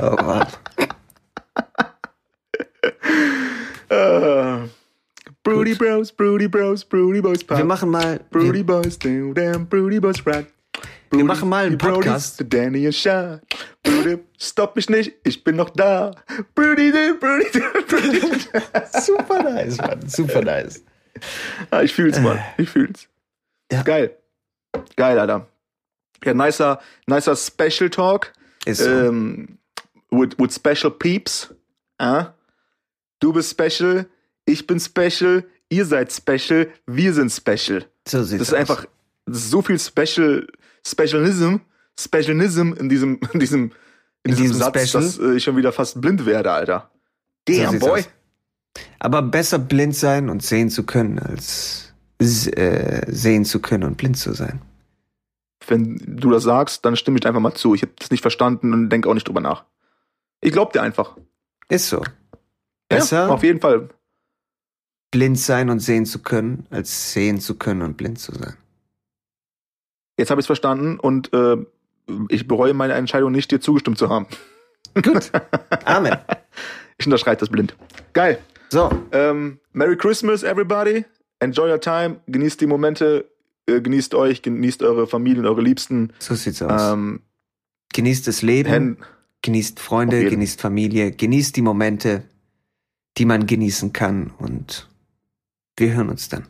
Oh 0.02 0.16
Gott. 0.16 0.60
Äh, 3.90 4.60
Broody 5.72 5.92
Bros, 5.92 6.12
Broody 6.12 6.48
Bros, 6.48 6.84
Broody 6.84 7.22
Boys 7.22 7.44
Pop. 7.44 7.58
Wir 7.58 7.66
machen 7.66 7.90
mal. 7.90 8.20
Broody 8.30 8.64
Boys, 8.64 8.98
damn, 8.98 9.34
damn, 9.34 9.66
Broody 9.66 10.00
Boys 10.00 10.26
Rock. 10.26 10.48
Wir 11.12 11.24
machen 11.24 11.50
mal 11.50 11.66
einen 11.66 11.78
Podcast. 11.78 12.44
Danny 12.48 12.92
Sha. 12.92 13.40
Broody, 13.84 14.20
stopp 14.38 14.76
mich 14.76 14.90
nicht, 14.90 15.14
ich 15.24 15.44
bin 15.44 15.56
noch 15.56 15.70
da. 15.70 16.12
Broody, 16.56 16.92
Broody, 16.92 17.46
Broody. 17.88 18.20
super 19.02 19.44
nice, 19.44 19.78
Mann. 19.78 20.08
Super 20.08 20.42
nice. 20.42 20.84
Ah, 21.70 21.82
ich 21.82 21.94
fühl's, 21.94 22.20
Mann. 22.20 22.40
Ich 22.58 22.70
fühl's. 22.70 23.08
Ja. 23.72 23.84
Geil. 23.84 24.18
Geil, 24.96 25.20
Alter. 25.20 25.48
Ja, 26.24 26.34
nicer, 26.34 26.80
nicer 27.08 27.36
Special 27.36 27.90
Talk. 27.90 28.34
Ist 28.66 28.80
so. 28.80 28.90
Ähm, 28.90 29.58
with, 30.12 30.38
with 30.38 30.54
special 30.54 30.92
peeps. 30.92 31.54
Äh? 31.98 32.26
Du 33.20 33.32
bist 33.32 33.52
special, 33.52 34.06
ich 34.46 34.66
bin 34.66 34.80
special, 34.80 35.44
ihr 35.72 35.86
seid 35.86 36.12
special, 36.14 36.68
wir 36.86 37.14
sind 37.14 37.32
special. 37.32 37.86
so 38.08 38.24
sieht's 38.24 38.40
Das 38.40 38.48
ist 38.50 38.54
aus. 38.54 38.60
einfach, 38.60 38.86
das 39.26 39.38
ist 39.38 39.50
so 39.50 39.62
viel 39.62 39.80
Special, 39.80 40.48
Specialism, 40.86 41.56
Specialism 42.00 42.74
in 42.74 42.90
diesem, 42.90 43.20
in 43.34 43.40
diesem, 43.40 43.64
in, 43.64 43.72
In 44.24 44.32
diesem, 44.36 44.44
diesem 44.44 44.58
Satz, 44.58 44.90
Special? 44.90 45.04
dass 45.04 45.20
äh, 45.20 45.34
ich 45.36 45.44
schon 45.44 45.58
wieder 45.58 45.72
fast 45.72 46.00
blind 46.02 46.26
werde, 46.26 46.52
Alter. 46.52 46.92
So 47.48 47.56
Damn, 47.56 47.72
sieht's 47.72 47.86
boy. 47.86 48.00
aus. 48.02 48.10
Aber 49.00 49.22
besser 49.22 49.60
blind 49.60 49.96
sein 49.96 50.30
und 50.30 50.44
sehen 50.44 50.70
zu 50.70 50.84
können, 50.84 51.20
als 51.20 51.94
äh, 52.20 53.12
sehen 53.12 53.46
zu 53.46 53.60
können 53.60 53.84
und 53.84 53.98
blind 53.98 54.18
zu 54.18 54.34
sein. 54.34 54.62
Wenn 55.68 55.98
du 56.06 56.32
das 56.32 56.44
sagst, 56.44 56.86
dann 56.86 56.96
stimme 56.96 57.20
ich 57.20 57.26
einfach 57.26 57.40
mal 57.40 57.54
zu. 57.54 57.76
Ich 57.76 57.82
habe 57.84 57.92
das 57.98 58.12
nicht 58.12 58.22
verstanden 58.22 58.74
und 58.74 58.90
denke 58.90 59.10
auch 59.10 59.14
nicht 59.14 59.28
drüber 59.28 59.42
nach. 59.42 59.66
Ich 60.42 60.52
glaub 60.52 60.74
dir 60.74 60.82
einfach. 60.82 61.18
Ist 61.70 61.90
so. 61.90 62.04
Besser 62.90 63.28
Ja, 63.28 63.28
auf 63.30 63.44
jeden 63.44 63.60
Fall. 63.62 63.90
Blind 65.12 65.38
sein 65.40 65.70
und 65.70 65.80
sehen 65.80 66.06
zu 66.06 66.20
können, 66.20 66.66
als 66.70 67.14
sehen 67.14 67.40
zu 67.40 67.56
können 67.56 67.82
und 67.82 67.98
blind 67.98 68.20
zu 68.20 68.34
sein. 68.34 68.56
Jetzt 70.18 70.30
habe 70.32 70.40
ich 70.40 70.44
es 70.44 70.48
verstanden 70.48 71.00
und 71.00 71.34
äh, 71.34 71.58
ich 72.30 72.48
bereue 72.48 72.74
meine 72.74 72.94
Entscheidung 72.94 73.32
nicht, 73.32 73.52
dir 73.52 73.60
zugestimmt 73.60 73.98
zu 73.98 74.10
haben. 74.10 74.28
Gut. 75.02 75.32
Amen. 75.86 76.18
Ich 76.98 77.06
unterschreibe 77.06 77.38
das 77.38 77.50
blind. 77.50 77.76
Geil. 78.14 78.40
So, 78.70 78.90
Ähm, 79.12 79.60
Merry 79.74 79.98
Christmas, 79.98 80.44
everybody. 80.44 81.06
Enjoy 81.40 81.70
your 81.70 81.80
time. 81.82 82.22
Genießt 82.28 82.62
die 82.62 82.68
Momente. 82.68 83.30
Äh, 83.68 83.82
genießt 83.82 84.16
euch, 84.16 84.42
genießt 84.42 84.84
eure 84.84 85.08
Familien, 85.08 85.46
eure 85.46 85.62
Liebsten. 85.62 86.14
so 86.20 86.36
sieht's 86.36 86.62
aus. 86.62 86.94
Ähm, 86.94 87.22
genießt 87.94 88.28
das 88.28 88.42
Leben, 88.42 88.70
Hen 88.70 88.98
genießt 89.42 89.80
Freunde, 89.80 90.30
genießt 90.30 90.62
Familie, 90.62 91.12
genießt 91.12 91.56
die 91.56 91.62
Momente, 91.62 92.24
die 93.18 93.26
man 93.26 93.46
genießen 93.48 93.92
kann 93.94 94.32
und 94.38 94.88
wir 95.82 95.94
hören 95.94 96.10
uns 96.10 96.30
dann. 96.30 96.48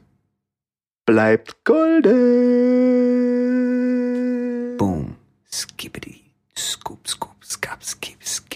bleibt 1.05 1.63
golden. 1.63 2.11
Boom. 4.77 5.15
Skibbity. 5.49 6.21
Scoop, 6.57 7.07
scoop, 7.07 7.43
skap, 7.43 7.81
skip, 7.81 8.21
skibbity. 8.21 8.50